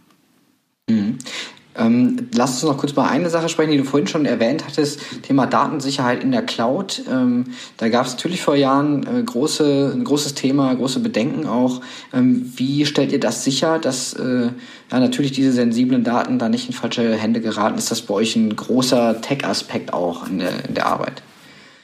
Ähm, 1.77 2.27
lass 2.33 2.51
uns 2.51 2.63
noch 2.63 2.77
kurz 2.77 2.95
mal 2.95 3.07
eine 3.07 3.29
Sache 3.29 3.49
sprechen, 3.49 3.71
die 3.71 3.77
du 3.77 3.83
vorhin 3.83 4.07
schon 4.07 4.25
erwähnt 4.25 4.65
hattest, 4.65 4.99
Thema 5.23 5.45
Datensicherheit 5.45 6.23
in 6.23 6.31
der 6.31 6.41
Cloud. 6.41 7.03
Ähm, 7.09 7.45
da 7.77 7.89
gab 7.89 8.05
es 8.05 8.13
natürlich 8.13 8.41
vor 8.41 8.55
Jahren 8.55 9.03
äh, 9.03 9.23
große, 9.23 9.93
ein 9.95 10.03
großes 10.03 10.33
Thema, 10.33 10.73
große 10.73 10.99
Bedenken 10.99 11.45
auch. 11.47 11.81
Ähm, 12.13 12.51
wie 12.55 12.85
stellt 12.85 13.11
ihr 13.11 13.19
das 13.19 13.43
sicher, 13.43 13.79
dass 13.79 14.13
äh, 14.13 14.49
ja, 14.91 14.99
natürlich 14.99 15.31
diese 15.31 15.51
sensiblen 15.51 16.03
Daten 16.03 16.39
da 16.39 16.49
nicht 16.49 16.67
in 16.67 16.73
falsche 16.73 17.15
Hände 17.15 17.41
geraten? 17.41 17.77
Ist 17.77 17.91
das 17.91 18.01
bei 18.01 18.13
euch 18.13 18.35
ein 18.35 18.55
großer 18.55 19.21
Tech-Aspekt 19.21 19.93
auch 19.93 20.27
in 20.27 20.39
der, 20.39 20.65
in 20.67 20.73
der 20.73 20.87
Arbeit? 20.87 21.21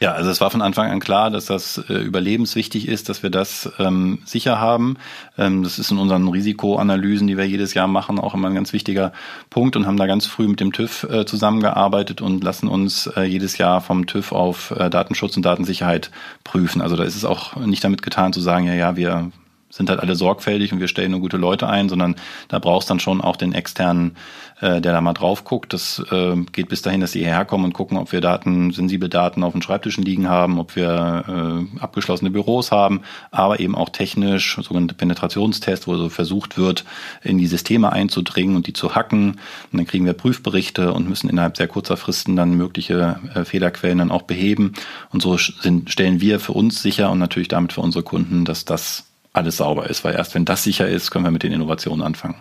Ja, 0.03 0.11
also 0.11 0.29
es 0.29 0.41
war 0.41 0.51
von 0.51 0.61
Anfang 0.61 0.91
an 0.91 0.99
klar, 0.99 1.31
dass 1.31 1.45
das 1.45 1.77
äh, 1.77 1.93
überlebenswichtig 1.93 2.89
ist, 2.89 3.07
dass 3.07 3.23
wir 3.23 3.29
das 3.29 3.71
ähm, 3.79 4.19
sicher 4.25 4.59
haben. 4.59 4.97
Ähm, 5.37 5.63
das 5.63 5.79
ist 5.79 5.91
in 5.91 5.97
unseren 5.97 6.27
Risikoanalysen, 6.27 7.25
die 7.25 7.37
wir 7.37 7.47
jedes 7.47 7.73
Jahr 7.73 7.87
machen, 7.87 8.19
auch 8.19 8.33
immer 8.33 8.49
ein 8.49 8.53
ganz 8.53 8.73
wichtiger 8.73 9.13
Punkt 9.49 9.77
und 9.77 9.87
haben 9.87 9.95
da 9.95 10.05
ganz 10.05 10.25
früh 10.25 10.45
mit 10.45 10.59
dem 10.59 10.73
TÜV 10.73 11.03
äh, 11.03 11.25
zusammengearbeitet 11.25 12.19
und 12.19 12.43
lassen 12.43 12.67
uns 12.67 13.07
äh, 13.15 13.21
jedes 13.21 13.57
Jahr 13.57 13.79
vom 13.79 14.05
TÜV 14.05 14.33
auf 14.33 14.71
äh, 14.71 14.89
Datenschutz 14.89 15.37
und 15.37 15.45
Datensicherheit 15.45 16.11
prüfen. 16.43 16.81
Also 16.81 16.97
da 16.97 17.05
ist 17.05 17.15
es 17.15 17.23
auch 17.23 17.55
nicht 17.55 17.85
damit 17.85 18.01
getan 18.01 18.33
zu 18.33 18.41
sagen, 18.41 18.65
ja, 18.67 18.73
ja, 18.73 18.97
wir 18.97 19.31
sind 19.73 19.89
halt 19.89 19.99
alle 19.99 20.15
sorgfältig 20.15 20.71
und 20.71 20.79
wir 20.79 20.87
stellen 20.87 21.11
nur 21.11 21.19
gute 21.19 21.37
Leute 21.37 21.67
ein, 21.67 21.89
sondern 21.89 22.15
da 22.47 22.59
brauchst 22.59 22.91
dann 22.91 22.99
schon 22.99 23.21
auch 23.21 23.35
den 23.35 23.53
externen, 23.53 24.15
äh, 24.61 24.79
der 24.81 24.93
da 24.93 25.01
mal 25.01 25.13
drauf 25.13 25.45
guckt. 25.45 25.73
Das 25.73 25.99
äh, 26.11 26.35
geht 26.51 26.69
bis 26.69 26.83
dahin, 26.83 27.01
dass 27.01 27.13
die 27.13 27.19
hierher 27.19 27.43
kommen 27.43 27.65
und 27.65 27.73
gucken, 27.73 27.97
ob 27.97 28.11
wir 28.11 28.21
Daten, 28.21 28.71
sensible 28.71 29.09
Daten 29.09 29.43
auf 29.43 29.53
den 29.53 29.63
Schreibtischen 29.63 30.03
liegen 30.03 30.29
haben, 30.29 30.59
ob 30.59 30.75
wir 30.75 31.25
äh, 31.27 31.79
abgeschlossene 31.81 32.29
Büros 32.29 32.71
haben, 32.71 33.01
aber 33.31 33.59
eben 33.59 33.73
auch 33.73 33.89
technisch, 33.89 34.59
sogenannte 34.61 34.93
Penetrationstests, 34.93 35.87
wo 35.87 35.97
so 35.97 36.09
versucht 36.09 36.55
wird, 36.55 36.85
in 37.23 37.39
die 37.39 37.47
Systeme 37.47 37.91
einzudringen 37.91 38.55
und 38.55 38.67
die 38.67 38.73
zu 38.73 38.93
hacken. 38.93 39.39
Und 39.71 39.77
dann 39.79 39.87
kriegen 39.87 40.05
wir 40.05 40.13
Prüfberichte 40.13 40.93
und 40.93 41.09
müssen 41.09 41.31
innerhalb 41.31 41.57
sehr 41.57 41.67
kurzer 41.67 41.97
Fristen 41.97 42.35
dann 42.35 42.53
mögliche 42.53 43.19
äh, 43.33 43.43
Fehlerquellen 43.43 43.97
dann 43.97 44.11
auch 44.11 44.21
beheben. 44.21 44.73
Und 45.09 45.23
so 45.23 45.35
sind, 45.37 45.89
stellen 45.89 46.21
wir 46.21 46.39
für 46.39 46.51
uns 46.51 46.83
sicher 46.83 47.09
und 47.09 47.17
natürlich 47.17 47.47
damit 47.47 47.73
für 47.73 47.81
unsere 47.81 48.03
Kunden, 48.03 48.45
dass 48.45 48.65
das 48.65 49.05
alles 49.33 49.57
sauber 49.57 49.89
ist, 49.89 50.03
weil 50.03 50.15
erst 50.15 50.35
wenn 50.35 50.45
das 50.45 50.63
sicher 50.63 50.87
ist, 50.87 51.11
können 51.11 51.25
wir 51.25 51.31
mit 51.31 51.43
den 51.43 51.51
Innovationen 51.51 52.05
anfangen. 52.05 52.35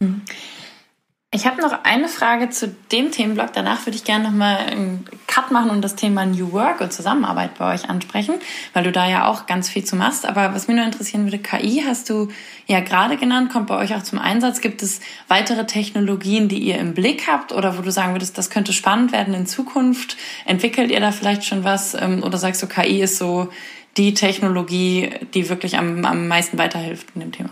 Mhm. 0.00 0.22
Ich 1.32 1.46
habe 1.46 1.62
noch 1.62 1.84
eine 1.84 2.08
Frage 2.08 2.50
zu 2.50 2.74
dem 2.90 3.12
Themenblock. 3.12 3.52
Danach 3.52 3.86
würde 3.86 3.94
ich 3.94 4.02
gerne 4.02 4.24
nochmal 4.24 4.56
einen 4.56 5.04
Cut 5.28 5.52
machen 5.52 5.70
und 5.70 5.80
das 5.80 5.94
Thema 5.94 6.26
New 6.26 6.50
Work 6.50 6.80
und 6.80 6.92
Zusammenarbeit 6.92 7.56
bei 7.56 7.72
euch 7.72 7.88
ansprechen, 7.88 8.34
weil 8.72 8.82
du 8.82 8.90
da 8.90 9.08
ja 9.08 9.28
auch 9.28 9.46
ganz 9.46 9.68
viel 9.68 9.84
zu 9.84 9.94
machst. 9.94 10.26
Aber 10.26 10.56
was 10.56 10.66
mich 10.66 10.76
nur 10.76 10.84
interessieren 10.84 11.26
würde, 11.26 11.38
KI 11.38 11.84
hast 11.86 12.10
du 12.10 12.30
ja 12.66 12.80
gerade 12.80 13.16
genannt, 13.16 13.52
kommt 13.52 13.68
bei 13.68 13.76
euch 13.76 13.94
auch 13.94 14.02
zum 14.02 14.18
Einsatz. 14.18 14.60
Gibt 14.60 14.82
es 14.82 14.98
weitere 15.28 15.66
Technologien, 15.66 16.48
die 16.48 16.58
ihr 16.58 16.78
im 16.78 16.94
Blick 16.94 17.28
habt 17.28 17.52
oder 17.52 17.78
wo 17.78 17.82
du 17.82 17.92
sagen 17.92 18.12
würdest, 18.12 18.36
das 18.36 18.50
könnte 18.50 18.72
spannend 18.72 19.12
werden 19.12 19.32
in 19.32 19.46
Zukunft? 19.46 20.16
Entwickelt 20.46 20.90
ihr 20.90 20.98
da 20.98 21.12
vielleicht 21.12 21.44
schon 21.44 21.62
was 21.62 21.94
ähm, 21.94 22.24
oder 22.24 22.38
sagst 22.38 22.60
du, 22.60 22.66
KI 22.66 23.02
ist 23.02 23.18
so 23.18 23.50
die 23.96 24.14
Technologie, 24.14 25.10
die 25.34 25.48
wirklich 25.48 25.76
am, 25.76 26.04
am 26.04 26.28
meisten 26.28 26.58
weiterhilft 26.58 27.08
in 27.14 27.20
dem 27.20 27.32
Thema? 27.32 27.50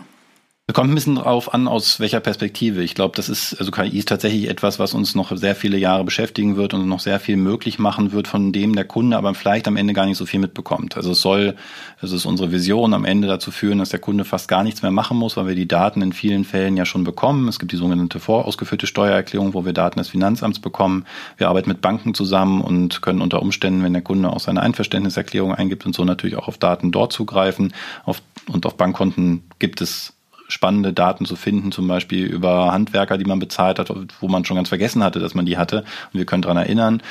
Kommt 0.73 0.91
ein 0.91 0.95
bisschen 0.95 1.15
drauf 1.15 1.51
an, 1.51 1.67
aus 1.67 1.99
welcher 1.99 2.19
Perspektive. 2.19 2.83
Ich 2.83 2.93
glaube, 2.93 3.15
das 3.15 3.27
ist, 3.27 3.55
also 3.57 3.71
KI 3.71 3.97
ist 3.97 4.07
tatsächlich 4.07 4.47
etwas, 4.49 4.77
was 4.77 4.93
uns 4.93 5.15
noch 5.15 5.35
sehr 5.35 5.55
viele 5.55 5.79
Jahre 5.79 6.03
beschäftigen 6.03 6.57
wird 6.57 6.75
und 6.75 6.87
noch 6.87 6.99
sehr 6.99 7.19
viel 7.19 7.37
möglich 7.37 7.79
machen 7.79 8.11
wird, 8.11 8.27
von 8.27 8.51
dem 8.51 8.75
der 8.75 8.85
Kunde 8.85 9.17
aber 9.17 9.33
vielleicht 9.33 9.67
am 9.67 9.77
Ende 9.77 9.93
gar 9.93 10.05
nicht 10.05 10.17
so 10.17 10.27
viel 10.27 10.39
mitbekommt. 10.39 10.95
Also 10.95 11.11
es 11.11 11.21
soll, 11.21 11.55
es 12.01 12.11
ist 12.11 12.27
unsere 12.27 12.51
Vision 12.51 12.93
am 12.93 13.03
Ende 13.03 13.27
dazu 13.27 13.49
führen, 13.49 13.79
dass 13.79 13.89
der 13.89 13.99
Kunde 13.99 14.25
fast 14.25 14.47
gar 14.47 14.63
nichts 14.63 14.83
mehr 14.83 14.91
machen 14.91 15.17
muss, 15.17 15.37
weil 15.37 15.47
wir 15.47 15.55
die 15.55 15.67
Daten 15.67 16.03
in 16.03 16.13
vielen 16.13 16.43
Fällen 16.43 16.77
ja 16.77 16.85
schon 16.85 17.03
bekommen. 17.03 17.47
Es 17.47 17.57
gibt 17.57 17.71
die 17.71 17.77
sogenannte 17.77 18.19
vorausgeführte 18.19 18.85
Steuererklärung, 18.85 19.55
wo 19.55 19.65
wir 19.65 19.73
Daten 19.73 19.97
des 19.97 20.09
Finanzamts 20.09 20.59
bekommen. 20.59 21.05
Wir 21.37 21.49
arbeiten 21.49 21.69
mit 21.69 21.81
Banken 21.81 22.13
zusammen 22.13 22.61
und 22.61 23.01
können 23.01 23.21
unter 23.21 23.41
Umständen, 23.41 23.83
wenn 23.83 23.93
der 23.93 24.03
Kunde 24.03 24.29
auch 24.29 24.39
seine 24.39 24.61
Einverständniserklärung 24.61 25.51
eingibt 25.51 25.87
und 25.87 25.95
so 25.95 26.05
natürlich 26.05 26.35
auch 26.35 26.47
auf 26.47 26.59
Daten 26.59 26.91
dort 26.91 27.11
zugreifen. 27.11 27.73
Auf, 28.05 28.21
und 28.47 28.67
auf 28.67 28.77
Bankkonten 28.77 29.41
gibt 29.57 29.81
es 29.81 30.13
spannende 30.49 30.91
Daten 30.91 31.25
zu 31.25 31.35
finden, 31.35 31.71
zum 31.71 31.87
Beispiel 31.87 32.25
über 32.25 32.71
Handwerker, 32.73 33.17
die 33.17 33.25
man 33.25 33.39
bezahlt 33.39 33.79
hat, 33.79 33.93
wo 34.19 34.27
man 34.27 34.43
schon 34.43 34.57
ganz 34.57 34.69
vergessen 34.69 35.03
hatte, 35.03 35.19
dass 35.19 35.33
man 35.33 35.45
die 35.45 35.57
hatte. 35.57 35.85
Und 36.11 36.17
wir 36.19 36.25
können 36.25 36.41
daran 36.41 36.57
erinnern. 36.57 37.01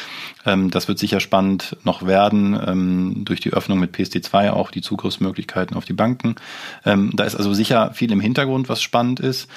Ähm, 0.45 0.71
das 0.71 0.89
wird 0.89 0.99
sicher 0.99 1.21
spannend 1.21 1.77
noch 1.85 2.07
werden, 2.07 2.59
ähm, 2.67 3.25
durch 3.25 3.41
die 3.41 3.53
Öffnung 3.53 3.81
mit 3.81 3.97
PSD2 3.97 4.51
auch 4.51 4.71
die 4.71 4.83
Zugriffsmöglichkeiten 4.83 5.77
auf 5.77 5.85
die 5.85 5.95
Banken. 5.95 6.37
Ähm, 6.85 7.11
da 7.15 7.25
ist 7.25 7.35
also 7.35 7.55
sicher 7.55 7.93
viel 7.95 8.13
im 8.13 8.21
Hintergrund, 8.21 8.69
was 8.69 8.83
spannend 8.83 9.21
ist. 9.21 9.49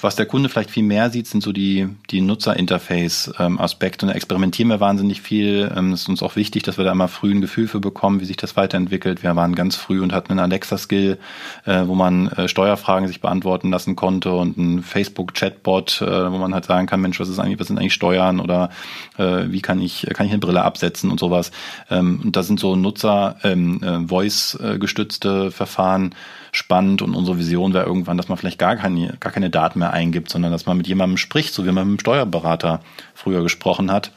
was 0.00 0.16
der 0.16 0.24
Kunde 0.24 0.48
vielleicht 0.48 0.70
viel 0.70 0.82
mehr 0.82 1.10
sieht, 1.10 1.26
sind 1.26 1.42
so 1.42 1.52
die, 1.52 1.88
die 2.10 2.22
Nutzerinterface-Aspekte. 2.22 4.06
Und 4.06 4.10
da 4.10 4.16
experimentieren 4.16 4.70
wir 4.70 4.80
wahnsinnig 4.80 5.20
viel. 5.20 5.70
Es 5.92 6.02
ist 6.02 6.08
uns 6.08 6.22
auch 6.22 6.36
wichtig, 6.36 6.62
dass 6.62 6.78
wir 6.78 6.84
da 6.86 6.92
immer 6.92 7.08
früh 7.08 7.32
ein 7.32 7.42
Gefühl 7.42 7.68
für 7.68 7.80
bekommen, 7.80 8.20
wie 8.20 8.24
sich 8.24 8.38
das 8.38 8.56
weiterentwickelt. 8.56 9.22
Wir 9.22 9.36
waren 9.36 9.54
ganz 9.54 9.76
früh 9.76 10.00
und 10.00 10.14
hatten 10.14 10.32
einen 10.32 10.40
Alexa-Skill, 10.40 11.18
äh, 11.66 11.82
wo 11.86 11.94
man 11.94 12.28
äh, 12.28 12.48
Steuer 12.48 12.78
Fragen 12.82 13.06
sich 13.06 13.20
beantworten 13.20 13.70
lassen 13.70 13.96
konnte 13.96 14.32
und 14.32 14.58
ein 14.58 14.82
Facebook-Chatbot, 14.82 16.02
äh, 16.02 16.32
wo 16.32 16.36
man 16.36 16.52
halt 16.52 16.66
sagen 16.66 16.86
kann, 16.86 17.00
Mensch, 17.00 17.18
was 17.20 17.28
ist 17.28 17.38
eigentlich, 17.38 17.58
was 17.58 17.68
sind 17.68 17.78
eigentlich 17.78 17.94
Steuern 17.94 18.40
oder 18.40 18.70
äh, 19.16 19.44
wie 19.48 19.62
kann 19.62 19.80
ich, 19.80 20.06
kann 20.12 20.26
ich 20.26 20.32
eine 20.32 20.40
Brille 20.40 20.62
absetzen 20.62 21.10
und 21.10 21.18
sowas. 21.18 21.52
Ähm, 21.90 22.20
und 22.24 22.36
da 22.36 22.42
sind 22.42 22.60
so 22.60 22.76
Nutzer 22.76 23.36
ähm, 23.44 23.80
äh, 23.82 25.50
Verfahren 25.50 26.14
spannend 26.52 27.00
und 27.00 27.14
unsere 27.14 27.38
Vision 27.38 27.72
wäre 27.72 27.86
irgendwann, 27.86 28.18
dass 28.18 28.28
man 28.28 28.36
vielleicht 28.36 28.58
gar 28.58 28.76
keine, 28.76 29.16
gar 29.18 29.32
keine 29.32 29.48
Daten 29.48 29.78
mehr 29.78 29.92
eingibt, 29.92 30.30
sondern 30.30 30.52
dass 30.52 30.66
man 30.66 30.76
mit 30.76 30.86
jemandem 30.86 31.16
spricht, 31.16 31.54
so 31.54 31.64
wie 31.64 31.72
man 31.72 31.84
mit 31.86 31.92
einem 31.92 32.00
Steuerberater 32.00 32.80
früher 33.14 33.42
gesprochen 33.42 33.90
hat. 33.90 34.12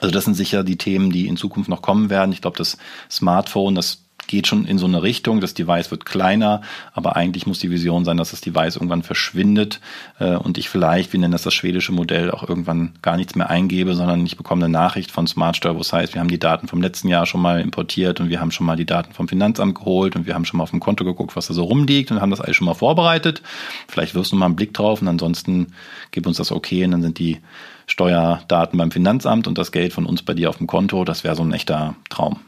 Also 0.00 0.12
das 0.12 0.24
sind 0.24 0.34
sicher 0.34 0.64
die 0.64 0.78
Themen, 0.78 1.10
die 1.10 1.28
in 1.28 1.36
Zukunft 1.36 1.68
noch 1.68 1.82
kommen 1.82 2.08
werden. 2.10 2.32
Ich 2.32 2.40
glaube, 2.40 2.56
das 2.56 2.78
Smartphone, 3.10 3.74
das 3.74 4.01
geht 4.26 4.46
schon 4.46 4.64
in 4.64 4.78
so 4.78 4.86
eine 4.86 5.02
Richtung, 5.02 5.40
das 5.40 5.54
Device 5.54 5.90
wird 5.90 6.04
kleiner, 6.04 6.62
aber 6.94 7.16
eigentlich 7.16 7.46
muss 7.46 7.58
die 7.58 7.70
Vision 7.70 8.04
sein, 8.04 8.16
dass 8.16 8.30
das 8.30 8.40
Device 8.40 8.76
irgendwann 8.76 9.02
verschwindet 9.02 9.80
äh, 10.18 10.34
und 10.36 10.58
ich 10.58 10.68
vielleicht, 10.68 11.12
wir 11.12 11.20
nennen 11.20 11.32
das 11.32 11.42
das 11.42 11.54
schwedische 11.54 11.92
Modell, 11.92 12.30
auch 12.30 12.48
irgendwann 12.48 12.92
gar 13.02 13.16
nichts 13.16 13.34
mehr 13.34 13.50
eingebe, 13.50 13.94
sondern 13.94 14.24
ich 14.24 14.36
bekomme 14.36 14.64
eine 14.64 14.72
Nachricht 14.72 15.10
von 15.10 15.26
SmartSteuer, 15.26 15.76
wo 15.76 15.80
es 15.80 15.92
heißt, 15.92 16.14
wir 16.14 16.20
haben 16.20 16.28
die 16.28 16.38
Daten 16.38 16.68
vom 16.68 16.80
letzten 16.80 17.08
Jahr 17.08 17.26
schon 17.26 17.42
mal 17.42 17.60
importiert 17.60 18.20
und 18.20 18.30
wir 18.30 18.40
haben 18.40 18.50
schon 18.50 18.66
mal 18.66 18.76
die 18.76 18.86
Daten 18.86 19.12
vom 19.12 19.28
Finanzamt 19.28 19.74
geholt 19.74 20.16
und 20.16 20.26
wir 20.26 20.34
haben 20.34 20.44
schon 20.44 20.58
mal 20.58 20.64
auf 20.64 20.70
dem 20.70 20.80
Konto 20.80 21.04
geguckt, 21.04 21.36
was 21.36 21.48
da 21.48 21.54
so 21.54 21.64
rumliegt 21.64 22.10
und 22.10 22.20
haben 22.20 22.30
das 22.30 22.40
alles 22.40 22.56
schon 22.56 22.66
mal 22.66 22.74
vorbereitet. 22.74 23.42
Vielleicht 23.88 24.14
wirfst 24.14 24.32
du 24.32 24.36
mal 24.36 24.46
einen 24.46 24.56
Blick 24.56 24.74
drauf 24.74 25.02
und 25.02 25.08
ansonsten 25.08 25.68
gib 26.10 26.26
uns 26.26 26.36
das 26.36 26.52
okay 26.52 26.84
und 26.84 26.92
dann 26.92 27.02
sind 27.02 27.18
die 27.18 27.38
Steuerdaten 27.86 28.78
beim 28.78 28.90
Finanzamt 28.90 29.46
und 29.46 29.58
das 29.58 29.72
Geld 29.72 29.92
von 29.92 30.06
uns 30.06 30.22
bei 30.22 30.34
dir 30.34 30.48
auf 30.48 30.58
dem 30.58 30.66
Konto. 30.66 31.04
Das 31.04 31.24
wäre 31.24 31.36
so 31.36 31.42
ein 31.42 31.52
echter 31.52 31.94
Traum. 32.08 32.40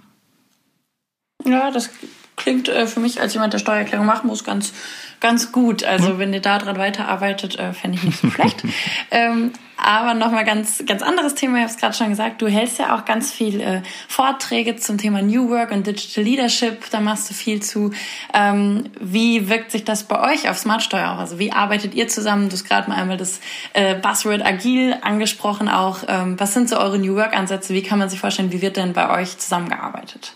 Ja, 1.44 1.70
das 1.70 1.90
klingt 2.37 2.68
äh, 2.68 2.87
für 2.87 3.00
mich 3.00 3.20
als 3.20 3.35
jemand, 3.35 3.52
der 3.52 3.59
Steuererklärung 3.59 4.07
machen 4.07 4.26
muss, 4.26 4.44
ganz, 4.44 4.72
ganz 5.20 5.52
gut. 5.52 5.85
Also 5.85 6.14
mhm. 6.14 6.18
wenn 6.18 6.33
ihr 6.35 6.40
da 6.40 6.59
dran 6.59 6.76
weiterarbeitet, 6.78 7.59
äh, 7.59 7.72
fände 7.72 7.98
ich 7.98 8.04
nicht 8.04 8.20
so 8.20 8.30
schlecht. 8.30 8.62
ähm, 9.11 9.52
aber 9.76 10.14
nochmal 10.14 10.44
ganz, 10.44 10.85
ganz 10.87 11.02
anderes 11.02 11.35
Thema, 11.35 11.57
ich 11.57 11.62
habe 11.64 11.72
es 11.72 11.76
gerade 11.78 11.94
schon 11.94 12.09
gesagt, 12.09 12.40
du 12.40 12.48
hältst 12.48 12.78
ja 12.78 12.96
auch 12.96 13.04
ganz 13.04 13.30
viel 13.33 13.61
äh, 13.61 13.83
Vorträge 14.09 14.76
zum 14.76 14.98
Thema 14.98 15.20
New 15.20 15.50
Work 15.50 15.72
und 15.72 15.87
Digital 15.87 16.24
Leadership, 16.24 16.90
da 16.90 17.00
machst 17.00 17.28
du 17.28 17.35
viel 17.35 17.61
zu. 17.61 17.90
Ähm, 18.33 18.85
wie 19.00 19.48
wirkt 19.48 19.72
sich 19.72 19.85
das 19.85 20.04
bei 20.04 20.33
euch 20.33 20.48
auf 20.48 20.59
Smartsteuer 20.59 21.11
auch? 21.11 21.18
Also 21.18 21.38
wie 21.38 21.52
arbeitet 21.52 21.94
ihr 21.94 22.09
zusammen? 22.09 22.48
Du 22.48 22.54
hast 22.54 22.64
gerade 22.64 22.88
mal 22.88 22.96
einmal 22.96 23.16
das 23.16 23.40
äh, 23.74 23.94
Buzzword 23.94 24.44
agil 24.44 24.96
angesprochen 25.02 25.68
auch. 25.68 25.98
Ähm, 26.09 26.38
was 26.38 26.54
sind 26.54 26.68
so 26.68 26.78
eure 26.78 26.98
New 26.98 27.16
Work-Ansätze? 27.16 27.74
Wie 27.74 27.83
kann 27.83 27.98
man 27.98 28.09
sich 28.09 28.20
vorstellen, 28.20 28.52
wie 28.52 28.62
wird 28.62 28.76
denn 28.76 28.92
bei 28.92 29.11
euch 29.11 29.38
zusammengearbeitet? 29.38 30.35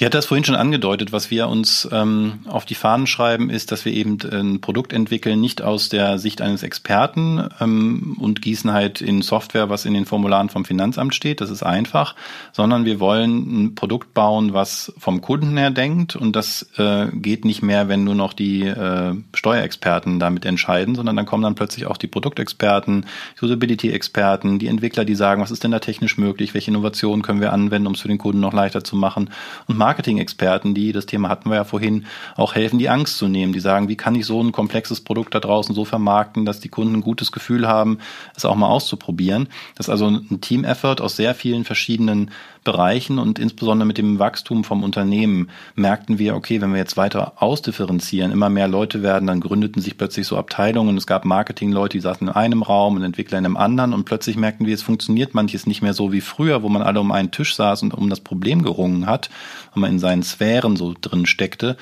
Ich 0.00 0.04
hatte 0.04 0.16
das 0.16 0.26
vorhin 0.26 0.44
schon 0.44 0.54
angedeutet, 0.54 1.10
was 1.10 1.28
wir 1.32 1.48
uns 1.48 1.88
ähm, 1.90 2.38
auf 2.46 2.64
die 2.64 2.76
Fahnen 2.76 3.08
schreiben, 3.08 3.50
ist, 3.50 3.72
dass 3.72 3.84
wir 3.84 3.92
eben 3.92 4.18
ein 4.30 4.60
Produkt 4.60 4.92
entwickeln, 4.92 5.40
nicht 5.40 5.60
aus 5.60 5.88
der 5.88 6.20
Sicht 6.20 6.40
eines 6.40 6.62
Experten 6.62 7.48
ähm, 7.60 8.16
und 8.20 8.40
gießen 8.40 8.72
halt 8.72 9.00
in 9.00 9.22
Software, 9.22 9.70
was 9.70 9.86
in 9.86 9.94
den 9.94 10.04
Formularen 10.04 10.50
vom 10.50 10.64
Finanzamt 10.64 11.16
steht, 11.16 11.40
das 11.40 11.50
ist 11.50 11.64
einfach, 11.64 12.14
sondern 12.52 12.84
wir 12.84 13.00
wollen 13.00 13.64
ein 13.64 13.74
Produkt 13.74 14.14
bauen, 14.14 14.52
was 14.52 14.92
vom 14.98 15.20
Kunden 15.20 15.56
her 15.56 15.72
denkt. 15.72 16.14
Und 16.14 16.36
das 16.36 16.70
äh, 16.76 17.08
geht 17.12 17.44
nicht 17.44 17.62
mehr, 17.62 17.88
wenn 17.88 18.04
nur 18.04 18.14
noch 18.14 18.34
die 18.34 18.66
äh, 18.66 19.16
Steuerexperten 19.34 20.20
damit 20.20 20.44
entscheiden, 20.44 20.94
sondern 20.94 21.16
dann 21.16 21.26
kommen 21.26 21.42
dann 21.42 21.56
plötzlich 21.56 21.86
auch 21.86 21.96
die 21.96 22.06
Produktexperten, 22.06 23.04
Usability-Experten, 23.42 24.60
die 24.60 24.68
Entwickler, 24.68 25.04
die 25.04 25.16
sagen, 25.16 25.42
was 25.42 25.50
ist 25.50 25.64
denn 25.64 25.72
da 25.72 25.80
technisch 25.80 26.18
möglich, 26.18 26.54
welche 26.54 26.70
Innovationen 26.70 27.22
können 27.22 27.40
wir 27.40 27.52
anwenden, 27.52 27.88
um 27.88 27.94
es 27.94 28.00
für 28.00 28.06
den 28.06 28.18
Kunden 28.18 28.38
noch 28.38 28.52
leichter 28.52 28.84
zu 28.84 28.94
machen? 28.94 29.30
Und 29.66 29.87
Marketing-Experten, 29.88 30.74
die, 30.74 30.92
das 30.92 31.06
Thema 31.06 31.30
hatten 31.30 31.48
wir 31.48 31.56
ja 31.56 31.64
vorhin, 31.64 32.04
auch 32.36 32.54
helfen, 32.54 32.78
die 32.78 32.90
Angst 32.90 33.16
zu 33.16 33.26
nehmen. 33.26 33.54
Die 33.54 33.60
sagen, 33.60 33.88
wie 33.88 33.96
kann 33.96 34.14
ich 34.14 34.26
so 34.26 34.42
ein 34.42 34.52
komplexes 34.52 35.00
Produkt 35.00 35.34
da 35.34 35.40
draußen 35.40 35.74
so 35.74 35.86
vermarkten, 35.86 36.44
dass 36.44 36.60
die 36.60 36.68
Kunden 36.68 36.96
ein 36.96 37.00
gutes 37.00 37.32
Gefühl 37.32 37.66
haben, 37.66 37.98
es 38.36 38.44
auch 38.44 38.54
mal 38.54 38.68
auszuprobieren. 38.68 39.48
Das 39.76 39.86
ist 39.86 39.90
also 39.90 40.08
ein 40.08 40.42
Team-Effort 40.42 41.00
aus 41.00 41.16
sehr 41.16 41.34
vielen 41.34 41.64
verschiedenen 41.64 42.30
Bereichen 42.64 43.18
und 43.18 43.38
insbesondere 43.38 43.86
mit 43.86 43.98
dem 43.98 44.18
Wachstum 44.18 44.64
vom 44.64 44.82
Unternehmen 44.82 45.50
merkten 45.74 46.18
wir, 46.18 46.34
okay, 46.34 46.60
wenn 46.60 46.72
wir 46.72 46.78
jetzt 46.78 46.96
weiter 46.96 47.34
ausdifferenzieren, 47.36 48.32
immer 48.32 48.50
mehr 48.50 48.68
Leute 48.68 49.02
werden, 49.02 49.26
dann 49.26 49.40
gründeten 49.40 49.80
sich 49.82 49.96
plötzlich 49.96 50.26
so 50.26 50.36
Abteilungen. 50.36 50.96
Es 50.96 51.06
gab 51.06 51.24
Marketing-Leute, 51.24 51.98
die 51.98 52.02
saßen 52.02 52.28
in 52.28 52.34
einem 52.34 52.62
Raum 52.62 52.96
und 52.96 53.02
Entwickler 53.02 53.38
in 53.38 53.46
einem 53.46 53.56
anderen 53.56 53.92
und 53.92 54.04
plötzlich 54.04 54.36
merkten 54.36 54.66
wir, 54.66 54.74
es 54.74 54.82
funktioniert 54.82 55.34
manches 55.34 55.66
nicht 55.66 55.82
mehr 55.82 55.94
so 55.94 56.12
wie 56.12 56.20
früher, 56.20 56.62
wo 56.62 56.68
man 56.68 56.82
alle 56.82 57.00
um 57.00 57.12
einen 57.12 57.30
Tisch 57.30 57.54
saß 57.54 57.82
und 57.82 57.94
um 57.94 58.10
das 58.10 58.20
Problem 58.20 58.62
gerungen 58.62 59.06
hat, 59.06 59.30
weil 59.74 59.82
man 59.82 59.92
in 59.92 59.98
seinen 59.98 60.22
Sphären 60.22 60.76
so 60.76 60.94
drin 61.00 61.26
steckte. 61.26 61.76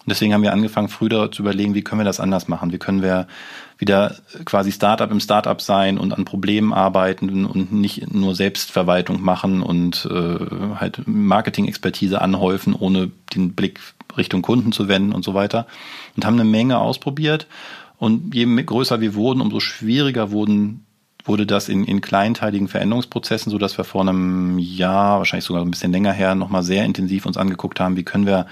Und 0.00 0.08
deswegen 0.08 0.32
haben 0.32 0.42
wir 0.42 0.52
angefangen, 0.52 0.88
früher 0.88 1.30
zu 1.30 1.42
überlegen, 1.42 1.74
wie 1.74 1.82
können 1.82 2.00
wir 2.00 2.06
das 2.06 2.20
anders 2.20 2.48
machen? 2.48 2.72
Wie 2.72 2.78
können 2.78 3.02
wir 3.02 3.26
wieder 3.80 4.16
quasi 4.44 4.70
Startup 4.70 5.10
im 5.10 5.20
Startup 5.20 5.60
sein 5.60 5.98
und 5.98 6.12
an 6.12 6.26
Problemen 6.26 6.72
arbeiten 6.72 7.46
und 7.46 7.72
nicht 7.72 8.12
nur 8.12 8.34
Selbstverwaltung 8.34 9.22
machen 9.22 9.62
und 9.62 10.06
äh, 10.10 10.76
halt 10.76 11.02
Marketing-Expertise 11.06 12.20
anhäufen, 12.20 12.74
ohne 12.74 13.10
den 13.34 13.54
Blick 13.54 13.80
Richtung 14.16 14.42
Kunden 14.42 14.72
zu 14.72 14.86
wenden 14.86 15.12
und 15.12 15.24
so 15.24 15.32
weiter. 15.32 15.66
Und 16.14 16.26
haben 16.26 16.34
eine 16.34 16.48
Menge 16.48 16.78
ausprobiert. 16.78 17.46
Und 17.96 18.34
je 18.34 18.44
größer 18.44 19.00
wir 19.00 19.14
wurden, 19.14 19.40
umso 19.40 19.60
schwieriger 19.60 20.30
wurden 20.30 20.84
wurde 21.24 21.46
das 21.46 21.68
in, 21.68 21.84
in 21.84 22.00
kleinteiligen 22.00 22.68
Veränderungsprozessen, 22.68 23.50
so 23.50 23.58
dass 23.58 23.76
wir 23.76 23.84
vor 23.84 24.02
einem 24.02 24.58
Jahr, 24.58 25.18
wahrscheinlich 25.18 25.44
sogar 25.44 25.62
ein 25.62 25.70
bisschen 25.70 25.92
länger 25.92 26.12
her, 26.12 26.34
nochmal 26.34 26.62
sehr 26.62 26.84
intensiv 26.84 27.26
uns 27.26 27.36
angeguckt 27.36 27.80
haben, 27.80 27.96
wie 27.96 28.04
können 28.04 28.26
wir 28.26 28.46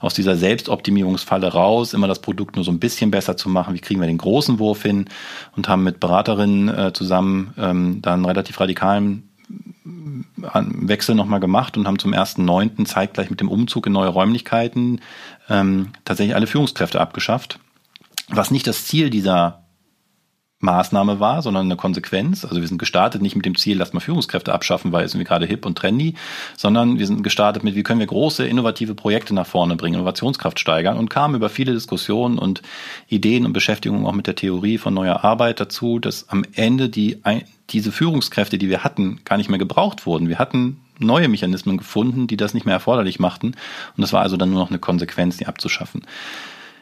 aus 0.00 0.14
dieser 0.14 0.36
Selbstoptimierungsfalle 0.36 1.52
raus, 1.52 1.94
immer 1.94 2.08
das 2.08 2.20
Produkt 2.20 2.56
nur 2.56 2.64
so 2.64 2.70
ein 2.70 2.78
bisschen 2.78 3.10
besser 3.10 3.36
zu 3.36 3.48
machen, 3.48 3.74
wie 3.74 3.80
kriegen 3.80 4.00
wir 4.00 4.06
den 4.06 4.18
großen 4.18 4.58
Wurf 4.58 4.82
hin 4.82 5.06
und 5.56 5.68
haben 5.68 5.82
mit 5.82 6.00
Beraterinnen 6.00 6.68
äh, 6.68 6.92
zusammen 6.92 7.54
ähm, 7.56 8.02
dann 8.02 8.24
relativ 8.24 8.60
radikalen 8.60 9.28
äh, 9.48 10.62
Wechsel 10.62 11.14
nochmal 11.14 11.40
gemacht 11.40 11.76
und 11.76 11.86
haben 11.86 11.98
zum 11.98 12.12
1.9. 12.12 12.84
zeitgleich 12.84 13.30
mit 13.30 13.40
dem 13.40 13.48
Umzug 13.48 13.86
in 13.86 13.92
neue 13.92 14.08
Räumlichkeiten 14.08 15.00
ähm, 15.48 15.90
tatsächlich 16.04 16.34
alle 16.34 16.46
Führungskräfte 16.46 17.00
abgeschafft. 17.00 17.58
Was 18.28 18.50
nicht 18.50 18.66
das 18.66 18.86
Ziel 18.86 19.10
dieser 19.10 19.63
Maßnahme 20.64 21.20
war, 21.20 21.42
sondern 21.42 21.66
eine 21.66 21.76
Konsequenz. 21.76 22.44
Also 22.44 22.60
wir 22.60 22.66
sind 22.66 22.78
gestartet 22.78 23.22
nicht 23.22 23.36
mit 23.36 23.46
dem 23.46 23.56
Ziel, 23.56 23.78
lass 23.78 23.92
mal 23.92 24.00
Führungskräfte 24.00 24.52
abschaffen, 24.52 24.90
weil 24.90 25.04
es 25.04 25.12
irgendwie 25.14 25.28
gerade 25.28 25.46
hip 25.46 25.64
und 25.64 25.78
trendy, 25.78 26.14
sondern 26.56 26.98
wir 26.98 27.06
sind 27.06 27.22
gestartet 27.22 27.62
mit, 27.62 27.74
wie 27.74 27.82
können 27.82 28.00
wir 28.00 28.06
große 28.06 28.46
innovative 28.46 28.94
Projekte 28.94 29.34
nach 29.34 29.46
vorne 29.46 29.76
bringen, 29.76 29.94
Innovationskraft 29.94 30.58
steigern 30.58 30.98
und 30.98 31.10
kamen 31.10 31.36
über 31.36 31.48
viele 31.48 31.72
Diskussionen 31.72 32.38
und 32.38 32.62
Ideen 33.08 33.46
und 33.46 33.52
Beschäftigung 33.52 34.06
auch 34.06 34.12
mit 34.12 34.26
der 34.26 34.34
Theorie 34.34 34.78
von 34.78 34.94
neuer 34.94 35.24
Arbeit 35.24 35.60
dazu, 35.60 35.98
dass 35.98 36.28
am 36.28 36.44
Ende 36.54 36.88
die, 36.88 37.20
diese 37.70 37.92
Führungskräfte, 37.92 38.58
die 38.58 38.68
wir 38.68 38.84
hatten, 38.84 39.20
gar 39.24 39.36
nicht 39.36 39.50
mehr 39.50 39.58
gebraucht 39.58 40.06
wurden. 40.06 40.28
Wir 40.28 40.38
hatten 40.38 40.80
neue 40.98 41.28
Mechanismen 41.28 41.76
gefunden, 41.76 42.26
die 42.26 42.36
das 42.36 42.54
nicht 42.54 42.66
mehr 42.66 42.74
erforderlich 42.74 43.18
machten. 43.18 43.48
Und 43.48 44.00
das 44.00 44.12
war 44.12 44.22
also 44.22 44.36
dann 44.36 44.50
nur 44.50 44.60
noch 44.60 44.70
eine 44.70 44.78
Konsequenz, 44.78 45.36
die 45.36 45.46
abzuschaffen. 45.46 46.06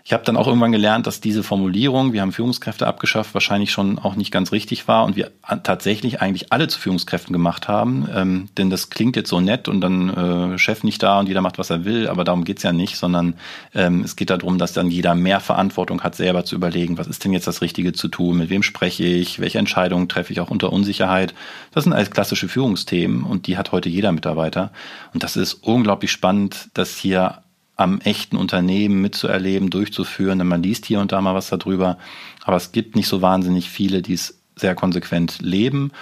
Ich 0.05 0.13
habe 0.13 0.25
dann 0.25 0.37
auch 0.37 0.49
irgendwann 0.49 0.73
gelernt, 0.73 1.07
dass 1.07 1.21
diese 1.21 1.43
Formulierung, 1.43 2.13
wir 2.13 2.23
haben 2.23 2.33
Führungskräfte 2.33 2.87
abgeschafft, 2.87 3.35
wahrscheinlich 3.35 3.71
schon 3.71 3.99
auch 3.99 4.17
nicht 4.17 4.33
ganz 4.33 4.51
richtig 4.51 4.89
war 4.89 5.05
und 5.05 5.15
wir 5.15 5.31
tatsächlich 5.63 6.21
eigentlich 6.21 6.53
alle 6.53 6.67
zu 6.67 6.81
Führungskräften 6.81 7.33
gemacht 7.33 7.69
haben. 7.69 8.09
Ähm, 8.13 8.49
denn 8.59 8.69
das 8.69 8.91
klingt 8.91 9.15
jetzt 9.15 9.31
so 9.31 9.41
nett 9.41 9.69
und 9.69 9.81
dann 9.81 10.55
äh, 10.55 10.59
Chef 10.59 10.83
nicht 10.83 11.03
da 11.03 11.21
und 11.21 11.29
jeder 11.29 11.41
macht, 11.41 11.59
was 11.59 11.71
er 11.71 11.85
will, 11.85 12.09
aber 12.09 12.25
darum 12.25 12.45
geht's 12.45 12.65
ja 12.65 12.73
nicht, 12.73 12.97
sondern 12.97 13.35
ähm, 13.75 14.03
es 14.03 14.17
geht 14.17 14.31
darum, 14.31 14.59
dass 14.59 14.73
dann 14.73 14.91
jeder 14.91 15.15
mehr 15.15 15.39
Verantwortung 15.39 16.03
hat, 16.03 16.17
selber 16.17 16.45
zu 16.45 16.57
überlegen, 16.57 16.99
was 16.99 17.07
ist 17.07 17.25
denn 17.25 17.33
jetzt 17.33 17.47
das 17.47 17.63
Richtige 17.63 17.93
zu 17.93 18.09
tun, 18.09 18.39
mit 18.39 18.51
wem 18.51 18.65
spreche 18.65 19.05
ich, 19.05 19.39
welche 19.39 19.59
Entscheidungen 19.59 20.09
treffe 20.09 20.33
ich 20.33 20.41
auch 20.41 20.51
unter 20.51 20.73
Unsicherheit. 20.73 21.33
Das 21.71 21.85
sind 21.85 21.93
alles 21.93 22.11
klassische 22.11 22.49
Führungsthemen 22.49 23.23
und 23.23 23.47
die 23.47 23.57
hat 23.57 23.71
heute 23.71 23.89
jeder 23.89 24.11
Mitarbeiter. 24.11 24.73
Und 25.15 25.23
das 25.23 25.37
ist 25.37 25.55
unglaublich 25.55 26.11
spannend, 26.11 26.71
dass 26.75 26.97
hier 26.97 27.43
am 27.77 28.01
echten 28.01 28.37
Unternehmen 28.37 29.01
mitzuerleben, 29.01 29.71
durchzuführen. 29.71 30.39
Denn 30.39 30.49
man 30.49 30.63
liest 30.63 30.87
hier 30.87 31.01
und 31.01 31.13
da 31.13 31.21
mal 31.21 31.35
was 31.35 31.49
darüber. 31.49 31.99
Aber 32.45 32.57
es 32.57 32.73
gibt 32.73 32.97
nicht 32.97 33.09
so 33.09 33.23
wahnsinnig 33.23 33.71
viele, 33.71 34.03
die 34.03 34.15
es 34.15 34.39
sehr 34.57 34.75
konsequent 34.75 35.41
leben 35.41 35.93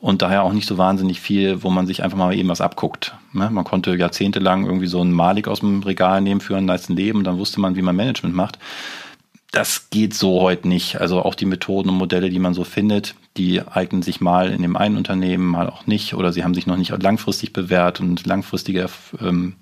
und 0.00 0.22
daher 0.22 0.42
auch 0.42 0.52
nicht 0.52 0.66
so 0.66 0.78
wahnsinnig 0.78 1.20
viel, 1.20 1.62
wo 1.62 1.70
man 1.70 1.86
sich 1.86 2.02
einfach 2.02 2.18
mal 2.18 2.34
eben 2.34 2.48
was 2.48 2.60
abguckt. 2.60 3.14
Ne? 3.32 3.50
Man 3.50 3.64
konnte 3.64 3.94
jahrzehntelang 3.94 4.64
irgendwie 4.64 4.86
so 4.86 5.00
einen 5.00 5.12
Malik 5.12 5.46
aus 5.46 5.60
dem 5.60 5.82
Regal 5.82 6.20
nehmen 6.20 6.40
für 6.40 6.56
ein 6.56 6.64
nice 6.64 6.88
Leben 6.88 7.24
dann 7.24 7.38
wusste 7.38 7.60
man, 7.60 7.76
wie 7.76 7.82
man 7.82 7.96
Management 7.96 8.34
macht. 8.34 8.58
Das 9.52 9.90
geht 9.90 10.14
so 10.14 10.40
heute 10.40 10.68
nicht. 10.68 11.00
Also 11.00 11.22
auch 11.22 11.34
die 11.34 11.44
Methoden 11.44 11.88
und 11.88 11.96
Modelle, 11.96 12.30
die 12.30 12.38
man 12.38 12.54
so 12.54 12.62
findet, 12.64 13.16
die 13.36 13.66
eignen 13.66 14.02
sich 14.02 14.20
mal 14.20 14.50
in 14.50 14.62
dem 14.62 14.76
einen 14.76 14.96
Unternehmen, 14.96 15.46
mal 15.46 15.68
auch 15.68 15.86
nicht 15.86 16.14
oder 16.14 16.32
sie 16.32 16.44
haben 16.44 16.54
sich 16.54 16.66
noch 16.66 16.76
nicht 16.76 16.96
langfristig 17.02 17.52
bewährt 17.52 18.00
und 18.00 18.26
langfristige 18.26 18.88
ähm, 19.20 19.54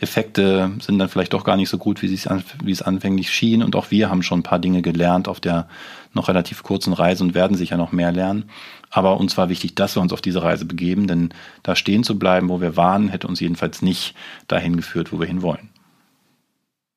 Effekte 0.00 0.72
sind 0.80 0.98
dann 0.98 1.08
vielleicht 1.08 1.34
doch 1.34 1.44
gar 1.44 1.56
nicht 1.56 1.68
so 1.68 1.76
gut, 1.76 2.00
wie, 2.02 2.10
wie 2.10 2.72
es 2.72 2.82
anfänglich 2.82 3.30
schien. 3.30 3.62
Und 3.62 3.76
auch 3.76 3.90
wir 3.90 4.10
haben 4.10 4.22
schon 4.22 4.40
ein 4.40 4.44
paar 4.44 4.58
Dinge 4.58 4.80
gelernt 4.80 5.28
auf 5.28 5.40
der 5.40 5.68
noch 6.14 6.28
relativ 6.28 6.62
kurzen 6.62 6.92
Reise 6.92 7.22
und 7.22 7.34
werden 7.34 7.56
sicher 7.56 7.76
noch 7.76 7.92
mehr 7.92 8.10
lernen. 8.10 8.44
Aber 8.90 9.20
uns 9.20 9.36
war 9.36 9.48
wichtig, 9.48 9.74
dass 9.74 9.96
wir 9.96 10.02
uns 10.02 10.12
auf 10.12 10.22
diese 10.22 10.42
Reise 10.42 10.64
begeben, 10.64 11.06
denn 11.06 11.30
da 11.62 11.76
stehen 11.76 12.02
zu 12.02 12.18
bleiben, 12.18 12.48
wo 12.48 12.60
wir 12.60 12.76
waren, 12.76 13.08
hätte 13.08 13.28
uns 13.28 13.40
jedenfalls 13.40 13.82
nicht 13.82 14.14
dahin 14.48 14.76
geführt, 14.76 15.12
wo 15.12 15.20
wir 15.20 15.26
hinwollen. 15.26 15.68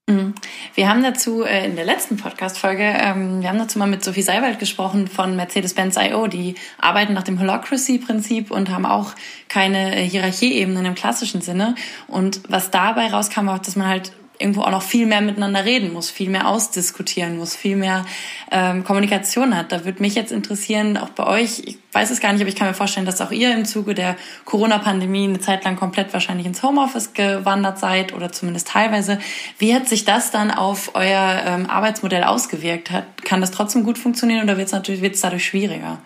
Mhm. 0.10 0.34
Wir 0.76 0.90
haben 0.90 1.02
dazu 1.02 1.44
äh, 1.44 1.66
in 1.66 1.78
der 1.78 1.86
letzten 1.86 2.18
Podcast-Folge, 2.18 2.84
ähm, 2.84 3.42
wir 3.42 3.48
haben 3.48 3.58
dazu 3.58 3.80
mal 3.80 3.88
mit 3.88 4.04
Sophie 4.04 4.22
Seiwald 4.22 4.60
gesprochen 4.60 5.08
von 5.08 5.38
Mercedes-Benz 5.38 5.96
I.O. 5.96 6.28
Die 6.28 6.56
arbeiten 6.78 7.14
nach 7.14 7.24
dem 7.24 7.40
Holacracy-Prinzip 7.40 8.52
und 8.52 8.70
haben 8.70 8.86
auch 8.86 9.14
keine 9.48 9.96
äh, 9.96 10.04
Hierarchieebenen 10.04 10.86
im 10.86 10.96
klassischen 10.96 11.40
Sinne. 11.40 11.76
Und 12.08 12.42
was 12.50 12.70
dabei 12.70 13.08
rauskam, 13.08 13.46
war, 13.46 13.60
dass 13.60 13.78
man 13.78 13.88
halt 13.88 14.12
irgendwo 14.40 14.62
auch 14.62 14.72
noch 14.72 14.82
viel 14.82 15.06
mehr 15.06 15.22
miteinander 15.22 15.64
reden 15.64 15.94
muss, 15.94 16.10
viel 16.10 16.30
mehr 16.30 16.48
ausdiskutieren 16.48 17.38
muss, 17.38 17.56
viel 17.56 17.76
mehr 17.76 18.06
ähm, 18.52 18.84
Kommunikation 18.84 19.56
hat. 19.56 19.72
Da 19.72 19.86
würde 19.86 20.02
mich 20.02 20.16
jetzt 20.16 20.32
interessieren, 20.32 20.98
auch 20.98 21.10
bei 21.10 21.26
euch, 21.26 21.62
ich 21.66 21.78
weiß 21.92 22.10
es 22.12 22.20
gar 22.20 22.34
nicht, 22.34 22.42
aber 22.42 22.50
ich 22.50 22.56
kann 22.56 22.68
mir 22.68 22.74
vorstellen, 22.74 23.06
dass 23.06 23.22
auch 23.22 23.32
ihr 23.32 23.54
im 23.54 23.66
Zuge 23.66 23.94
der 23.94 24.16
Corona-Pandemie 24.46 25.26
eine 25.26 25.40
Zeit 25.40 25.64
lang 25.64 25.76
komplett 25.76 26.14
wahrscheinlich 26.14 26.48
ins 26.48 26.64
Homeoffice 26.64 27.14
gewandert 27.14 27.80
seid 27.80 28.14
oder 28.14 28.32
zumindest 28.32 28.70
teilweise. 28.70 29.20
Wie 29.60 29.74
hat 29.76 29.88
sich 29.88 30.04
das 30.06 30.32
dann 30.32 30.52
auf 30.52 30.92
euer 30.96 31.44
ähm, 31.46 31.70
Arbeitsmodell 31.70 32.24
ausgewirkt? 32.24 32.92
Hat, 32.92 33.24
kann 33.24 33.42
das 33.42 33.52
trotzdem 33.52 33.84
gut 33.84 33.98
funktionieren 33.98 34.44
oder 34.44 34.58
wird 34.58 34.68
es 34.68 34.74
natürlich 34.74 35.02
wird's 35.02 35.22
dadurch 35.22 35.46
schwieriger? 35.46 36.00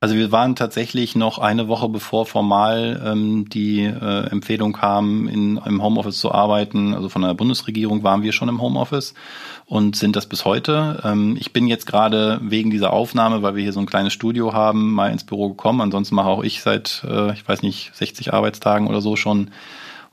Also 0.00 0.14
wir 0.14 0.30
waren 0.30 0.54
tatsächlich 0.54 1.16
noch 1.16 1.38
eine 1.38 1.66
Woche 1.66 1.88
bevor 1.88 2.24
formal 2.24 3.02
ähm, 3.04 3.48
die 3.48 3.82
äh, 3.82 4.30
Empfehlung 4.30 4.72
kam, 4.72 5.26
in, 5.26 5.56
im 5.56 5.82
Homeoffice 5.82 6.18
zu 6.18 6.30
arbeiten. 6.30 6.94
Also 6.94 7.08
von 7.08 7.22
der 7.22 7.34
Bundesregierung 7.34 8.04
waren 8.04 8.22
wir 8.22 8.32
schon 8.32 8.48
im 8.48 8.62
Homeoffice 8.62 9.14
und 9.66 9.96
sind 9.96 10.14
das 10.14 10.26
bis 10.26 10.44
heute. 10.44 11.02
Ähm, 11.04 11.36
ich 11.40 11.52
bin 11.52 11.66
jetzt 11.66 11.84
gerade 11.86 12.38
wegen 12.42 12.70
dieser 12.70 12.92
Aufnahme, 12.92 13.42
weil 13.42 13.56
wir 13.56 13.62
hier 13.64 13.72
so 13.72 13.80
ein 13.80 13.86
kleines 13.86 14.12
Studio 14.12 14.52
haben, 14.52 14.92
mal 14.92 15.10
ins 15.10 15.24
Büro 15.24 15.48
gekommen. 15.48 15.80
Ansonsten 15.80 16.14
mache 16.14 16.28
auch 16.28 16.44
ich 16.44 16.62
seit, 16.62 17.04
äh, 17.04 17.32
ich 17.32 17.48
weiß 17.48 17.62
nicht, 17.62 17.90
60 17.94 18.32
Arbeitstagen 18.32 18.86
oder 18.86 19.00
so 19.00 19.16
schon 19.16 19.50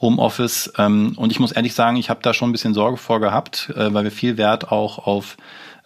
Homeoffice. 0.02 0.74
Ähm, 0.80 1.14
und 1.16 1.32
ich 1.32 1.40
muss 1.40 1.52
ehrlich 1.52 1.76
sagen, 1.76 1.98
ich 1.98 2.10
habe 2.10 2.22
da 2.24 2.34
schon 2.34 2.50
ein 2.50 2.54
bisschen 2.54 2.74
Sorge 2.74 2.98
vor 2.98 3.20
gehabt, 3.20 3.72
äh, 3.76 3.94
weil 3.94 4.04
wir 4.04 4.12
viel 4.12 4.38
Wert 4.38 4.72
auch 4.72 5.06
auf 5.06 5.38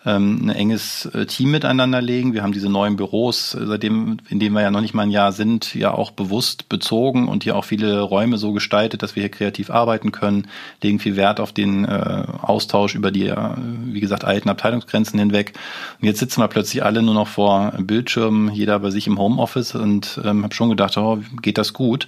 ähm, 0.10 0.42
ein 0.44 0.50
enges 0.50 1.06
äh, 1.06 1.26
Team 1.26 1.52
miteinander 1.52 2.02
legen. 2.02 2.34
Wir 2.34 2.44
haben 2.44 2.52
diese 2.52 2.70
neuen 2.70 2.96
Büros, 2.96 3.54
äh, 3.54 3.66
seitdem, 3.66 4.18
in 4.30 4.40
denen 4.40 4.56
wir 4.56 4.62
ja 4.62 4.72
noch 4.72 4.82
nicht 4.82 4.94
mal 4.94 5.04
ein 5.04 5.12
Jahr 5.12 5.32
sind, 5.32 5.76
ja 5.76 5.94
auch 5.94 6.12
bewusst 6.12 6.70
bezogen 6.70 7.28
und 7.28 7.44
hier 7.44 7.56
auch 7.56 7.66
viele 7.66 8.02
Räume 8.02 8.38
so 8.38 8.52
gestaltet, 8.52 9.04
dass 9.04 9.16
wir 9.16 9.24
hier 9.24 9.32
kreativ 9.32 9.70
arbeiten 9.70 10.12
können, 10.12 10.48
legen 10.82 11.00
viel 11.00 11.16
Wert 11.16 11.40
auf 11.40 11.52
den 11.52 11.86
äh, 11.86 12.24
Austausch 12.42 12.96
über 12.96 13.12
die, 13.12 13.28
äh, 13.28 13.38
wie 13.86 14.00
gesagt, 14.00 14.26
alten 14.26 14.50
Abteilungsgrenzen 14.50 15.20
hinweg. 15.20 15.54
Und 16.02 16.08
jetzt 16.08 16.20
sitzen 16.20 16.42
wir 16.42 16.48
plötzlich 16.48 16.84
alle 16.84 17.02
nur 17.02 17.14
noch 17.14 17.28
vor 17.28 17.74
Bildschirmen, 17.80 18.52
jeder 18.52 18.80
bei 18.80 18.90
sich 18.90 19.08
im 19.08 19.20
Homeoffice 19.20 19.76
und 19.76 20.20
ähm, 20.24 20.44
habe 20.44 20.56
schon 20.56 20.70
gedacht, 20.70 20.98
oh, 20.98 21.20
geht 21.42 21.58
das 21.58 21.74
gut? 21.74 22.08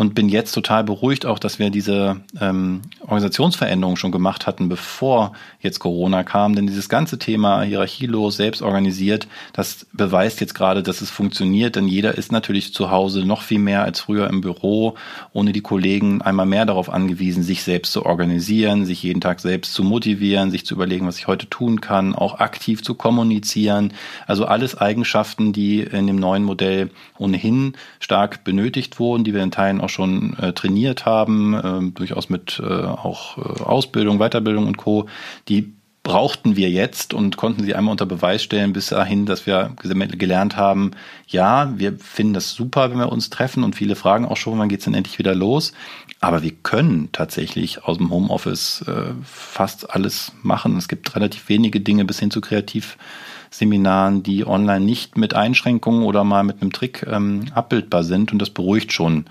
Und 0.00 0.14
bin 0.14 0.30
jetzt 0.30 0.52
total 0.52 0.82
beruhigt 0.82 1.26
auch, 1.26 1.38
dass 1.38 1.58
wir 1.58 1.68
diese 1.68 2.22
ähm, 2.40 2.80
Organisationsveränderung 3.02 3.96
schon 3.96 4.12
gemacht 4.12 4.46
hatten, 4.46 4.70
bevor 4.70 5.34
jetzt 5.60 5.78
Corona 5.78 6.24
kam. 6.24 6.54
Denn 6.54 6.66
dieses 6.66 6.88
ganze 6.88 7.18
Thema 7.18 7.60
hierarchielos, 7.60 8.38
selbst 8.38 8.62
organisiert, 8.62 9.28
das 9.52 9.86
beweist 9.92 10.40
jetzt 10.40 10.54
gerade, 10.54 10.82
dass 10.82 11.02
es 11.02 11.10
funktioniert. 11.10 11.76
Denn 11.76 11.86
jeder 11.86 12.16
ist 12.16 12.32
natürlich 12.32 12.72
zu 12.72 12.90
Hause 12.90 13.26
noch 13.26 13.42
viel 13.42 13.58
mehr 13.58 13.84
als 13.84 14.00
früher 14.00 14.26
im 14.30 14.40
Büro, 14.40 14.94
ohne 15.34 15.52
die 15.52 15.60
Kollegen 15.60 16.22
einmal 16.22 16.46
mehr 16.46 16.64
darauf 16.64 16.88
angewiesen, 16.88 17.42
sich 17.42 17.62
selbst 17.62 17.92
zu 17.92 18.06
organisieren, 18.06 18.86
sich 18.86 19.02
jeden 19.02 19.20
Tag 19.20 19.38
selbst 19.40 19.74
zu 19.74 19.84
motivieren, 19.84 20.50
sich 20.50 20.64
zu 20.64 20.76
überlegen, 20.76 21.06
was 21.06 21.18
ich 21.18 21.26
heute 21.26 21.50
tun 21.50 21.82
kann, 21.82 22.14
auch 22.14 22.40
aktiv 22.40 22.82
zu 22.82 22.94
kommunizieren. 22.94 23.92
Also 24.26 24.46
alles 24.46 24.78
Eigenschaften, 24.78 25.52
die 25.52 25.80
in 25.82 26.06
dem 26.06 26.16
neuen 26.16 26.44
Modell 26.44 26.88
ohnehin 27.18 27.74
stark 27.98 28.44
benötigt 28.44 28.98
wurden, 28.98 29.24
die 29.24 29.34
wir 29.34 29.42
in 29.42 29.50
Teilen 29.50 29.82
auch 29.82 29.89
schon 29.90 30.36
äh, 30.38 30.52
trainiert 30.52 31.04
haben, 31.04 31.54
äh, 31.54 31.92
durchaus 31.92 32.28
mit 32.28 32.60
äh, 32.64 32.84
auch 32.84 33.38
äh, 33.38 33.62
Ausbildung, 33.62 34.18
Weiterbildung 34.18 34.66
und 34.66 34.76
Co., 34.76 35.06
die 35.48 35.72
brauchten 36.02 36.56
wir 36.56 36.70
jetzt 36.70 37.12
und 37.12 37.36
konnten 37.36 37.62
sie 37.62 37.74
einmal 37.74 37.92
unter 37.92 38.06
Beweis 38.06 38.42
stellen 38.42 38.72
bis 38.72 38.86
dahin, 38.86 39.26
dass 39.26 39.46
wir 39.46 39.74
gelernt 39.76 40.56
haben, 40.56 40.92
ja, 41.26 41.72
wir 41.76 41.98
finden 41.98 42.32
das 42.32 42.52
super, 42.52 42.90
wenn 42.90 42.98
wir 42.98 43.12
uns 43.12 43.28
treffen 43.28 43.62
und 43.62 43.76
viele 43.76 43.96
fragen 43.96 44.24
auch 44.24 44.38
schon, 44.38 44.58
wann 44.58 44.70
geht's 44.70 44.84
denn 44.84 44.94
endlich 44.94 45.18
wieder 45.18 45.34
los? 45.34 45.72
Aber 46.20 46.42
wir 46.42 46.52
können 46.52 47.10
tatsächlich 47.12 47.84
aus 47.84 47.98
dem 47.98 48.10
Homeoffice 48.10 48.82
äh, 48.82 49.12
fast 49.24 49.90
alles 49.90 50.32
machen. 50.42 50.76
Es 50.76 50.88
gibt 50.88 51.14
relativ 51.16 51.48
wenige 51.48 51.80
Dinge 51.80 52.04
bis 52.04 52.18
hin 52.18 52.30
zu 52.30 52.40
Kreativseminaren, 52.40 54.22
die 54.22 54.46
online 54.46 54.84
nicht 54.84 55.18
mit 55.18 55.34
Einschränkungen 55.34 56.04
oder 56.04 56.24
mal 56.24 56.44
mit 56.44 56.62
einem 56.62 56.72
Trick 56.72 57.06
ähm, 57.10 57.46
abbildbar 57.54 58.04
sind 58.04 58.32
und 58.32 58.38
das 58.38 58.50
beruhigt 58.50 58.92
schon 58.92 59.26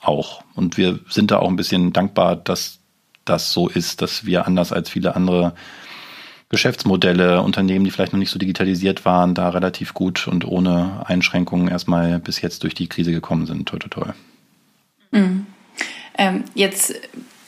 auch. 0.00 0.42
Und 0.54 0.76
wir 0.76 1.00
sind 1.08 1.30
da 1.30 1.38
auch 1.38 1.48
ein 1.48 1.56
bisschen 1.56 1.92
dankbar, 1.92 2.36
dass 2.36 2.78
das 3.24 3.52
so 3.52 3.68
ist, 3.68 4.02
dass 4.02 4.24
wir 4.24 4.46
anders 4.46 4.72
als 4.72 4.90
viele 4.90 5.14
andere 5.14 5.54
Geschäftsmodelle, 6.48 7.42
Unternehmen, 7.42 7.84
die 7.84 7.90
vielleicht 7.90 8.12
noch 8.12 8.18
nicht 8.18 8.30
so 8.30 8.38
digitalisiert 8.38 9.04
waren, 9.04 9.34
da 9.34 9.50
relativ 9.50 9.92
gut 9.92 10.26
und 10.26 10.46
ohne 10.46 11.04
Einschränkungen 11.06 11.68
erstmal 11.68 12.18
bis 12.20 12.40
jetzt 12.40 12.62
durch 12.62 12.74
die 12.74 12.88
Krise 12.88 13.12
gekommen 13.12 13.46
sind. 13.46 13.68
Toi, 13.68 13.78
toi, 13.78 13.88
toi. 13.88 14.12
Mhm. 15.10 15.46
Ähm, 16.16 16.44
jetzt 16.54 16.94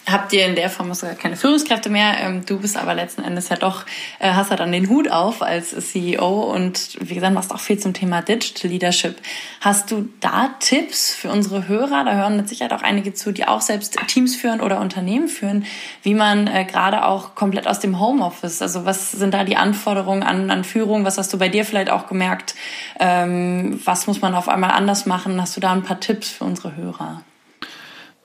habt 0.08 0.32
ihr 0.32 0.46
in 0.46 0.54
der 0.54 0.70
Form 0.70 0.90
keine 1.18 1.36
Führungskräfte 1.36 1.88
mehr. 1.88 2.14
Ähm, 2.20 2.44
du 2.44 2.58
bist 2.58 2.76
aber 2.76 2.94
letzten 2.94 3.22
Endes 3.22 3.48
ja 3.48 3.56
doch, 3.56 3.84
äh, 4.18 4.32
hast 4.32 4.50
ja 4.50 4.56
dann 4.56 4.72
den 4.72 4.88
Hut 4.88 5.10
auf 5.10 5.42
als 5.42 5.70
CEO 5.70 6.52
und 6.52 6.96
wie 7.00 7.14
gesagt, 7.14 7.34
machst 7.34 7.52
auch 7.52 7.60
viel 7.60 7.78
zum 7.78 7.94
Thema 7.94 8.22
Digital 8.22 8.70
Leadership. 8.70 9.16
Hast 9.60 9.90
du 9.90 10.08
da 10.20 10.50
Tipps 10.58 11.14
für 11.14 11.30
unsere 11.30 11.68
Hörer? 11.68 12.04
Da 12.04 12.14
hören 12.14 12.36
mit 12.36 12.48
Sicherheit 12.48 12.72
auch 12.72 12.82
einige 12.82 13.14
zu, 13.14 13.32
die 13.32 13.46
auch 13.46 13.60
selbst 13.60 13.96
Teams 14.06 14.36
führen 14.36 14.60
oder 14.60 14.80
Unternehmen 14.80 15.28
führen, 15.28 15.64
wie 16.02 16.14
man 16.14 16.46
äh, 16.46 16.64
gerade 16.64 17.04
auch 17.04 17.34
komplett 17.34 17.66
aus 17.66 17.80
dem 17.80 18.00
Homeoffice, 18.00 18.62
also 18.62 18.84
was 18.84 19.12
sind 19.12 19.34
da 19.34 19.44
die 19.44 19.56
Anforderungen 19.56 20.22
an, 20.22 20.50
an 20.50 20.64
Führung? 20.64 21.04
Was 21.04 21.18
hast 21.18 21.32
du 21.32 21.38
bei 21.38 21.48
dir 21.48 21.64
vielleicht 21.64 21.90
auch 21.90 22.06
gemerkt? 22.06 22.54
Ähm, 22.98 23.80
was 23.84 24.06
muss 24.06 24.20
man 24.20 24.35
auf 24.35 24.48
einmal 24.48 24.70
anders 24.70 25.06
machen? 25.06 25.40
Hast 25.40 25.56
du 25.56 25.60
da 25.60 25.72
ein 25.72 25.83
paar 25.83 26.00
Tipps 26.00 26.31
für 26.31 26.44
unsere 26.44 26.77
Hörer? 26.77 27.22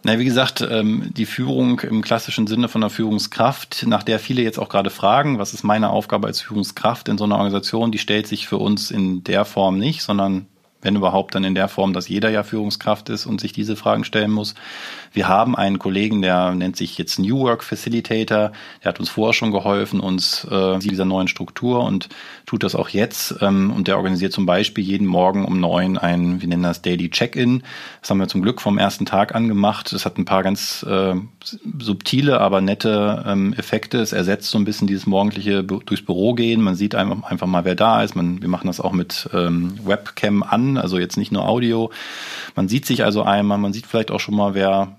Na, 0.08 0.20
wie 0.20 0.26
gesagt, 0.26 0.62
ähm, 0.62 1.10
die 1.18 1.26
Führung 1.26 1.80
im 1.80 2.04
klassischen 2.04 2.46
Sinne 2.46 2.68
von 2.68 2.82
der 2.82 2.92
Führungskraft, 2.92 3.88
nach 3.88 4.04
der 4.04 4.20
viele 4.20 4.44
jetzt 4.44 4.60
auch 4.60 4.70
gerade 4.70 4.92
fragen, 4.92 5.40
was 5.40 5.56
ist 5.56 5.64
meine 5.64 5.90
Aufgabe 5.90 6.28
als 6.28 6.42
Führungskraft 6.42 7.10
in 7.10 7.18
so 7.18 7.24
einer 7.24 7.38
Organisation, 7.38 7.92
die 7.92 7.98
stellt 7.98 8.28
sich 8.28 8.48
für 8.48 8.58
uns 8.60 8.92
in 8.92 9.24
der 9.24 9.46
Form 9.46 9.80
nicht, 9.80 10.04
sondern 10.04 10.46
wenn 10.82 10.96
überhaupt 10.96 11.34
dann 11.34 11.44
in 11.44 11.56
der 11.56 11.68
Form, 11.68 11.94
dass 11.94 12.08
jeder 12.08 12.30
ja 12.30 12.44
Führungskraft 12.44 13.10
ist 13.10 13.26
und 13.26 13.42
sich 13.42 13.54
diese 13.54 13.76
Fragen 13.76 14.04
stellen 14.04 14.32
muss. 14.32 14.54
Wir 15.14 15.28
haben 15.28 15.56
einen 15.56 15.80
Kollegen, 15.80 16.22
der 16.22 16.54
nennt 16.54 16.76
sich 16.76 16.98
jetzt 16.98 17.20
New 17.20 17.40
Work 17.40 17.64
Facilitator, 17.64 18.52
der 18.84 18.90
hat 18.90 19.00
uns 19.00 19.10
vorher 19.10 19.34
schon 19.34 19.52
geholfen, 19.52 20.00
uns 20.00 20.46
äh, 20.46 20.78
dieser 20.80 21.06
neuen 21.06 21.28
Struktur 21.28 21.84
und 21.84 22.10
tut 22.46 22.64
das 22.64 22.76
auch 22.76 22.90
jetzt. 22.90 23.36
Ähm, 23.42 23.72
und 23.72 23.88
der 23.88 23.98
organisiert 23.98 24.34
zum 24.34 24.46
Beispiel 24.46 24.84
jeden 24.84 25.08
Morgen 25.08 25.46
um 25.46 25.60
neun 25.60 25.98
ein, 25.98 26.42
wir 26.42 26.48
nennen 26.48 26.64
das 26.64 26.82
Daily 26.82 27.10
Check-in. 27.10 27.64
Das 28.02 28.10
haben 28.10 28.20
wir 28.20 28.28
zum 28.28 28.42
Glück 28.42 28.62
vom 28.62 28.78
ersten 28.78 29.06
Tag 29.06 29.34
angemacht. 29.34 29.94
Das 29.94 30.06
hat 30.06 30.18
ein 30.18 30.26
paar 30.26 30.44
ganz 30.44 30.84
äh, 30.84 31.16
subtile, 31.80 32.42
aber 32.42 32.62
nette 32.62 33.24
ähm, 33.26 33.54
Effekte. 33.54 34.00
Es 34.00 34.14
ersetzt 34.14 34.52
so 34.52 34.58
ein 34.58 34.66
bisschen 34.66 34.88
dieses 34.88 35.08
morgendliche 35.08 35.64
durchs 35.64 36.06
Büro 36.06 36.34
gehen. 36.34 36.62
Man 36.62 36.76
sieht 36.76 36.94
einfach, 36.94 37.24
einfach 37.24 37.48
mal, 37.48 37.66
wer 37.66 37.76
da 37.76 38.04
ist. 38.04 38.16
Man, 38.16 38.42
wir 38.42 38.50
machen 38.50 38.68
das 38.68 38.80
auch 38.80 38.92
mit 38.92 39.30
ähm, 39.34 39.80
Webcam 39.84 40.44
an, 40.44 40.75
also 40.78 40.98
jetzt 41.00 41.18
nicht 41.18 41.32
nur 41.32 41.48
Audio. 41.48 41.92
Man 42.56 42.68
sieht 42.68 42.86
sich 42.86 43.04
also 43.04 43.24
einmal, 43.24 43.58
man 43.58 43.74
sieht 43.74 43.86
vielleicht 43.86 44.12
auch 44.12 44.20
schon 44.20 44.36
mal, 44.36 44.54
wer 44.54 44.98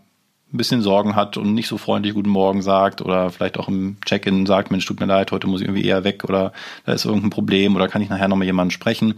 ein 0.53 0.57
bisschen 0.57 0.81
Sorgen 0.81 1.17
hat 1.17 1.37
und 1.37 1.55
nicht 1.55 1.69
so 1.69 1.77
freundlich 1.77 2.15
Guten 2.15 2.31
Morgen 2.31 2.63
sagt 2.63 3.03
oder 3.03 3.31
vielleicht 3.31 3.59
auch 3.59 3.69
im 3.69 3.97
Check-in 4.05 4.47
sagt, 4.47 4.71
Mensch, 4.71 4.87
tut 4.87 5.01
mir 5.01 5.07
leid, 5.07 5.33
heute 5.33 5.49
muss 5.49 5.61
ich 5.61 5.67
irgendwie 5.67 5.85
eher 5.85 6.05
weg 6.05 6.25
oder 6.25 6.53
da 6.85 6.93
ist 6.93 7.05
irgendein 7.05 7.31
Problem 7.31 7.75
oder 7.75 7.89
kann 7.89 8.01
ich 8.01 8.09
nachher 8.09 8.29
noch 8.29 8.37
mal 8.37 8.45
jemanden 8.45 8.71
sprechen. 8.71 9.15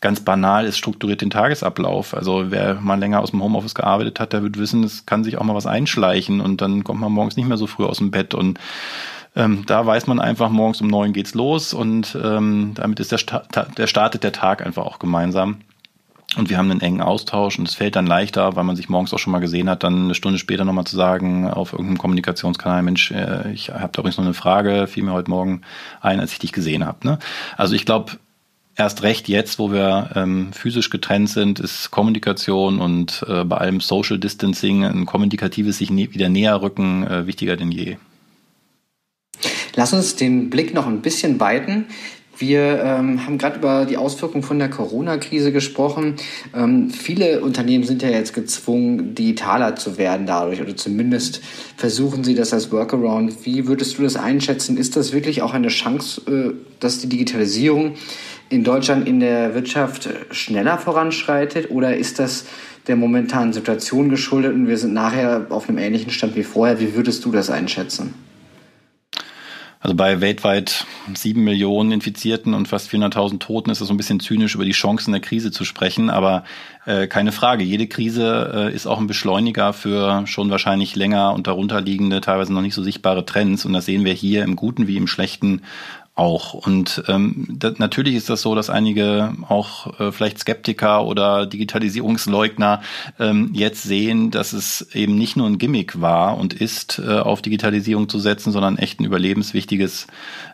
Ganz 0.00 0.20
banal 0.20 0.64
ist 0.64 0.78
strukturiert 0.78 1.20
den 1.20 1.30
Tagesablauf. 1.30 2.14
Also 2.14 2.50
wer 2.50 2.74
mal 2.80 2.98
länger 2.98 3.20
aus 3.20 3.30
dem 3.30 3.42
Homeoffice 3.42 3.74
gearbeitet 3.74 4.18
hat, 4.18 4.32
der 4.32 4.42
wird 4.42 4.58
wissen, 4.58 4.82
es 4.82 5.06
kann 5.06 5.24
sich 5.24 5.36
auch 5.36 5.44
mal 5.44 5.54
was 5.54 5.66
einschleichen 5.66 6.40
und 6.40 6.60
dann 6.60 6.84
kommt 6.84 7.00
man 7.00 7.12
morgens 7.12 7.36
nicht 7.36 7.46
mehr 7.46 7.58
so 7.58 7.66
früh 7.66 7.84
aus 7.84 7.98
dem 7.98 8.10
Bett 8.10 8.34
und 8.34 8.58
ähm, 9.36 9.64
da 9.66 9.86
weiß 9.86 10.06
man 10.08 10.20
einfach, 10.20 10.50
morgens 10.50 10.80
um 10.80 10.88
neun 10.88 11.12
geht's 11.12 11.34
los 11.34 11.72
und 11.72 12.18
ähm, 12.22 12.72
damit 12.74 13.00
ist 13.00 13.12
der, 13.12 13.18
Sta 13.18 13.42
der 13.76 13.86
startet 13.86 14.24
der 14.24 14.32
Tag 14.32 14.64
einfach 14.64 14.84
auch 14.84 14.98
gemeinsam. 14.98 15.58
Und 16.36 16.48
wir 16.48 16.56
haben 16.56 16.70
einen 16.70 16.80
engen 16.80 17.02
Austausch 17.02 17.58
und 17.58 17.68
es 17.68 17.74
fällt 17.74 17.94
dann 17.94 18.06
leichter, 18.06 18.56
weil 18.56 18.64
man 18.64 18.74
sich 18.74 18.88
morgens 18.88 19.12
auch 19.12 19.18
schon 19.18 19.32
mal 19.32 19.40
gesehen 19.40 19.68
hat, 19.68 19.82
dann 19.82 20.04
eine 20.04 20.14
Stunde 20.14 20.38
später 20.38 20.64
nochmal 20.64 20.86
zu 20.86 20.96
sagen 20.96 21.46
auf 21.46 21.72
irgendeinem 21.72 21.98
Kommunikationskanal, 21.98 22.82
Mensch, 22.82 23.10
äh, 23.10 23.52
ich 23.52 23.68
habe 23.68 23.90
da 23.92 24.00
übrigens 24.00 24.16
noch 24.16 24.24
eine 24.24 24.34
Frage, 24.34 24.86
fiel 24.86 25.02
mir 25.02 25.12
heute 25.12 25.30
Morgen 25.30 25.60
ein, 26.00 26.20
als 26.20 26.32
ich 26.32 26.38
dich 26.38 26.52
gesehen 26.52 26.86
habe. 26.86 27.06
Ne? 27.06 27.18
Also 27.58 27.74
ich 27.74 27.84
glaube, 27.84 28.12
erst 28.76 29.02
recht 29.02 29.28
jetzt, 29.28 29.58
wo 29.58 29.72
wir 29.72 30.10
ähm, 30.14 30.52
physisch 30.52 30.88
getrennt 30.88 31.28
sind, 31.28 31.60
ist 31.60 31.90
Kommunikation 31.90 32.80
und 32.80 33.24
äh, 33.28 33.44
bei 33.44 33.58
allem 33.58 33.80
Social 33.80 34.18
Distancing 34.18 34.84
ein 34.84 35.04
kommunikatives 35.04 35.78
sich 35.78 35.90
ne 35.90 36.12
wieder 36.14 36.30
näher 36.30 36.62
rücken 36.62 37.06
äh, 37.06 37.26
wichtiger 37.26 37.56
denn 37.56 37.70
je. 37.70 37.98
Lass 39.74 39.92
uns 39.92 40.16
den 40.16 40.50
Blick 40.50 40.74
noch 40.74 40.86
ein 40.86 41.02
bisschen 41.02 41.40
weiten. 41.40 41.86
Wir 42.42 42.82
ähm, 42.82 43.24
haben 43.24 43.38
gerade 43.38 43.60
über 43.60 43.84
die 43.84 43.96
Auswirkungen 43.96 44.42
von 44.42 44.58
der 44.58 44.68
Corona-Krise 44.68 45.52
gesprochen. 45.52 46.16
Ähm, 46.52 46.90
viele 46.90 47.40
Unternehmen 47.40 47.84
sind 47.84 48.02
ja 48.02 48.08
jetzt 48.08 48.34
gezwungen, 48.34 49.14
digitaler 49.14 49.76
zu 49.76 49.96
werden 49.96 50.26
dadurch 50.26 50.60
oder 50.60 50.74
zumindest 50.74 51.40
versuchen 51.76 52.24
sie 52.24 52.34
das 52.34 52.52
als 52.52 52.72
Workaround. 52.72 53.46
Wie 53.46 53.68
würdest 53.68 53.96
du 53.96 54.02
das 54.02 54.16
einschätzen? 54.16 54.76
Ist 54.76 54.96
das 54.96 55.12
wirklich 55.12 55.40
auch 55.40 55.54
eine 55.54 55.68
Chance, 55.68 56.20
äh, 56.28 56.52
dass 56.80 56.98
die 56.98 57.08
Digitalisierung 57.08 57.94
in 58.48 58.64
Deutschland 58.64 59.06
in 59.06 59.20
der 59.20 59.54
Wirtschaft 59.54 60.08
schneller 60.32 60.78
voranschreitet 60.78 61.70
oder 61.70 61.96
ist 61.96 62.18
das 62.18 62.46
der 62.88 62.96
momentanen 62.96 63.52
Situation 63.52 64.08
geschuldet 64.08 64.52
und 64.52 64.66
wir 64.66 64.78
sind 64.78 64.94
nachher 64.94 65.46
auf 65.50 65.68
einem 65.68 65.78
ähnlichen 65.78 66.10
Stand 66.10 66.34
wie 66.34 66.42
vorher? 66.42 66.80
Wie 66.80 66.96
würdest 66.96 67.24
du 67.24 67.30
das 67.30 67.50
einschätzen? 67.50 68.31
Also 69.82 69.96
bei 69.96 70.20
weltweit 70.20 70.86
sieben 71.12 71.42
Millionen 71.42 71.90
Infizierten 71.90 72.54
und 72.54 72.68
fast 72.68 72.88
400.000 72.88 73.40
Toten 73.40 73.68
ist 73.70 73.80
es 73.80 73.88
so 73.88 73.92
ein 73.92 73.96
bisschen 73.96 74.20
zynisch, 74.20 74.54
über 74.54 74.64
die 74.64 74.70
Chancen 74.70 75.10
der 75.10 75.20
Krise 75.20 75.50
zu 75.50 75.64
sprechen. 75.64 76.08
Aber 76.08 76.44
äh, 76.86 77.08
keine 77.08 77.32
Frage, 77.32 77.64
jede 77.64 77.88
Krise 77.88 78.68
äh, 78.70 78.74
ist 78.74 78.86
auch 78.86 79.00
ein 79.00 79.08
Beschleuniger 79.08 79.72
für 79.72 80.24
schon 80.28 80.50
wahrscheinlich 80.50 80.94
länger 80.94 81.34
und 81.34 81.48
darunter 81.48 81.80
liegende, 81.80 82.20
teilweise 82.20 82.52
noch 82.52 82.62
nicht 82.62 82.74
so 82.74 82.82
sichtbare 82.84 83.26
Trends. 83.26 83.64
Und 83.64 83.72
das 83.72 83.84
sehen 83.84 84.04
wir 84.04 84.12
hier 84.12 84.44
im 84.44 84.54
Guten 84.54 84.86
wie 84.86 84.96
im 84.96 85.08
Schlechten 85.08 85.62
auch. 86.14 86.52
Und 86.52 87.02
ähm, 87.08 87.46
das, 87.48 87.78
natürlich 87.78 88.14
ist 88.14 88.28
das 88.28 88.42
so, 88.42 88.54
dass 88.54 88.68
einige 88.68 89.34
auch 89.48 89.98
äh, 89.98 90.12
vielleicht 90.12 90.38
Skeptiker 90.38 91.06
oder 91.06 91.46
Digitalisierungsleugner 91.46 92.82
ähm, 93.18 93.50
jetzt 93.54 93.82
sehen, 93.82 94.30
dass 94.30 94.52
es 94.52 94.94
eben 94.94 95.16
nicht 95.16 95.36
nur 95.36 95.46
ein 95.46 95.58
Gimmick 95.58 96.00
war 96.00 96.36
und 96.36 96.52
ist, 96.52 96.98
äh, 96.98 97.18
auf 97.18 97.40
Digitalisierung 97.40 98.10
zu 98.10 98.18
setzen, 98.18 98.52
sondern 98.52 98.76
echt 98.76 99.00
ein 99.00 99.04
überlebenswichtiges 99.04 100.06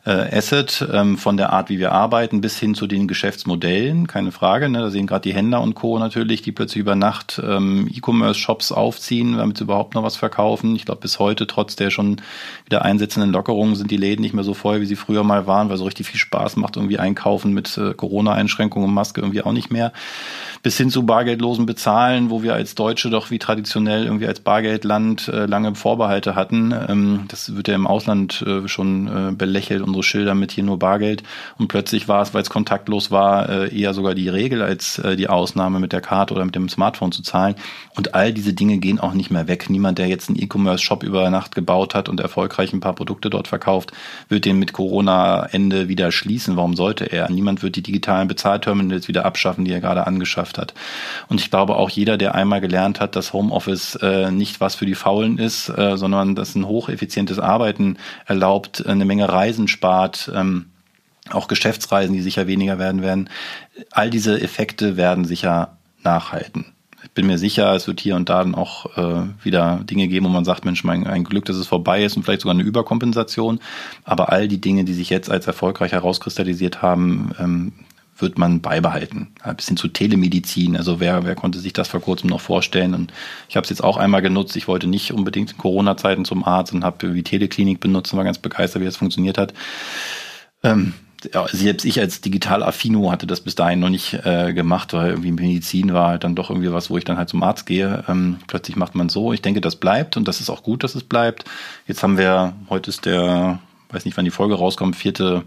äh, 0.09 0.39
Asset 0.39 0.89
ähm, 0.91 1.19
von 1.19 1.37
der 1.37 1.53
Art, 1.53 1.69
wie 1.69 1.79
wir 1.79 1.93
arbeiten, 1.93 2.41
bis 2.41 2.59
hin 2.59 2.75
zu 2.75 2.87
den 2.87 3.07
Geschäftsmodellen, 3.09 4.07
keine 4.07 4.33
Frage. 4.33 4.71
Ne? 4.71 4.79
Da 4.79 4.89
sehen 4.89 5.07
gerade 5.07 5.29
die 5.29 5.35
Händler 5.35 5.61
und 5.61 5.75
Co. 5.75 5.99
natürlich, 5.99 6.41
die 6.41 6.51
plötzlich 6.51 6.81
über 6.81 6.95
Nacht 6.95 7.41
ähm, 7.45 7.91
E-Commerce-Shops 7.93 8.73
aufziehen, 8.73 9.37
damit 9.37 9.59
sie 9.59 9.65
überhaupt 9.65 9.95
noch 9.95 10.03
was 10.03 10.17
verkaufen. 10.17 10.75
Ich 10.75 10.87
glaube, 10.87 11.03
bis 11.03 11.19
heute, 11.19 11.47
trotz 11.47 11.77
der 11.77 11.91
schon 11.91 12.23
wieder 12.65 12.87
einsetzenden 12.87 13.33
Lockerungen, 13.33 13.77
sind 13.77 13.91
die 13.91 13.99
Läden 13.99 14.23
nicht 14.23 14.33
mehr 14.33 14.45
so 14.45 14.55
voll, 14.55 14.81
wie 14.81 14.87
sie 14.87 14.97
früher 14.97 15.25
mal 15.25 15.47
waren, 15.47 15.69
weil 15.69 15.77
so 15.77 15.85
richtig 15.85 16.07
viel 16.07 16.19
Spaß 16.19 16.57
macht 16.57 16.77
irgendwie 16.77 16.99
einkaufen 16.99 17.53
mit 17.53 17.77
äh, 17.77 17.93
Corona-Einschränkungen 17.93 18.89
und 18.89 18.95
Maske 18.95 19.21
irgendwie 19.21 19.43
auch 19.43 19.53
nicht 19.53 19.71
mehr. 19.71 19.93
Bis 20.63 20.79
hin 20.79 20.91
zu 20.91 21.05
bargeldlosen 21.05 21.67
Bezahlen, 21.67 22.31
wo 22.31 22.43
wir 22.43 22.55
als 22.55 22.75
Deutsche 22.75 23.11
doch 23.11 23.31
wie 23.31 23.39
traditionell 23.39 24.05
irgendwie 24.05 24.27
als 24.27 24.41
Bargeldland 24.41 25.29
äh, 25.29 25.45
lange 25.45 25.75
Vorbehalte 25.75 26.35
hatten. 26.35 26.75
Ähm, 26.89 27.25
das 27.29 27.55
wird 27.55 27.69
ja 27.69 27.75
im 27.75 27.87
Ausland 27.87 28.43
äh, 28.43 28.67
schon 28.69 29.07
äh, 29.07 29.33
belächelt, 29.33 29.83
unsere 29.99 30.03
Schilder 30.03 30.35
mit 30.35 30.53
hier 30.53 30.65
nur 30.65 30.79
Bargeld. 30.79 31.23
Und 31.59 31.69
plötzlich 31.69 32.09
war 32.09 32.23
es, 32.23 32.35
weil 32.35 32.43
es 32.43 32.51
kontaktlos 32.51 33.11
war, 33.11 33.49
äh, 33.49 33.77
eher 33.77 33.95
sogar 33.95 34.15
die 34.15 34.29
Regel 34.29 34.63
als 34.63 34.99
äh, 34.99 35.17
die 35.17 35.29
Ausnahme 35.29 35.81
mit 35.81 35.93
der 35.93 36.01
Karte 36.01 36.35
oder 36.35 36.45
mit 36.45 36.55
dem 36.55 36.69
Smartphone 36.69 37.13
zu 37.13 37.23
zahlen. 37.23 37.55
Und 37.97 38.15
all 38.15 38.33
diese 38.33 38.53
Dinge 38.53 38.79
gehen 38.79 39.01
auch 39.01 39.15
nicht 39.15 39.31
mehr 39.31 39.49
weg. 39.49 39.69
Niemand, 39.71 39.99
der 39.99 40.07
jetzt 40.07 40.29
einen 40.29 40.39
E-Commerce-Shop 40.41 41.03
über 41.03 41.29
Nacht 41.31 41.55
gebaut 41.55 41.95
hat 41.95 42.09
und 42.09 42.21
erfolgreich 42.21 42.73
ein 42.73 42.81
paar 42.81 42.95
Produkte 42.95 43.31
dort 43.31 43.49
verkauft, 43.49 43.93
wird 44.29 44.45
den 44.45 44.59
mit 44.59 44.73
Corona-Ende 44.73 45.89
wieder 45.89 46.13
schließen. 46.13 46.57
Warum 46.57 46.77
sollte 46.77 47.05
er? 47.05 47.29
Niemand 47.31 47.63
wird 47.63 47.77
die 47.77 47.83
digitalen 47.83 48.29
Bezahlterminals 48.29 49.09
wieder 49.09 49.25
abschaffen, 49.25 49.65
die 49.65 49.73
er 49.73 49.81
gerade 49.81 50.07
angeschafft 50.07 50.59
hat. 50.59 50.75
Und 51.29 51.41
ich 51.41 51.51
glaube 51.51 51.77
auch 51.77 51.91
jeder, 51.91 52.17
der 52.17 52.35
einmal 52.35 52.61
gelernt 52.61 53.01
hat, 53.01 53.17
dass 53.17 53.33
Homeoffice 53.33 53.97
äh, 53.97 54.31
nicht 54.31 54.61
was 54.61 54.75
für 54.75 54.87
die 54.87 54.95
Faulen 54.95 55.39
ist, 55.39 55.67
sondern 55.67 56.35
dass 56.35 56.55
ein 56.55 56.67
hocheffizientes 56.67 57.39
Arbeiten 57.39 57.97
erlaubt, 58.27 58.87
eine 58.87 59.05
Menge 59.05 59.29
Reisen 59.29 59.69
spart, 59.69 59.88
ähm, 60.35 60.67
auch 61.31 61.49
Geschäftsreisen, 61.49 62.15
die 62.15 62.23
sicher 62.23 62.47
weniger 62.47 62.79
werden 62.79 63.03
werden. 63.03 63.31
All 63.91 64.11
diese 64.11 64.41
Effekte 64.41 64.97
werden 64.97 65.25
sicher 65.25 65.77
nachhalten 66.03 66.67
ich 67.05 67.11
bin 67.13 67.27
mir 67.27 67.39
sicher, 67.39 67.75
es 67.75 67.87
wird 67.87 68.01
hier 68.01 68.17
und 68.17 68.29
da 68.29 68.43
dann 68.43 68.55
auch 68.55 68.97
äh, 68.97 69.27
wieder 69.43 69.81
Dinge 69.85 70.09
geben, 70.09 70.27
wo 70.27 70.31
man 70.31 70.45
sagt, 70.45 70.65
Mensch, 70.65 70.85
mein 70.85 71.07
ein 71.07 71.25
Glück, 71.25 71.45
dass 71.45 71.57
es 71.57 71.67
vorbei 71.67 72.05
ist 72.05 72.17
und 72.17 72.25
vielleicht 72.25 72.43
sogar 72.43 72.55
eine 72.55 72.65
Überkompensation. 72.65 73.61
Aber 74.05 74.31
all 74.31 74.49
die 74.49 74.61
Dinge, 74.61 74.85
die 74.85 74.95
sich 74.95 75.11
jetzt 75.11 75.31
als 75.31 75.47
erfolgreich 75.47 75.93
herauskristallisiert 75.93 76.83
haben, 76.83 77.33
ähm, 77.39 77.73
wird 78.19 78.39
man 78.39 78.61
beibehalten. 78.61 79.29
Ein 79.43 79.57
bisschen 79.57 79.77
zu 79.77 79.89
Telemedizin. 79.89 80.77
Also 80.77 81.01
wer, 81.01 81.25
wer 81.25 81.35
konnte 81.35 81.59
sich 81.59 81.73
das 81.73 81.89
vor 81.89 82.01
kurzem 82.01 82.29
noch 82.31 82.41
vorstellen? 82.41 82.95
Und 82.95 83.13
ich 83.49 83.57
habe 83.57 83.65
es 83.65 83.71
jetzt 83.71 83.85
auch 83.85 83.97
einmal 83.97 84.23
genutzt. 84.23 84.57
Ich 84.57 84.69
wollte 84.69 84.87
nicht 84.87 85.13
unbedingt 85.13 85.53
in 85.53 85.59
Corona-Zeiten 85.59 86.25
zum 86.25 86.45
Arzt 86.45 86.73
und 86.73 86.85
habe 86.85 87.15
wie 87.15 87.23
Teleklinik 87.23 87.81
benutzt 87.81 88.13
und 88.13 88.17
war 88.17 88.25
ganz 88.25 88.39
begeistert, 88.39 88.83
wie 88.83 88.87
das 88.87 88.97
funktioniert 88.97 89.39
hat. 89.39 89.55
Ähm, 90.63 90.95
ja, 91.33 91.47
selbst 91.49 91.85
ich 91.85 91.99
als 91.99 92.21
Digital-Affino 92.21 93.11
hatte 93.11 93.27
das 93.27 93.41
bis 93.41 93.55
dahin 93.55 93.81
noch 93.81 93.89
nicht 93.89 94.15
äh, 94.25 94.53
gemacht, 94.53 94.93
weil 94.93 95.11
irgendwie 95.11 95.33
Medizin 95.33 95.93
war 95.93 96.09
halt 96.09 96.25
dann 96.25 96.37
doch 96.37 96.51
irgendwie 96.51 96.73
was, 96.73 96.91
wo 96.91 96.99
ich 96.99 97.05
dann 97.05 97.19
halt 97.19 97.29
zum 97.29 97.43
Arzt 97.43 97.67
gehe. 97.67 98.05
Ähm, 98.09 98.39
plötzlich 98.47 98.77
macht 98.77 98.95
man 98.95 99.09
so. 99.09 99.33
Ich 99.33 99.43
denke, 99.43 99.61
das 99.61 99.77
bleibt 99.77 100.17
und 100.17 100.29
das 100.29 100.41
ist 100.41 100.51
auch 100.51 100.63
gut, 100.63 100.85
dass 100.85 100.95
es 100.95 101.05
bleibt. 101.05 101.45
Jetzt 101.87 102.03
haben 102.03 102.19
wir, 102.19 102.55
heute 102.71 102.91
ist 102.91 103.05
der, 103.05 103.59
weiß 103.91 104.05
nicht, 104.05 104.17
wann 104.17 104.25
die 104.25 104.31
Folge 104.31 104.55
rauskommt, 104.55 104.95
vierte 104.95 105.43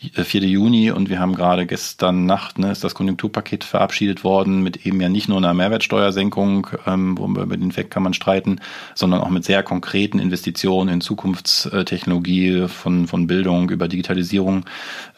4. 0.00 0.42
Äh, 0.42 0.46
Juni 0.46 0.90
und 0.92 1.08
wir 1.08 1.18
haben 1.18 1.34
gerade 1.34 1.66
gestern 1.66 2.24
Nacht 2.24 2.58
ne, 2.58 2.70
ist 2.70 2.84
das 2.84 2.94
Konjunkturpaket 2.94 3.64
verabschiedet 3.64 4.22
worden 4.22 4.62
mit 4.62 4.86
eben 4.86 5.00
ja 5.00 5.08
nicht 5.08 5.28
nur 5.28 5.38
einer 5.38 5.54
Mehrwertsteuersenkung, 5.54 6.68
ähm, 6.86 7.18
wo 7.18 7.26
über 7.26 7.56
den 7.56 7.70
Effekt 7.70 7.90
kann 7.90 8.04
man 8.04 8.14
streiten, 8.14 8.60
sondern 8.94 9.20
auch 9.20 9.30
mit 9.30 9.44
sehr 9.44 9.62
konkreten 9.62 10.20
Investitionen 10.20 10.88
in 10.88 11.00
Zukunftstechnologie 11.00 12.68
von, 12.68 13.08
von 13.08 13.26
Bildung 13.26 13.70
über 13.70 13.88
Digitalisierung 13.88 14.64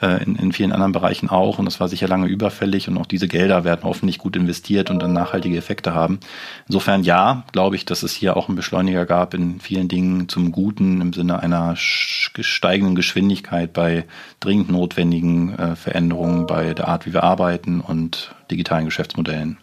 äh, 0.01 0.23
in, 0.25 0.37
in 0.37 0.53
vielen 0.53 0.73
anderen 0.73 0.93
Bereichen 0.93 1.29
auch. 1.29 1.59
Und 1.59 1.67
das 1.67 1.79
war 1.79 1.89
sicher 1.89 2.09
lange 2.09 2.27
überfällig 2.27 2.89
und 2.89 2.97
auch 2.97 3.07
diese 3.07 3.29
Gelder 3.29 3.65
werden 3.65 3.83
hoffentlich 3.85 4.19
gut 4.19 4.35
investiert 4.35 4.91
und 4.91 5.01
dann 5.03 5.13
nachhaltige 5.13 5.59
Effekte 5.59 5.95
haben. 5.95 6.21
Insofern 6.69 7.03
ja, 7.03 7.45
glaube 7.53 7.77
ich, 7.77 7.85
dass 7.85 8.03
es 8.03 8.15
hier 8.15 8.37
auch 8.37 8.49
einen 8.49 8.57
Beschleuniger 8.57 9.05
gab 9.05 9.35
in 9.35 9.61
vielen 9.61 9.89
Dingen 9.89 10.29
zum 10.29 10.53
Guten 10.53 11.03
im 11.03 11.13
Sinne 11.13 11.41
einer 11.41 11.75
steigenden 11.77 12.95
Geschwindigkeit 12.95 13.75
bei 13.75 14.07
dringend 14.41 14.70
notwendigen 14.71 15.59
äh, 15.59 15.77
Veränderungen 15.77 16.47
bei 16.47 16.75
der 16.75 16.89
Art, 16.89 17.07
wie 17.07 17.13
wir 17.13 17.23
arbeiten 17.23 17.81
und 17.81 18.35
digitalen 18.51 18.85
Geschäftsmodellen. 18.87 19.59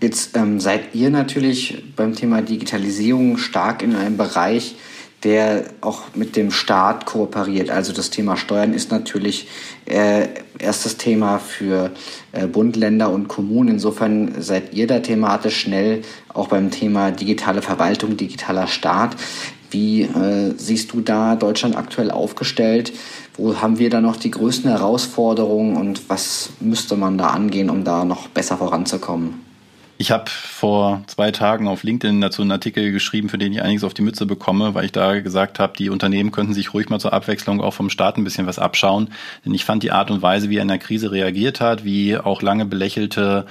Jetzt 0.00 0.36
ähm, 0.36 0.60
seid 0.60 0.94
ihr 0.94 1.10
natürlich 1.10 1.82
beim 1.96 2.14
Thema 2.14 2.42
Digitalisierung 2.42 3.38
stark 3.38 3.82
in 3.82 3.96
einem 3.96 4.16
Bereich, 4.16 4.76
der 5.22 5.64
auch 5.80 6.02
mit 6.14 6.36
dem 6.36 6.50
Staat 6.50 7.06
kooperiert. 7.06 7.70
Also 7.70 7.92
das 7.92 8.10
Thema 8.10 8.36
Steuern 8.36 8.74
ist 8.74 8.90
natürlich 8.90 9.48
äh, 9.86 10.28
erstes 10.58 10.98
Thema 10.98 11.38
für 11.38 11.90
äh, 12.32 12.46
Bund, 12.46 12.76
Länder 12.76 13.10
und 13.10 13.26
Kommunen. 13.26 13.70
Insofern 13.70 14.40
seid 14.40 14.74
ihr 14.74 14.86
da 14.86 15.00
thematisch 15.00 15.58
schnell 15.58 16.02
auch 16.28 16.48
beim 16.48 16.70
Thema 16.70 17.10
digitale 17.10 17.62
Verwaltung, 17.62 18.18
digitaler 18.18 18.66
Staat. 18.66 19.16
Wie 19.76 20.04
äh, 20.04 20.54
siehst 20.56 20.94
du 20.94 21.02
da 21.02 21.36
Deutschland 21.36 21.76
aktuell 21.76 22.10
aufgestellt? 22.10 22.94
Wo 23.36 23.60
haben 23.60 23.78
wir 23.78 23.90
da 23.90 24.00
noch 24.00 24.16
die 24.16 24.30
größten 24.30 24.70
Herausforderungen 24.70 25.76
und 25.76 26.08
was 26.08 26.48
müsste 26.60 26.96
man 26.96 27.18
da 27.18 27.26
angehen, 27.28 27.68
um 27.68 27.84
da 27.84 28.06
noch 28.06 28.28
besser 28.28 28.56
voranzukommen? 28.56 29.34
Ich 29.98 30.10
habe 30.10 30.30
vor 30.30 31.02
zwei 31.08 31.30
Tagen 31.30 31.68
auf 31.68 31.82
LinkedIn 31.82 32.22
dazu 32.22 32.40
einen 32.40 32.52
Artikel 32.52 32.90
geschrieben, 32.90 33.28
für 33.28 33.36
den 33.36 33.52
ich 33.52 33.60
einiges 33.60 33.84
auf 33.84 33.92
die 33.92 34.00
Mütze 34.00 34.24
bekomme, 34.24 34.72
weil 34.72 34.86
ich 34.86 34.92
da 34.92 35.20
gesagt 35.20 35.58
habe, 35.58 35.74
die 35.76 35.90
Unternehmen 35.90 36.32
könnten 36.32 36.54
sich 36.54 36.72
ruhig 36.72 36.88
mal 36.88 36.98
zur 36.98 37.12
Abwechslung 37.12 37.60
auch 37.60 37.74
vom 37.74 37.90
Staat 37.90 38.16
ein 38.16 38.24
bisschen 38.24 38.46
was 38.46 38.58
abschauen. 38.58 39.10
Denn 39.44 39.52
ich 39.52 39.66
fand 39.66 39.82
die 39.82 39.92
Art 39.92 40.10
und 40.10 40.22
Weise, 40.22 40.48
wie 40.48 40.56
er 40.56 40.62
in 40.62 40.68
der 40.68 40.78
Krise 40.78 41.12
reagiert 41.12 41.60
hat, 41.60 41.84
wie 41.84 42.16
auch 42.16 42.40
lange 42.40 42.64
belächelte 42.64 43.44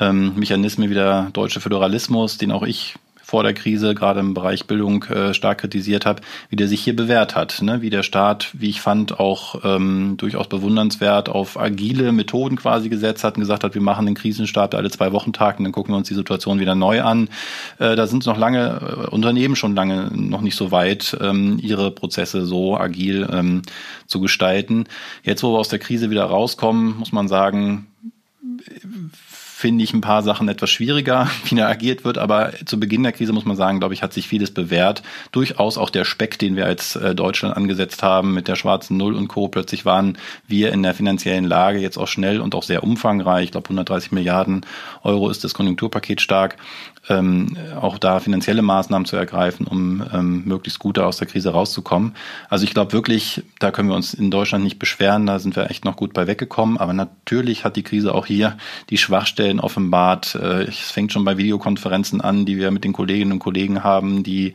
ähm, 0.00 0.32
Mechanismen 0.36 0.88
wie 0.88 0.94
der 0.94 1.28
deutsche 1.34 1.60
Föderalismus, 1.60 2.38
den 2.38 2.50
auch 2.50 2.62
ich 2.62 2.94
vor 3.26 3.42
der 3.42 3.54
Krise, 3.54 3.96
gerade 3.96 4.20
im 4.20 4.34
Bereich 4.34 4.68
Bildung, 4.68 5.02
äh, 5.06 5.34
stark 5.34 5.58
kritisiert 5.58 6.06
habe, 6.06 6.22
wie 6.48 6.54
der 6.54 6.68
sich 6.68 6.80
hier 6.80 6.94
bewährt 6.94 7.34
hat. 7.34 7.60
Ne? 7.60 7.82
Wie 7.82 7.90
der 7.90 8.04
Staat, 8.04 8.50
wie 8.52 8.68
ich 8.68 8.80
fand, 8.80 9.18
auch 9.18 9.64
ähm, 9.64 10.14
durchaus 10.16 10.48
bewundernswert 10.48 11.28
auf 11.28 11.58
agile 11.58 12.12
Methoden 12.12 12.54
quasi 12.54 12.88
gesetzt 12.88 13.24
hat 13.24 13.34
und 13.34 13.40
gesagt 13.40 13.64
hat, 13.64 13.74
wir 13.74 13.82
machen 13.82 14.06
den 14.06 14.14
Krisenstab 14.14 14.74
alle 14.74 14.92
zwei 14.92 15.10
Wochen 15.10 15.32
Tag 15.32 15.58
und 15.58 15.64
dann 15.64 15.72
gucken 15.72 15.92
wir 15.92 15.98
uns 15.98 16.06
die 16.06 16.14
Situation 16.14 16.60
wieder 16.60 16.76
neu 16.76 17.02
an. 17.02 17.28
Äh, 17.80 17.96
da 17.96 18.06
sind 18.06 18.24
noch 18.26 18.38
lange, 18.38 19.06
äh, 19.08 19.08
Unternehmen 19.08 19.56
schon 19.56 19.74
lange 19.74 20.08
noch 20.14 20.40
nicht 20.40 20.54
so 20.54 20.70
weit, 20.70 21.18
ähm, 21.20 21.58
ihre 21.60 21.90
Prozesse 21.90 22.46
so 22.46 22.76
agil 22.76 23.28
ähm, 23.32 23.62
zu 24.06 24.20
gestalten. 24.20 24.84
Jetzt, 25.24 25.42
wo 25.42 25.52
wir 25.52 25.58
aus 25.58 25.68
der 25.68 25.80
Krise 25.80 26.10
wieder 26.10 26.26
rauskommen, 26.26 26.96
muss 26.96 27.10
man 27.10 27.26
sagen, 27.26 27.88
finde 29.58 29.84
ich 29.84 29.94
ein 29.94 30.02
paar 30.02 30.22
Sachen 30.22 30.50
etwas 30.50 30.68
schwieriger, 30.68 31.30
wie 31.44 31.54
da 31.54 31.66
agiert 31.66 32.04
wird. 32.04 32.18
Aber 32.18 32.52
zu 32.66 32.78
Beginn 32.78 33.02
der 33.04 33.12
Krise 33.12 33.32
muss 33.32 33.46
man 33.46 33.56
sagen, 33.56 33.78
glaube 33.78 33.94
ich, 33.94 34.02
hat 34.02 34.12
sich 34.12 34.28
vieles 34.28 34.50
bewährt. 34.50 35.02
Durchaus 35.32 35.78
auch 35.78 35.88
der 35.88 36.04
Speck, 36.04 36.38
den 36.38 36.56
wir 36.56 36.66
als 36.66 36.94
äh, 36.94 37.14
Deutschland 37.14 37.56
angesetzt 37.56 38.02
haben 38.02 38.34
mit 38.34 38.48
der 38.48 38.56
schwarzen 38.56 38.98
Null 38.98 39.14
und 39.14 39.28
Co. 39.28 39.48
Plötzlich 39.48 39.86
waren 39.86 40.18
wir 40.46 40.72
in 40.72 40.82
der 40.82 40.92
finanziellen 40.92 41.46
Lage 41.46 41.78
jetzt 41.78 41.96
auch 41.96 42.06
schnell 42.06 42.42
und 42.42 42.54
auch 42.54 42.64
sehr 42.64 42.84
umfangreich. 42.84 43.44
Ich 43.46 43.52
glaube, 43.52 43.68
130 43.68 44.12
Milliarden 44.12 44.66
Euro 45.02 45.30
ist 45.30 45.42
das 45.42 45.54
Konjunkturpaket 45.54 46.20
stark 46.20 46.56
ähm, 47.08 47.56
auch 47.80 47.98
da 47.98 48.20
finanzielle 48.20 48.62
Maßnahmen 48.62 49.06
zu 49.06 49.16
ergreifen, 49.16 49.66
um 49.66 50.04
ähm, 50.12 50.42
möglichst 50.44 50.78
gut 50.78 50.98
aus 50.98 51.18
der 51.18 51.26
Krise 51.26 51.50
rauszukommen. 51.50 52.14
Also 52.48 52.64
ich 52.64 52.74
glaube 52.74 52.92
wirklich, 52.92 53.42
da 53.58 53.70
können 53.70 53.88
wir 53.88 53.96
uns 53.96 54.14
in 54.14 54.30
Deutschland 54.30 54.64
nicht 54.64 54.78
beschweren, 54.78 55.26
da 55.26 55.38
sind 55.38 55.56
wir 55.56 55.70
echt 55.70 55.84
noch 55.84 55.96
gut 55.96 56.12
bei 56.12 56.26
weggekommen. 56.26 56.78
Aber 56.78 56.92
natürlich 56.92 57.64
hat 57.64 57.76
die 57.76 57.82
Krise 57.82 58.14
auch 58.14 58.26
hier 58.26 58.56
die 58.90 58.98
Schwachstellen 58.98 59.60
offenbart. 59.60 60.34
Äh, 60.34 60.64
es 60.64 60.90
fängt 60.90 61.12
schon 61.12 61.24
bei 61.24 61.36
Videokonferenzen 61.36 62.20
an, 62.20 62.46
die 62.46 62.56
wir 62.56 62.70
mit 62.70 62.84
den 62.84 62.92
Kolleginnen 62.92 63.32
und 63.32 63.38
Kollegen 63.38 63.84
haben, 63.84 64.22
die 64.22 64.54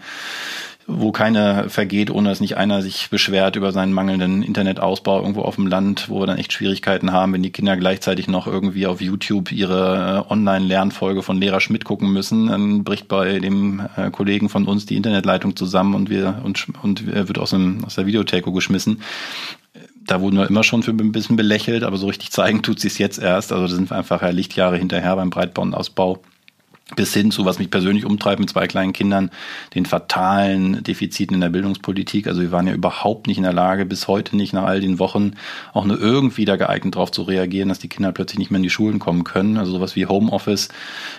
wo 0.99 1.11
keine 1.11 1.69
vergeht, 1.69 2.11
ohne 2.11 2.29
dass 2.29 2.39
nicht 2.39 2.57
einer 2.57 2.81
sich 2.81 3.09
beschwert 3.09 3.55
über 3.55 3.71
seinen 3.71 3.93
mangelnden 3.93 4.43
Internetausbau 4.43 5.19
irgendwo 5.19 5.41
auf 5.41 5.55
dem 5.55 5.67
Land, 5.67 6.09
wo 6.09 6.19
wir 6.19 6.27
dann 6.27 6.37
echt 6.37 6.53
Schwierigkeiten 6.53 7.11
haben, 7.11 7.33
wenn 7.33 7.43
die 7.43 7.51
Kinder 7.51 7.77
gleichzeitig 7.77 8.27
noch 8.27 8.47
irgendwie 8.47 8.87
auf 8.87 9.01
YouTube 9.01 9.51
ihre 9.51 10.25
äh, 10.27 10.31
Online-Lernfolge 10.31 11.23
von 11.23 11.37
Lehrer 11.37 11.61
Schmidt 11.61 11.85
gucken 11.85 12.11
müssen, 12.11 12.47
dann 12.47 12.83
bricht 12.83 13.07
bei 13.07 13.39
dem 13.39 13.87
äh, 13.95 14.11
Kollegen 14.11 14.49
von 14.49 14.65
uns 14.65 14.85
die 14.85 14.95
Internetleitung 14.95 15.55
zusammen 15.55 15.95
und 15.95 16.09
wir 16.09 16.41
und, 16.43 16.67
und 16.81 17.05
wird 17.05 17.39
aus, 17.39 17.51
dem, 17.51 17.83
aus 17.85 17.95
der 17.95 18.05
Videotheko 18.05 18.51
geschmissen 18.51 19.01
da 20.03 20.19
wurden 20.19 20.37
wir 20.37 20.47
immer 20.47 20.63
schon 20.63 20.83
für 20.83 20.91
ein 20.91 21.11
bisschen 21.11 21.35
belächelt, 21.35 21.83
aber 21.83 21.95
so 21.95 22.07
richtig 22.07 22.31
zeigen 22.31 22.63
tut 22.63 22.79
sie 22.79 22.87
es 22.87 22.97
jetzt 22.97 23.19
erst. 23.19 23.51
Also 23.51 23.67
da 23.67 23.73
sind 23.75 23.89
wir 23.91 23.97
einfach 23.97 24.21
ja 24.21 24.29
Lichtjahre 24.29 24.77
hinterher 24.77 25.15
beim 25.15 25.29
Breitbandausbau 25.29 26.21
bis 26.95 27.13
hin 27.13 27.31
zu, 27.31 27.45
was 27.45 27.59
mich 27.59 27.69
persönlich 27.69 28.05
umtreibt 28.05 28.39
mit 28.39 28.49
zwei 28.49 28.67
kleinen 28.67 28.93
Kindern, 28.93 29.31
den 29.75 29.85
fatalen 29.85 30.83
Defiziten 30.83 31.35
in 31.35 31.41
der 31.41 31.49
Bildungspolitik. 31.49 32.27
Also 32.27 32.41
wir 32.41 32.51
waren 32.51 32.67
ja 32.67 32.73
überhaupt 32.73 33.27
nicht 33.27 33.37
in 33.37 33.43
der 33.43 33.53
Lage, 33.53 33.85
bis 33.85 34.07
heute 34.07 34.35
nicht 34.35 34.53
nach 34.53 34.63
all 34.63 34.81
den 34.81 34.99
Wochen 34.99 35.33
auch 35.73 35.85
nur 35.85 35.99
irgendwie 35.99 36.45
da 36.45 36.55
geeignet 36.55 36.95
darauf 36.95 37.11
zu 37.11 37.23
reagieren, 37.23 37.69
dass 37.69 37.79
die 37.79 37.87
Kinder 37.87 38.11
plötzlich 38.11 38.39
nicht 38.39 38.51
mehr 38.51 38.57
in 38.57 38.63
die 38.63 38.69
Schulen 38.69 38.99
kommen 38.99 39.23
können. 39.23 39.57
Also 39.57 39.71
sowas 39.71 39.95
wie 39.95 40.05
Homeoffice 40.05 40.69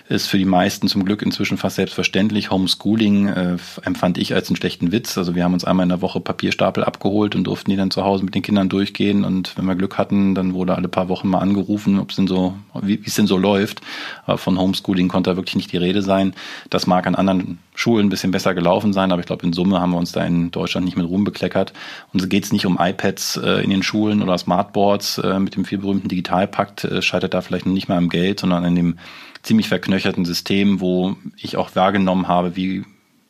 ist 0.09 0.27
für 0.27 0.37
die 0.37 0.45
meisten 0.45 0.87
zum 0.87 1.05
Glück 1.05 1.21
inzwischen 1.21 1.57
fast 1.57 1.75
selbstverständlich. 1.75 2.51
Homeschooling 2.51 3.27
äh, 3.27 3.57
empfand 3.83 4.17
ich 4.17 4.33
als 4.33 4.49
einen 4.49 4.57
schlechten 4.57 4.91
Witz. 4.91 5.17
Also 5.17 5.35
wir 5.35 5.43
haben 5.43 5.53
uns 5.53 5.63
einmal 5.63 5.83
in 5.83 5.89
der 5.89 6.01
Woche 6.01 6.19
Papierstapel 6.19 6.83
abgeholt 6.83 7.35
und 7.35 7.45
durften 7.45 7.71
die 7.71 7.77
dann 7.77 7.91
zu 7.91 8.03
Hause 8.03 8.23
mit 8.23 8.35
den 8.35 8.41
Kindern 8.41 8.69
durchgehen. 8.69 9.23
Und 9.23 9.57
wenn 9.57 9.65
wir 9.65 9.75
Glück 9.75 9.97
hatten, 9.97 10.35
dann 10.35 10.53
wurde 10.53 10.75
alle 10.75 10.87
paar 10.87 11.09
Wochen 11.09 11.27
mal 11.29 11.39
angerufen, 11.39 11.99
ob 11.99 12.11
es 12.11 12.17
denn 12.17 12.27
so, 12.27 12.55
wie 12.81 13.01
es 13.05 13.15
denn 13.15 13.27
so 13.27 13.37
läuft. 13.37 13.81
Aber 14.25 14.37
von 14.37 14.59
Homeschooling 14.59 15.07
konnte 15.07 15.31
er 15.31 15.35
wirklich 15.35 15.55
nicht 15.55 15.62
nicht 15.63 15.73
die 15.73 15.77
Rede 15.77 16.01
sein. 16.01 16.33
Das 16.69 16.87
mag 16.87 17.07
an 17.07 17.15
anderen 17.15 17.59
Schulen 17.75 18.07
ein 18.07 18.09
bisschen 18.09 18.31
besser 18.31 18.53
gelaufen 18.53 18.93
sein, 18.93 19.11
aber 19.11 19.19
ich 19.19 19.25
glaube, 19.25 19.45
in 19.45 19.53
Summe 19.53 19.81
haben 19.81 19.91
wir 19.91 19.97
uns 19.97 20.11
da 20.11 20.23
in 20.23 20.51
Deutschland 20.51 20.85
nicht 20.85 20.97
mit 20.97 21.07
Ruhm 21.07 21.23
bekleckert. 21.23 21.73
Und 22.13 22.21
so 22.21 22.27
geht 22.27 22.43
es 22.45 22.53
nicht 22.53 22.65
um 22.65 22.77
iPads 22.79 23.37
äh, 23.37 23.63
in 23.63 23.69
den 23.69 23.83
Schulen 23.83 24.21
oder 24.21 24.37
Smartboards 24.37 25.17
äh, 25.19 25.39
mit 25.39 25.55
dem 25.55 25.65
vielberühmten 25.65 26.09
Digitalpakt. 26.09 26.83
Äh, 26.83 27.01
scheitert 27.01 27.33
da 27.33 27.41
vielleicht 27.41 27.65
nicht 27.65 27.89
mal 27.89 27.97
am 27.97 28.09
Geld, 28.09 28.39
sondern 28.39 28.65
an 28.65 28.75
dem 28.75 28.97
ziemlich 29.41 29.67
verknöcherten 29.67 30.25
System, 30.25 30.79
wo 30.79 31.15
ich 31.37 31.57
auch 31.57 31.75
wahrgenommen 31.75 32.27
habe, 32.27 32.55
wie 32.55 32.85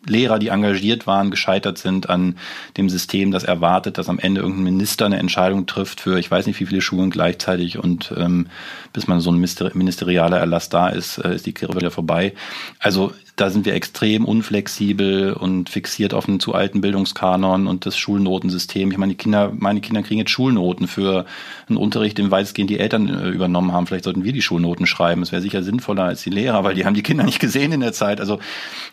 Lehrer, 0.05 0.39
die 0.39 0.49
engagiert 0.49 1.07
waren, 1.07 1.31
gescheitert 1.31 1.77
sind 1.77 2.09
an 2.09 2.37
dem 2.77 2.89
System, 2.89 3.31
das 3.31 3.43
erwartet, 3.43 3.97
dass 3.97 4.09
am 4.09 4.19
Ende 4.19 4.41
irgendein 4.41 4.63
Minister 4.63 5.05
eine 5.05 5.19
Entscheidung 5.19 5.65
trifft 5.65 6.01
für 6.01 6.17
ich 6.17 6.29
weiß 6.29 6.47
nicht 6.47 6.59
wie 6.59 6.65
viele 6.65 6.81
Schulen 6.81 7.09
gleichzeitig 7.09 7.77
und 7.77 8.13
ähm, 8.17 8.47
bis 8.91 9.07
man 9.07 9.19
so 9.19 9.31
ein 9.31 9.39
ministerialer 9.39 10.37
Erlass 10.37 10.69
da 10.69 10.89
ist, 10.89 11.17
äh, 11.17 11.35
ist 11.35 11.45
die 11.45 11.53
Kirche 11.53 11.75
wieder 11.75 11.91
vorbei. 11.91 12.33
Also 12.79 13.13
da 13.35 13.49
sind 13.49 13.65
wir 13.65 13.73
extrem 13.73 14.25
unflexibel 14.25 15.33
und 15.33 15.69
fixiert 15.69 16.13
auf 16.13 16.27
einen 16.27 16.39
zu 16.39 16.53
alten 16.53 16.81
Bildungskanon 16.81 17.65
und 17.65 17.87
das 17.87 17.97
Schulnotensystem. 17.97 18.91
Ich 18.91 18.97
meine, 18.97 19.13
die 19.13 19.17
Kinder, 19.17 19.51
meine 19.57 19.81
Kinder 19.81 20.03
kriegen 20.03 20.19
jetzt 20.19 20.29
Schulnoten 20.29 20.87
für 20.87 21.25
einen 21.67 21.77
Unterricht, 21.77 22.19
den 22.19 22.29
weitestgehend 22.29 22.69
die 22.69 22.79
Eltern 22.79 23.09
äh, 23.09 23.29
übernommen 23.29 23.71
haben. 23.71 23.87
Vielleicht 23.87 24.03
sollten 24.03 24.23
wir 24.23 24.33
die 24.33 24.43
Schulnoten 24.43 24.85
schreiben. 24.85 25.23
Es 25.23 25.31
wäre 25.31 25.41
sicher 25.41 25.63
sinnvoller 25.63 26.03
als 26.03 26.21
die 26.21 26.29
Lehrer, 26.29 26.63
weil 26.63 26.75
die 26.75 26.85
haben 26.85 26.93
die 26.93 27.01
Kinder 27.01 27.23
nicht 27.23 27.39
gesehen 27.39 27.71
in 27.71 27.79
der 27.79 27.93
Zeit. 27.93 28.19
Also, 28.19 28.39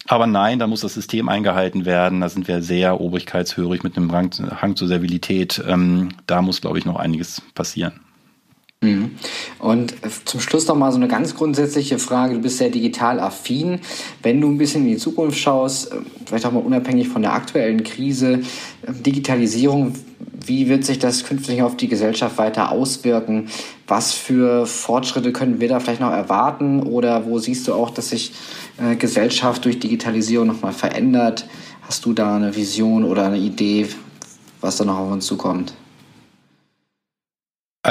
aber 0.06 0.26
nein, 0.26 0.58
da 0.58 0.66
muss 0.66 0.80
das 0.80 0.94
System 0.94 1.28
eingehalten 1.28 1.84
werden. 1.84 2.22
Da 2.22 2.30
sind 2.30 2.48
wir 2.48 2.62
sehr 2.62 2.98
obrigkeitshörig 3.00 3.82
mit 3.82 3.98
einem 3.98 4.10
Hang 4.12 4.76
zur 4.76 4.88
Servilität. 4.88 5.62
Ähm, 5.68 6.10
da 6.26 6.40
muss, 6.40 6.62
glaube 6.62 6.78
ich, 6.78 6.86
noch 6.86 6.96
einiges 6.96 7.42
passieren. 7.54 8.00
Mhm. 8.82 9.10
Und 9.58 9.94
zum 10.24 10.40
Schluss 10.40 10.66
noch 10.66 10.74
mal 10.74 10.90
so 10.90 10.96
eine 10.96 11.08
ganz 11.08 11.34
grundsätzliche 11.34 11.98
Frage. 11.98 12.34
Du 12.34 12.40
bist 12.40 12.56
sehr 12.56 12.70
digital 12.70 13.20
affin. 13.20 13.80
Wenn 14.22 14.40
du 14.40 14.48
ein 14.48 14.56
bisschen 14.56 14.86
in 14.86 14.92
die 14.92 14.96
Zukunft 14.96 15.38
schaust, 15.38 15.90
vielleicht 16.24 16.46
auch 16.46 16.52
mal 16.52 16.62
unabhängig 16.62 17.08
von 17.08 17.20
der 17.20 17.34
aktuellen 17.34 17.84
Krise, 17.84 18.40
Digitalisierung, 18.88 19.92
wie 20.46 20.70
wird 20.70 20.86
sich 20.86 20.98
das 20.98 21.24
künftig 21.24 21.60
auf 21.60 21.76
die 21.76 21.88
Gesellschaft 21.88 22.38
weiter 22.38 22.72
auswirken? 22.72 23.48
Was 23.86 24.14
für 24.14 24.64
Fortschritte 24.64 25.32
können 25.32 25.60
wir 25.60 25.68
da 25.68 25.78
vielleicht 25.78 26.00
noch 26.00 26.12
erwarten? 26.12 26.82
Oder 26.82 27.26
wo 27.26 27.38
siehst 27.38 27.68
du 27.68 27.74
auch, 27.74 27.90
dass 27.90 28.08
sich 28.08 28.32
äh, 28.78 28.96
Gesellschaft 28.96 29.66
durch 29.66 29.78
Digitalisierung 29.78 30.46
nochmal 30.46 30.72
verändert? 30.72 31.46
Hast 31.82 32.06
du 32.06 32.14
da 32.14 32.36
eine 32.36 32.56
Vision 32.56 33.04
oder 33.04 33.26
eine 33.26 33.36
Idee, 33.36 33.88
was 34.62 34.78
da 34.78 34.86
noch 34.86 34.96
auf 34.96 35.12
uns 35.12 35.26
zukommt? 35.26 35.74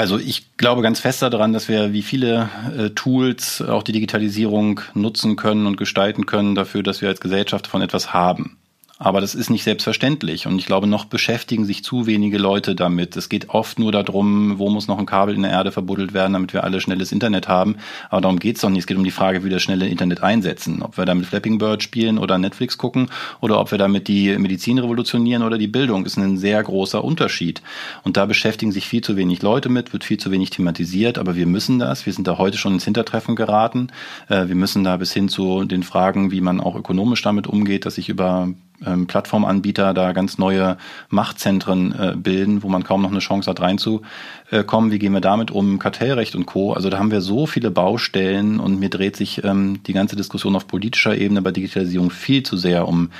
Also 0.00 0.18
ich 0.18 0.56
glaube 0.56 0.80
ganz 0.80 0.98
fest 0.98 1.20
daran, 1.20 1.52
dass 1.52 1.68
wir 1.68 1.92
wie 1.92 2.00
viele 2.00 2.48
äh, 2.74 2.88
Tools 2.88 3.60
auch 3.60 3.82
die 3.82 3.92
Digitalisierung 3.92 4.80
nutzen 4.94 5.36
können 5.36 5.66
und 5.66 5.76
gestalten 5.76 6.24
können 6.24 6.54
dafür, 6.54 6.82
dass 6.82 7.02
wir 7.02 7.10
als 7.10 7.20
Gesellschaft 7.20 7.66
von 7.66 7.82
etwas 7.82 8.14
haben. 8.14 8.56
Aber 9.02 9.22
das 9.22 9.34
ist 9.34 9.48
nicht 9.48 9.64
selbstverständlich. 9.64 10.46
Und 10.46 10.58
ich 10.58 10.66
glaube, 10.66 10.86
noch 10.86 11.06
beschäftigen 11.06 11.64
sich 11.64 11.82
zu 11.82 12.04
wenige 12.04 12.36
Leute 12.36 12.74
damit. 12.74 13.16
Es 13.16 13.30
geht 13.30 13.48
oft 13.48 13.78
nur 13.78 13.92
darum, 13.92 14.58
wo 14.58 14.68
muss 14.68 14.88
noch 14.88 14.98
ein 14.98 15.06
Kabel 15.06 15.34
in 15.34 15.40
der 15.40 15.52
Erde 15.52 15.72
verbuddelt 15.72 16.12
werden, 16.12 16.34
damit 16.34 16.52
wir 16.52 16.64
alle 16.64 16.82
schnelles 16.82 17.10
Internet 17.10 17.48
haben. 17.48 17.76
Aber 18.10 18.20
darum 18.20 18.38
geht 18.38 18.56
es 18.56 18.60
doch 18.60 18.68
nicht. 18.68 18.80
Es 18.80 18.86
geht 18.86 18.98
um 18.98 19.04
die 19.04 19.10
Frage, 19.10 19.40
wie 19.40 19.44
wir 19.44 19.52
das 19.52 19.62
schnelle 19.62 19.88
Internet 19.88 20.22
einsetzen. 20.22 20.82
Ob 20.82 20.98
wir 20.98 21.06
damit 21.06 21.24
Flapping 21.24 21.56
Bird 21.56 21.82
spielen 21.82 22.18
oder 22.18 22.36
Netflix 22.36 22.76
gucken 22.76 23.08
oder 23.40 23.58
ob 23.58 23.70
wir 23.70 23.78
damit 23.78 24.06
die 24.06 24.36
Medizin 24.36 24.78
revolutionieren 24.78 25.44
oder 25.44 25.56
die 25.56 25.66
Bildung, 25.66 26.04
ist 26.04 26.18
ein 26.18 26.36
sehr 26.36 26.62
großer 26.62 27.02
Unterschied. 27.02 27.62
Und 28.04 28.18
da 28.18 28.26
beschäftigen 28.26 28.70
sich 28.70 28.86
viel 28.86 29.00
zu 29.00 29.16
wenig 29.16 29.40
Leute 29.40 29.70
mit, 29.70 29.94
wird 29.94 30.04
viel 30.04 30.18
zu 30.18 30.30
wenig 30.30 30.50
thematisiert. 30.50 31.16
Aber 31.16 31.36
wir 31.36 31.46
müssen 31.46 31.78
das. 31.78 32.04
Wir 32.04 32.12
sind 32.12 32.28
da 32.28 32.36
heute 32.36 32.58
schon 32.58 32.74
ins 32.74 32.84
Hintertreffen 32.84 33.34
geraten. 33.34 33.88
Äh, 34.28 34.48
wir 34.48 34.56
müssen 34.56 34.84
da 34.84 34.98
bis 34.98 35.14
hin 35.14 35.30
zu 35.30 35.64
den 35.64 35.84
Fragen, 35.84 36.32
wie 36.32 36.42
man 36.42 36.60
auch 36.60 36.76
ökonomisch 36.76 37.22
damit 37.22 37.46
umgeht, 37.46 37.86
dass 37.86 37.94
sich 37.94 38.10
über 38.10 38.50
ähm, 38.84 39.06
Plattformanbieter 39.06 39.94
da 39.94 40.12
ganz 40.12 40.38
neue 40.38 40.76
Machtzentren 41.08 41.92
äh, 41.92 42.14
bilden, 42.16 42.62
wo 42.62 42.68
man 42.68 42.84
kaum 42.84 43.02
noch 43.02 43.10
eine 43.10 43.20
Chance 43.20 43.50
hat 43.50 43.60
reinzukommen. 43.60 44.06
Wie 44.50 44.98
gehen 44.98 45.12
wir 45.12 45.20
damit 45.20 45.52
um? 45.52 45.78
Kartellrecht 45.78 46.34
und 46.34 46.44
Co. 46.46 46.72
Also 46.72 46.90
da 46.90 46.98
haben 46.98 47.12
wir 47.12 47.20
so 47.20 47.46
viele 47.46 47.70
Baustellen 47.70 48.58
und 48.58 48.80
mir 48.80 48.90
dreht 48.90 49.16
sich 49.16 49.44
ähm, 49.44 49.80
die 49.86 49.92
ganze 49.92 50.16
Diskussion 50.16 50.56
auf 50.56 50.66
politischer 50.66 51.16
Ebene 51.16 51.40
bei 51.40 51.52
Digitalisierung 51.52 52.10
viel 52.10 52.42
zu 52.42 52.56
sehr 52.56 52.88
um 52.88 53.10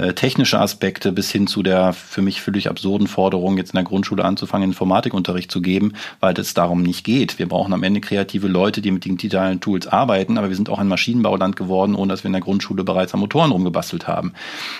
äh, 0.00 0.14
technische 0.14 0.58
Aspekte 0.58 1.12
bis 1.12 1.30
hin 1.30 1.46
zu 1.46 1.62
der 1.62 1.92
für 1.92 2.22
mich 2.22 2.40
völlig 2.40 2.68
absurden 2.68 3.06
Forderung, 3.06 3.58
jetzt 3.58 3.72
in 3.72 3.76
der 3.76 3.84
Grundschule 3.84 4.24
anzufangen, 4.24 4.70
Informatikunterricht 4.70 5.50
zu 5.50 5.60
geben, 5.60 5.92
weil 6.20 6.34
es 6.38 6.54
darum 6.54 6.82
nicht 6.82 7.04
geht. 7.04 7.38
Wir 7.38 7.48
brauchen 7.48 7.72
am 7.72 7.82
Ende 7.82 8.00
kreative 8.00 8.48
Leute, 8.48 8.80
die 8.80 8.90
mit 8.90 9.04
digitalen 9.04 9.60
Tools 9.60 9.86
arbeiten, 9.86 10.38
aber 10.38 10.48
wir 10.48 10.56
sind 10.56 10.70
auch 10.70 10.78
ein 10.78 10.88
Maschinenbauland 10.88 11.54
geworden, 11.54 11.94
ohne 11.94 12.12
dass 12.12 12.24
wir 12.24 12.28
in 12.28 12.32
der 12.32 12.40
Grundschule 12.40 12.82
bereits 12.82 13.14
an 13.14 13.20
Motoren 13.20 13.52
rumgebastelt 13.52 14.08
haben. 14.08 14.32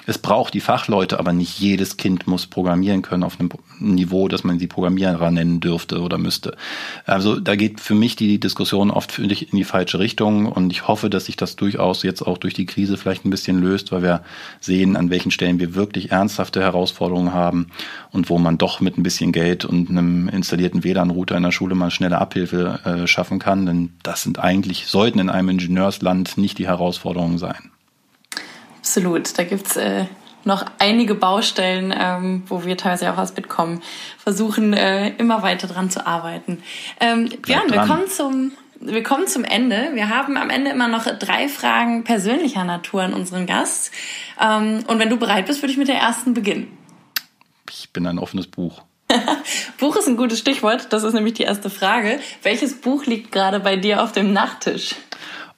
Es 0.07 0.19
braucht 0.19 0.55
die 0.55 0.61
Fachleute, 0.61 1.19
aber 1.19 1.33
nicht 1.33 1.59
jedes 1.61 1.97
Kind 1.97 2.27
muss 2.27 2.47
programmieren 2.47 3.03
können 3.03 3.23
auf 3.23 3.39
einem 3.39 3.51
Niveau, 3.79 4.27
dass 4.27 4.43
man 4.43 4.59
sie 4.59 4.67
Programmierer 4.67 5.31
nennen 5.31 5.61
dürfte 5.61 6.00
oder 6.03 6.19
müsste. 6.19 6.57
Also 7.05 7.39
da 7.39 7.57
geht 7.57 7.81
für 7.81 7.95
mich 7.95 8.17
die 8.17 8.39
Diskussion 8.39 8.91
oft 8.91 9.19
in 9.19 9.29
die 9.29 9.65
falsche 9.65 9.99
Richtung 9.99 10.47
und 10.47 10.71
ich 10.71 10.89
hoffe, 10.89 11.11
dass 11.11 11.27
sich 11.27 11.37
das 11.37 11.57
durchaus 11.57 12.03
jetzt 12.03 12.23
auch 12.23 12.39
durch 12.39 12.55
die 12.55 12.67
Krise 12.67 12.97
vielleicht 12.97 13.25
ein 13.25 13.31
bisschen 13.31 13.61
löst, 13.61 13.93
weil 13.93 14.03
wir 14.03 14.23
sehen, 14.61 14.97
an 14.97 15.11
welchen 15.11 15.31
Stellen 15.31 15.59
wir 15.59 15.75
wirklich 15.75 16.11
ernsthafte 16.11 16.61
Herausforderungen 16.61 17.33
haben 17.33 17.69
und 18.13 18.31
wo 18.31 18.39
man 18.39 18.59
doch 18.59 18.81
mit 18.81 18.99
ein 18.99 19.03
bisschen 19.03 19.33
Geld 19.33 19.65
und 19.65 19.91
einem 19.91 20.29
installierten 20.29 20.85
WLAN-Router 20.85 21.37
in 21.37 21.43
der 21.43 21.53
Schule 21.53 21.75
mal 21.75 21.91
schnelle 21.91 22.19
Abhilfe 22.19 22.81
äh, 22.85 23.07
schaffen 23.07 23.39
kann. 23.39 23.67
Denn 23.67 23.93
das 24.03 24.23
sind 24.23 24.39
eigentlich, 24.39 24.87
sollten 24.87 25.19
in 25.19 25.31
einem 25.31 25.49
Ingenieursland 25.51 26.39
nicht 26.39 26.59
die 26.59 26.67
Herausforderungen 26.67 27.39
sein. 27.39 27.71
Absolut. 28.79 29.39
Da 29.39 29.45
gibt's 29.45 29.77
äh, 29.77 30.07
noch 30.45 30.65
einige 30.79 31.15
Baustellen, 31.15 31.95
ähm, 31.97 32.43
wo 32.47 32.65
wir 32.65 32.77
teilweise 32.77 33.13
auch 33.13 33.19
aus 33.19 33.33
Bitkom 33.33 33.81
versuchen, 34.19 34.73
äh, 34.73 35.11
immer 35.17 35.43
weiter 35.43 35.67
dran 35.67 35.91
zu 35.91 36.07
arbeiten. 36.07 36.63
Ähm, 37.01 37.29
Björn, 37.43 37.71
wir 37.71 37.83
kommen 37.83 38.09
zum 38.09 38.53
wir 38.83 39.03
kommen 39.03 39.27
zum 39.27 39.45
Ende. 39.45 39.91
Wir 39.93 40.09
haben 40.09 40.39
am 40.39 40.49
Ende 40.49 40.71
immer 40.71 40.89
noch 40.89 41.05
drei 41.05 41.49
Fragen 41.49 42.03
persönlicher 42.03 42.65
Natur 42.65 43.03
an 43.03 43.13
unseren 43.13 43.45
Gast. 43.45 43.93
Ähm, 44.41 44.85
und 44.87 44.99
wenn 44.99 45.11
du 45.11 45.19
bereit 45.19 45.47
bist, 45.47 45.61
würde 45.63 45.73
ich 45.73 45.79
mit 45.79 45.89
der 45.89 45.97
ersten 45.97 46.33
beginnen. 46.33 46.79
Ich 47.69 47.91
bin 47.91 48.07
ein 48.07 48.19
offenes 48.19 48.47
Buch. 48.47 48.81
Buch 49.79 49.97
ist 49.97 50.09
ein 50.09 50.17
gutes 50.17 50.39
Stichwort. 50.39 50.93
Das 50.95 51.05
ist 51.05 51.13
nämlich 51.13 51.35
die 51.35 51.43
erste 51.43 51.69
Frage. 51.69 52.21
Welches 52.43 52.81
Buch 52.81 53.05
liegt 53.05 53.33
gerade 53.33 53.61
bei 53.61 53.77
dir 53.77 54.03
auf 54.03 54.13
dem 54.13 54.33
Nachttisch? 54.33 54.95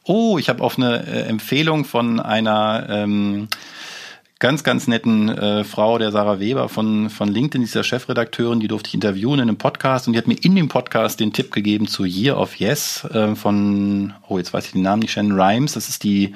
Oh, 0.04 0.36
ich 0.38 0.48
habe 0.48 0.62
auf 0.62 0.76
eine 0.76 1.06
äh, 1.06 1.28
Empfehlung 1.28 1.84
von 1.84 2.18
einer 2.18 2.86
ähm, 2.90 3.48
ganz, 4.42 4.64
ganz 4.64 4.88
netten 4.88 5.28
äh, 5.28 5.62
Frau, 5.62 5.98
der 5.98 6.10
Sarah 6.10 6.40
Weber 6.40 6.68
von, 6.68 7.10
von 7.10 7.28
LinkedIn, 7.28 7.62
dieser 7.62 7.84
Chefredakteurin, 7.84 8.58
die 8.58 8.66
durfte 8.66 8.88
ich 8.88 8.94
interviewen 8.94 9.34
in 9.34 9.42
einem 9.42 9.56
Podcast 9.56 10.08
und 10.08 10.14
die 10.14 10.18
hat 10.18 10.26
mir 10.26 10.36
in 10.42 10.56
dem 10.56 10.66
Podcast 10.66 11.20
den 11.20 11.32
Tipp 11.32 11.52
gegeben 11.52 11.86
zu 11.86 12.04
Year 12.04 12.36
of 12.36 12.56
Yes 12.56 13.04
äh, 13.04 13.36
von, 13.36 14.14
oh, 14.26 14.38
jetzt 14.38 14.52
weiß 14.52 14.66
ich 14.66 14.72
den 14.72 14.82
Namen 14.82 15.02
nicht, 15.02 15.12
Shannon 15.12 15.40
Rhimes. 15.40 15.74
Das 15.74 15.88
ist 15.88 16.02
die 16.02 16.34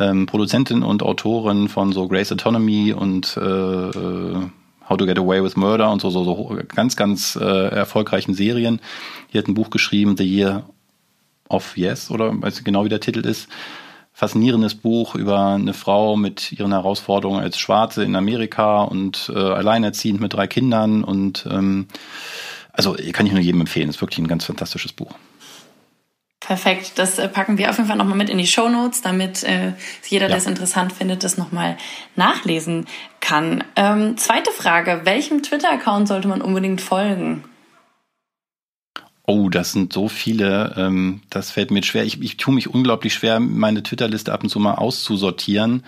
ähm, 0.00 0.24
Produzentin 0.24 0.82
und 0.82 1.02
Autorin 1.02 1.68
von 1.68 1.92
so 1.92 2.08
Grace 2.08 2.32
Autonomy 2.32 2.94
und 2.94 3.36
äh, 3.36 3.40
äh, 3.40 4.36
How 4.88 4.96
to 4.96 5.04
Get 5.04 5.18
Away 5.18 5.44
with 5.44 5.54
Murder 5.54 5.92
und 5.92 6.00
so, 6.00 6.08
so, 6.08 6.24
so 6.24 6.58
ganz, 6.74 6.96
ganz 6.96 7.36
äh, 7.36 7.68
erfolgreichen 7.68 8.32
Serien. 8.32 8.80
Die 9.30 9.36
hat 9.36 9.46
ein 9.46 9.54
Buch 9.54 9.68
geschrieben, 9.68 10.16
The 10.16 10.24
Year 10.24 10.64
of 11.50 11.76
Yes, 11.76 12.10
oder 12.10 12.32
weiß 12.32 12.60
ich 12.60 12.64
genau, 12.64 12.86
wie 12.86 12.88
der 12.88 13.00
Titel 13.00 13.20
ist 13.20 13.46
faszinierendes 14.12 14.74
Buch 14.74 15.14
über 15.14 15.46
eine 15.46 15.74
Frau 15.74 16.16
mit 16.16 16.52
ihren 16.52 16.72
Herausforderungen 16.72 17.42
als 17.42 17.58
Schwarze 17.58 18.04
in 18.04 18.14
Amerika 18.14 18.82
und 18.82 19.32
äh, 19.34 19.38
alleinerziehend 19.38 20.20
mit 20.20 20.34
drei 20.34 20.46
Kindern 20.46 21.02
und 21.02 21.46
ähm, 21.50 21.88
also 22.72 22.96
kann 23.12 23.26
ich 23.26 23.32
nur 23.32 23.40
jedem 23.40 23.60
empfehlen. 23.60 23.88
Ist 23.88 24.00
wirklich 24.00 24.18
ein 24.18 24.28
ganz 24.28 24.44
fantastisches 24.44 24.92
Buch. 24.92 25.12
Perfekt, 26.40 26.92
das 26.96 27.18
äh, 27.18 27.28
packen 27.28 27.56
wir 27.56 27.70
auf 27.70 27.76
jeden 27.76 27.88
Fall 27.88 27.96
nochmal 27.96 28.16
mit 28.16 28.28
in 28.28 28.38
die 28.38 28.46
Show 28.46 28.68
Notes, 28.68 29.00
damit 29.00 29.44
äh, 29.44 29.74
jeder, 30.08 30.24
ja. 30.24 30.28
der 30.28 30.38
es 30.38 30.46
interessant 30.46 30.92
findet, 30.92 31.22
das 31.22 31.38
nochmal 31.38 31.76
nachlesen 32.16 32.86
kann. 33.20 33.62
Ähm, 33.76 34.16
zweite 34.16 34.50
Frage, 34.50 35.02
welchem 35.04 35.42
Twitter-Account 35.42 36.08
sollte 36.08 36.26
man 36.26 36.42
unbedingt 36.42 36.80
folgen? 36.80 37.44
Oh, 39.24 39.48
das 39.48 39.70
sind 39.70 39.92
so 39.92 40.08
viele, 40.08 40.74
ähm, 40.76 41.20
das 41.30 41.52
fällt 41.52 41.70
mir 41.70 41.84
schwer. 41.84 42.02
Ich, 42.04 42.20
ich 42.20 42.38
tue 42.38 42.52
mich 42.52 42.68
unglaublich 42.68 43.14
schwer, 43.14 43.38
meine 43.38 43.84
Twitter-Liste 43.84 44.32
ab 44.32 44.42
und 44.42 44.48
zu 44.48 44.58
mal 44.58 44.74
auszusortieren. 44.74 45.84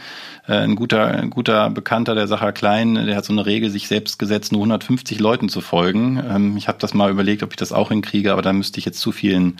Äh, 0.47 0.59
ein 0.59 0.77
guter, 0.77 1.09
ein 1.09 1.31
guter 1.31 1.69
Bekannter, 1.71 2.15
der 2.15 2.29
Sacher 2.29 2.53
Klein, 2.53 2.95
der 2.95 3.17
hat 3.17 3.25
so 3.25 3.33
eine 3.33 3.45
Regel 3.45 3.71
sich 3.71 3.89
selbst 3.89 4.21
gesetzt, 4.21 4.53
nur 4.53 4.61
150 4.61 5.19
Leuten 5.19 5.49
zu 5.49 5.63
folgen. 5.63 6.23
Ähm, 6.31 6.57
ich 6.57 6.69
habe 6.69 6.79
das 6.79 6.95
mal 6.95 7.11
überlegt, 7.11 7.43
ob 7.43 7.51
ich 7.51 7.57
das 7.57 7.73
auch 7.73 7.89
hinkriege, 7.89 8.31
aber 8.31 8.43
da 8.43 8.53
müsste 8.53 8.79
ich 8.79 8.85
jetzt 8.85 9.01
zu 9.01 9.11
vielen 9.11 9.57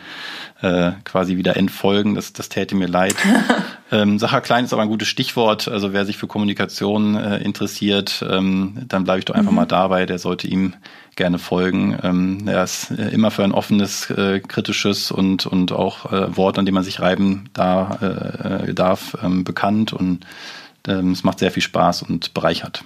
äh, 0.63 0.93
quasi 1.03 1.37
wieder 1.37 1.57
entfolgen. 1.57 2.15
Das, 2.15 2.33
das 2.33 2.49
täte 2.49 2.77
mir 2.77 2.87
leid. 2.87 3.17
ähm, 3.95 4.19
Sacher 4.19 4.41
Klein 4.41 4.65
ist 4.65 4.73
aber 4.73 4.83
ein 4.83 4.89
gutes 4.89 5.07
Stichwort. 5.09 5.69
Also 5.69 5.93
wer 5.93 6.05
sich 6.05 6.17
für 6.17 6.27
Kommunikation 6.27 7.15
äh, 7.15 7.39
interessiert, 7.39 8.25
ähm, 8.29 8.81
dann 8.89 9.05
bleibe 9.05 9.21
ich 9.21 9.25
doch 9.25 9.35
einfach 9.35 9.53
mhm. 9.53 9.57
mal 9.57 9.67
dabei. 9.67 10.05
Der 10.05 10.19
sollte 10.19 10.49
ihm 10.49 10.75
gerne 11.15 11.39
folgen. 11.39 11.97
Ähm, 12.03 12.49
er 12.49 12.65
ist 12.65 12.91
äh, 12.91 13.11
immer 13.11 13.31
für 13.31 13.45
ein 13.45 13.53
offenes, 13.53 14.11
äh, 14.11 14.41
kritisches 14.41 15.13
und, 15.13 15.47
und 15.47 15.71
auch 15.71 16.13
äh, 16.13 16.37
Wort, 16.37 16.59
an 16.59 16.67
dem 16.67 16.75
man 16.75 16.83
sich 16.83 16.99
reiben 16.99 17.49
da, 17.53 18.65
äh, 18.67 18.75
darf, 18.75 19.17
ähm, 19.23 19.45
bekannt 19.45 19.93
und 19.93 20.27
ähm, 20.89 21.13
es 21.13 21.23
macht 21.23 21.39
sehr 21.39 21.53
viel 21.53 21.63
Spaß 21.63 22.03
und 22.03 22.35
bereichert. 22.35 22.85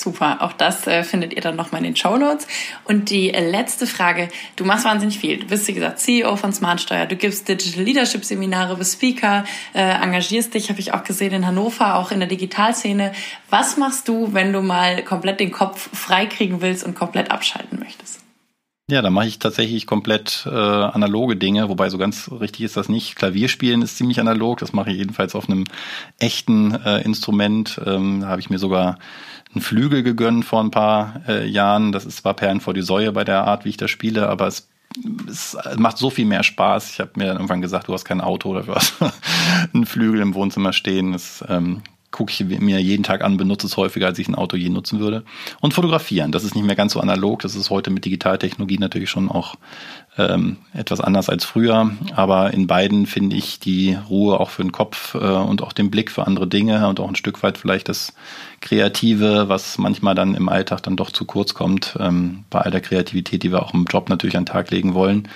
Super, 0.00 0.42
auch 0.42 0.52
das 0.52 0.86
äh, 0.86 1.04
findet 1.04 1.32
ihr 1.34 1.40
dann 1.40 1.56
nochmal 1.56 1.80
in 1.80 1.84
den 1.84 1.96
Show 1.96 2.16
Notes. 2.16 2.46
Und 2.84 3.10
die 3.10 3.32
äh, 3.32 3.48
letzte 3.48 3.86
Frage, 3.86 4.28
du 4.56 4.64
machst 4.64 4.84
wahnsinnig 4.84 5.18
viel. 5.18 5.38
Du 5.38 5.46
bist, 5.46 5.68
wie 5.68 5.72
gesagt, 5.72 6.00
CEO 6.00 6.36
von 6.36 6.52
Smartsteuer, 6.52 7.06
du 7.06 7.16
gibst 7.16 7.48
Digital 7.48 7.84
Leadership 7.84 8.24
Seminare, 8.24 8.76
bist 8.76 8.94
Speaker, 8.94 9.44
äh, 9.74 9.80
engagierst 9.80 10.54
dich, 10.54 10.68
habe 10.70 10.80
ich 10.80 10.92
auch 10.92 11.04
gesehen, 11.04 11.32
in 11.32 11.46
Hannover, 11.46 11.96
auch 11.96 12.10
in 12.10 12.18
der 12.18 12.28
Digitalszene. 12.28 13.12
Was 13.50 13.76
machst 13.76 14.08
du, 14.08 14.34
wenn 14.34 14.52
du 14.52 14.62
mal 14.62 15.02
komplett 15.02 15.40
den 15.40 15.52
Kopf 15.52 15.88
freikriegen 15.96 16.60
willst 16.60 16.84
und 16.84 16.94
komplett 16.94 17.30
abschalten 17.30 17.78
möchtest? 17.78 18.24
Ja, 18.90 19.00
da 19.00 19.08
mache 19.08 19.28
ich 19.28 19.38
tatsächlich 19.38 19.86
komplett 19.86 20.44
äh, 20.46 20.50
analoge 20.50 21.36
Dinge, 21.36 21.70
wobei 21.70 21.88
so 21.88 21.96
ganz 21.96 22.30
richtig 22.30 22.66
ist 22.66 22.76
das 22.76 22.90
nicht. 22.90 23.16
Klavierspielen 23.16 23.80
ist 23.80 23.96
ziemlich 23.96 24.20
analog, 24.20 24.58
das 24.58 24.74
mache 24.74 24.90
ich 24.90 24.98
jedenfalls 24.98 25.34
auf 25.34 25.48
einem 25.48 25.64
echten 26.18 26.74
äh, 26.74 27.00
Instrument. 27.00 27.80
Ähm, 27.86 28.20
da 28.20 28.28
habe 28.28 28.42
ich 28.42 28.50
mir 28.50 28.58
sogar 28.58 28.98
einen 29.54 29.62
Flügel 29.62 30.02
gegönnt 30.02 30.44
vor 30.44 30.62
ein 30.62 30.70
paar 30.70 31.22
äh, 31.28 31.46
Jahren. 31.46 31.92
Das 31.92 32.04
ist 32.04 32.18
zwar 32.18 32.34
Perlen 32.34 32.60
vor 32.60 32.74
die 32.74 32.82
Säue 32.82 33.12
bei 33.12 33.24
der 33.24 33.44
Art, 33.44 33.64
wie 33.64 33.70
ich 33.70 33.76
das 33.76 33.90
spiele, 33.90 34.28
aber 34.28 34.46
es, 34.46 34.68
es 35.28 35.56
macht 35.76 35.98
so 35.98 36.10
viel 36.10 36.26
mehr 36.26 36.42
Spaß. 36.42 36.90
Ich 36.90 37.00
habe 37.00 37.12
mir 37.16 37.26
dann 37.26 37.36
irgendwann 37.36 37.62
gesagt, 37.62 37.88
du 37.88 37.92
hast 37.92 38.04
kein 38.04 38.20
Auto 38.20 38.50
oder 38.50 38.66
hast 38.66 38.94
einen 39.74 39.86
Flügel 39.86 40.20
im 40.20 40.34
Wohnzimmer 40.34 40.72
stehen. 40.72 41.12
Das 41.12 41.44
ähm, 41.48 41.82
gucke 42.14 42.30
ich 42.30 42.60
mir 42.60 42.80
jeden 42.80 43.02
Tag 43.02 43.24
an, 43.24 43.36
benutze 43.36 43.66
es 43.66 43.76
häufiger, 43.76 44.06
als 44.06 44.20
ich 44.20 44.28
ein 44.28 44.36
Auto 44.36 44.56
je 44.56 44.68
nutzen 44.68 45.00
würde. 45.00 45.24
Und 45.60 45.74
fotografieren, 45.74 46.30
das 46.30 46.44
ist 46.44 46.54
nicht 46.54 46.64
mehr 46.64 46.76
ganz 46.76 46.92
so 46.92 47.00
analog, 47.00 47.42
das 47.42 47.56
ist 47.56 47.70
heute 47.70 47.90
mit 47.90 48.04
Digitaltechnologie 48.04 48.78
natürlich 48.78 49.10
schon 49.10 49.28
auch 49.28 49.56
ähm, 50.16 50.58
etwas 50.72 51.00
anders 51.00 51.28
als 51.28 51.44
früher. 51.44 51.90
Aber 52.14 52.54
in 52.54 52.68
beiden 52.68 53.06
finde 53.06 53.34
ich 53.34 53.58
die 53.58 53.98
Ruhe 54.08 54.38
auch 54.38 54.50
für 54.50 54.62
den 54.62 54.70
Kopf 54.70 55.16
äh, 55.16 55.18
und 55.18 55.60
auch 55.60 55.72
den 55.72 55.90
Blick 55.90 56.12
für 56.12 56.24
andere 56.28 56.46
Dinge 56.46 56.86
und 56.86 57.00
auch 57.00 57.08
ein 57.08 57.16
Stück 57.16 57.42
weit 57.42 57.58
vielleicht 57.58 57.88
das 57.88 58.14
Kreative, 58.60 59.48
was 59.48 59.76
manchmal 59.78 60.14
dann 60.14 60.36
im 60.36 60.48
Alltag 60.48 60.84
dann 60.84 60.96
doch 60.96 61.10
zu 61.10 61.24
kurz 61.24 61.52
kommt, 61.52 61.96
ähm, 61.98 62.44
bei 62.48 62.60
all 62.60 62.70
der 62.70 62.80
Kreativität, 62.80 63.42
die 63.42 63.50
wir 63.50 63.60
auch 63.60 63.74
im 63.74 63.86
Job 63.86 64.08
natürlich 64.08 64.36
an 64.36 64.44
den 64.44 64.52
Tag 64.52 64.70
legen 64.70 64.94
wollen. 64.94 65.28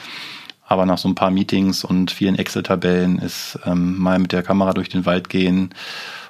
Aber 0.64 0.86
nach 0.86 0.98
so 0.98 1.08
ein 1.08 1.16
paar 1.16 1.32
Meetings 1.32 1.82
und 1.82 2.12
vielen 2.12 2.36
Excel-Tabellen 2.36 3.18
ist 3.18 3.58
ähm, 3.66 3.98
mal 3.98 4.20
mit 4.20 4.30
der 4.30 4.44
Kamera 4.44 4.74
durch 4.74 4.90
den 4.90 5.06
Wald 5.06 5.28
gehen 5.28 5.70